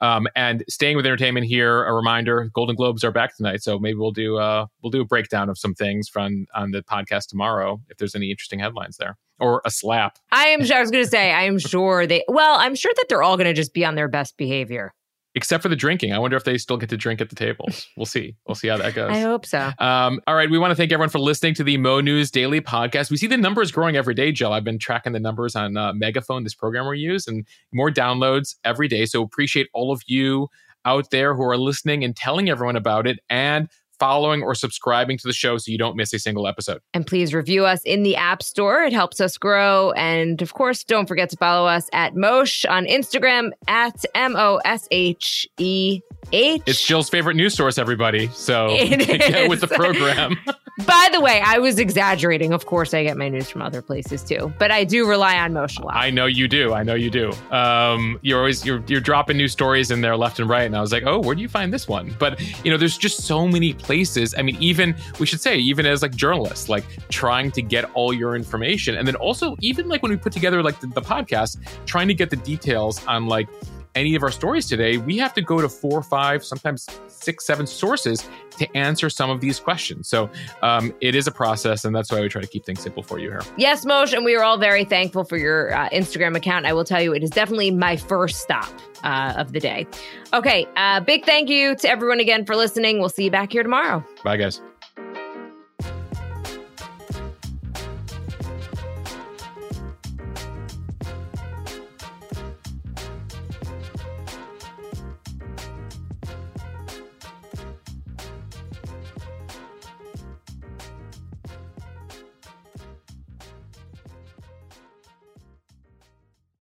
Um, 0.00 0.26
and 0.36 0.64
staying 0.68 0.96
with 0.96 1.06
entertainment 1.06 1.46
here, 1.46 1.84
a 1.84 1.92
reminder: 1.92 2.50
Golden 2.52 2.76
Globes 2.76 3.04
are 3.04 3.10
back 3.10 3.36
tonight, 3.36 3.62
so 3.62 3.78
maybe 3.78 3.96
we'll 3.96 4.12
do 4.12 4.36
uh, 4.36 4.66
we'll 4.82 4.90
do 4.90 5.00
a 5.00 5.06
breakdown 5.06 5.48
of 5.48 5.58
some 5.58 5.74
things 5.74 6.08
from 6.08 6.46
on 6.54 6.70
the 6.70 6.82
podcast 6.82 7.28
tomorrow 7.28 7.80
if 7.88 7.96
there's 7.96 8.14
any 8.14 8.30
interesting 8.30 8.58
headlines 8.58 8.96
there 8.96 9.16
or 9.38 9.62
a 9.64 9.70
slap. 9.70 10.18
I 10.32 10.48
am. 10.48 10.60
I 10.60 10.80
was 10.80 10.90
going 10.90 11.04
to 11.04 11.10
say 11.10 11.32
I 11.32 11.42
am 11.44 11.58
sure 11.58 12.06
they. 12.06 12.24
Well, 12.28 12.58
I'm 12.58 12.74
sure 12.74 12.92
that 12.96 13.06
they're 13.08 13.22
all 13.22 13.36
going 13.36 13.46
to 13.46 13.54
just 13.54 13.74
be 13.74 13.84
on 13.84 13.94
their 13.94 14.08
best 14.08 14.36
behavior 14.36 14.92
except 15.36 15.62
for 15.62 15.68
the 15.68 15.76
drinking. 15.76 16.14
I 16.14 16.18
wonder 16.18 16.36
if 16.36 16.44
they 16.44 16.56
still 16.56 16.78
get 16.78 16.88
to 16.88 16.96
drink 16.96 17.20
at 17.20 17.28
the 17.28 17.36
tables. 17.36 17.86
We'll 17.96 18.06
see. 18.06 18.36
We'll 18.46 18.54
see 18.54 18.68
how 18.68 18.76
that 18.76 18.94
goes. 18.94 19.10
I 19.10 19.20
hope 19.20 19.46
so. 19.46 19.70
Um, 19.78 20.20
all 20.26 20.34
right. 20.34 20.50
We 20.50 20.58
want 20.58 20.70
to 20.70 20.74
thank 20.74 20.92
everyone 20.92 21.08
for 21.08 21.18
listening 21.18 21.54
to 21.54 21.64
the 21.64 21.76
Mo 21.78 22.00
News 22.00 22.30
Daily 22.30 22.60
Podcast. 22.60 23.10
We 23.10 23.16
see 23.16 23.26
the 23.26 23.36
numbers 23.36 23.70
growing 23.70 23.96
every 23.96 24.12
day, 24.12 24.32
Jill. 24.32 24.52
I've 24.52 24.64
been 24.64 24.78
tracking 24.78 25.12
the 25.12 25.20
numbers 25.20 25.56
on 25.56 25.76
uh, 25.76 25.92
Megaphone, 25.94 26.44
this 26.44 26.54
program 26.54 26.86
we 26.86 26.98
use, 26.98 27.26
and 27.26 27.46
more 27.72 27.90
downloads 27.90 28.56
every 28.64 28.86
day. 28.86 29.06
So 29.06 29.22
appreciate 29.22 29.68
all 29.72 29.92
of 29.92 30.02
you 30.06 30.48
out 30.84 31.10
there 31.10 31.34
who 31.34 31.42
are 31.42 31.56
listening 31.56 32.04
and 32.04 32.14
telling 32.14 32.50
everyone 32.50 32.76
about 32.76 33.06
it. 33.06 33.18
And 33.30 33.68
following 33.98 34.42
or 34.42 34.54
subscribing 34.54 35.18
to 35.18 35.26
the 35.26 35.32
show 35.32 35.58
so 35.58 35.70
you 35.70 35.78
don't 35.78 35.96
miss 35.96 36.12
a 36.12 36.18
single 36.18 36.46
episode. 36.46 36.80
And 36.94 37.06
please 37.06 37.34
review 37.34 37.64
us 37.64 37.80
in 37.84 38.02
the 38.02 38.16
App 38.16 38.42
Store. 38.42 38.82
It 38.82 38.92
helps 38.92 39.20
us 39.20 39.38
grow. 39.38 39.92
And 39.92 40.40
of 40.42 40.54
course, 40.54 40.84
don't 40.84 41.06
forget 41.06 41.30
to 41.30 41.36
follow 41.36 41.66
us 41.66 41.88
at 41.92 42.14
Mosheh 42.14 42.70
on 42.70 42.86
Instagram 42.86 43.50
at 43.68 44.04
M 44.14 44.36
O 44.36 44.60
S 44.64 44.88
H 44.90 45.48
E 45.58 46.00
H. 46.32 46.62
It's 46.66 46.84
Jill's 46.84 47.08
favorite 47.08 47.36
news 47.36 47.54
source, 47.54 47.78
everybody. 47.78 48.28
So 48.28 48.68
get 48.76 49.48
with 49.48 49.60
the 49.60 49.68
program. 49.68 50.36
By 50.84 51.08
the 51.10 51.20
way, 51.22 51.40
I 51.42 51.58
was 51.58 51.78
exaggerating. 51.78 52.52
Of 52.52 52.66
course, 52.66 52.92
I 52.92 53.02
get 53.02 53.16
my 53.16 53.30
news 53.30 53.48
from 53.48 53.62
other 53.62 53.80
places 53.80 54.22
too, 54.22 54.52
but 54.58 54.70
I 54.70 54.84
do 54.84 55.08
rely 55.08 55.38
on 55.38 55.54
lot. 55.54 55.70
I 55.88 56.10
know 56.10 56.26
you 56.26 56.48
do. 56.48 56.74
I 56.74 56.82
know 56.82 56.94
you 56.94 57.10
do. 57.10 57.32
Um, 57.50 58.18
you're 58.20 58.38
always 58.38 58.66
you're 58.66 58.82
you're 58.86 59.00
dropping 59.00 59.38
new 59.38 59.48
stories 59.48 59.90
in 59.90 60.02
there 60.02 60.18
left 60.18 60.38
and 60.38 60.50
right, 60.50 60.64
and 60.64 60.76
I 60.76 60.82
was 60.82 60.92
like, 60.92 61.04
oh, 61.06 61.18
where 61.18 61.34
do 61.34 61.40
you 61.40 61.48
find 61.48 61.72
this 61.72 61.88
one? 61.88 62.14
But 62.18 62.40
you 62.62 62.70
know, 62.70 62.76
there's 62.76 62.98
just 62.98 63.22
so 63.22 63.48
many 63.48 63.72
places. 63.72 64.34
I 64.36 64.42
mean, 64.42 64.58
even 64.60 64.94
we 65.18 65.24
should 65.24 65.40
say, 65.40 65.56
even 65.56 65.86
as 65.86 66.02
like 66.02 66.14
journalists, 66.14 66.68
like 66.68 66.84
trying 67.08 67.50
to 67.52 67.62
get 67.62 67.90
all 67.94 68.12
your 68.12 68.36
information, 68.36 68.96
and 68.96 69.08
then 69.08 69.16
also 69.16 69.56
even 69.60 69.88
like 69.88 70.02
when 70.02 70.10
we 70.10 70.18
put 70.18 70.32
together 70.32 70.62
like 70.62 70.78
the, 70.80 70.88
the 70.88 71.02
podcast, 71.02 71.56
trying 71.86 72.08
to 72.08 72.14
get 72.14 72.28
the 72.28 72.36
details 72.36 73.04
on 73.06 73.26
like 73.28 73.48
any 73.96 74.14
of 74.14 74.22
our 74.22 74.30
stories 74.30 74.68
today, 74.68 74.98
we 74.98 75.16
have 75.18 75.34
to 75.34 75.42
go 75.42 75.60
to 75.60 75.68
four, 75.68 76.02
five, 76.02 76.44
sometimes 76.44 76.86
six, 77.08 77.44
seven 77.44 77.66
sources 77.66 78.28
to 78.58 78.76
answer 78.76 79.10
some 79.10 79.30
of 79.30 79.40
these 79.40 79.58
questions. 79.58 80.08
So 80.08 80.30
um, 80.62 80.94
it 81.00 81.14
is 81.14 81.26
a 81.26 81.32
process, 81.32 81.84
and 81.84 81.96
that's 81.96 82.12
why 82.12 82.20
we 82.20 82.28
try 82.28 82.42
to 82.42 82.46
keep 82.46 82.64
things 82.64 82.80
simple 82.80 83.02
for 83.02 83.18
you 83.18 83.30
here. 83.30 83.42
Yes, 83.56 83.84
Mosheh, 83.84 84.14
and 84.14 84.24
we 84.24 84.36
are 84.36 84.44
all 84.44 84.58
very 84.58 84.84
thankful 84.84 85.24
for 85.24 85.36
your 85.36 85.74
uh, 85.74 85.88
Instagram 85.88 86.36
account. 86.36 86.66
I 86.66 86.72
will 86.72 86.84
tell 86.84 87.02
you, 87.02 87.14
it 87.14 87.22
is 87.22 87.30
definitely 87.30 87.70
my 87.70 87.96
first 87.96 88.40
stop 88.40 88.70
uh, 89.02 89.34
of 89.36 89.52
the 89.52 89.60
day. 89.60 89.86
Okay, 90.32 90.66
uh, 90.76 91.00
big 91.00 91.24
thank 91.24 91.48
you 91.48 91.74
to 91.76 91.88
everyone 91.88 92.20
again 92.20 92.44
for 92.44 92.54
listening. 92.54 93.00
We'll 93.00 93.08
see 93.08 93.24
you 93.24 93.30
back 93.30 93.52
here 93.52 93.62
tomorrow. 93.62 94.04
Bye, 94.22 94.36
guys. 94.36 94.60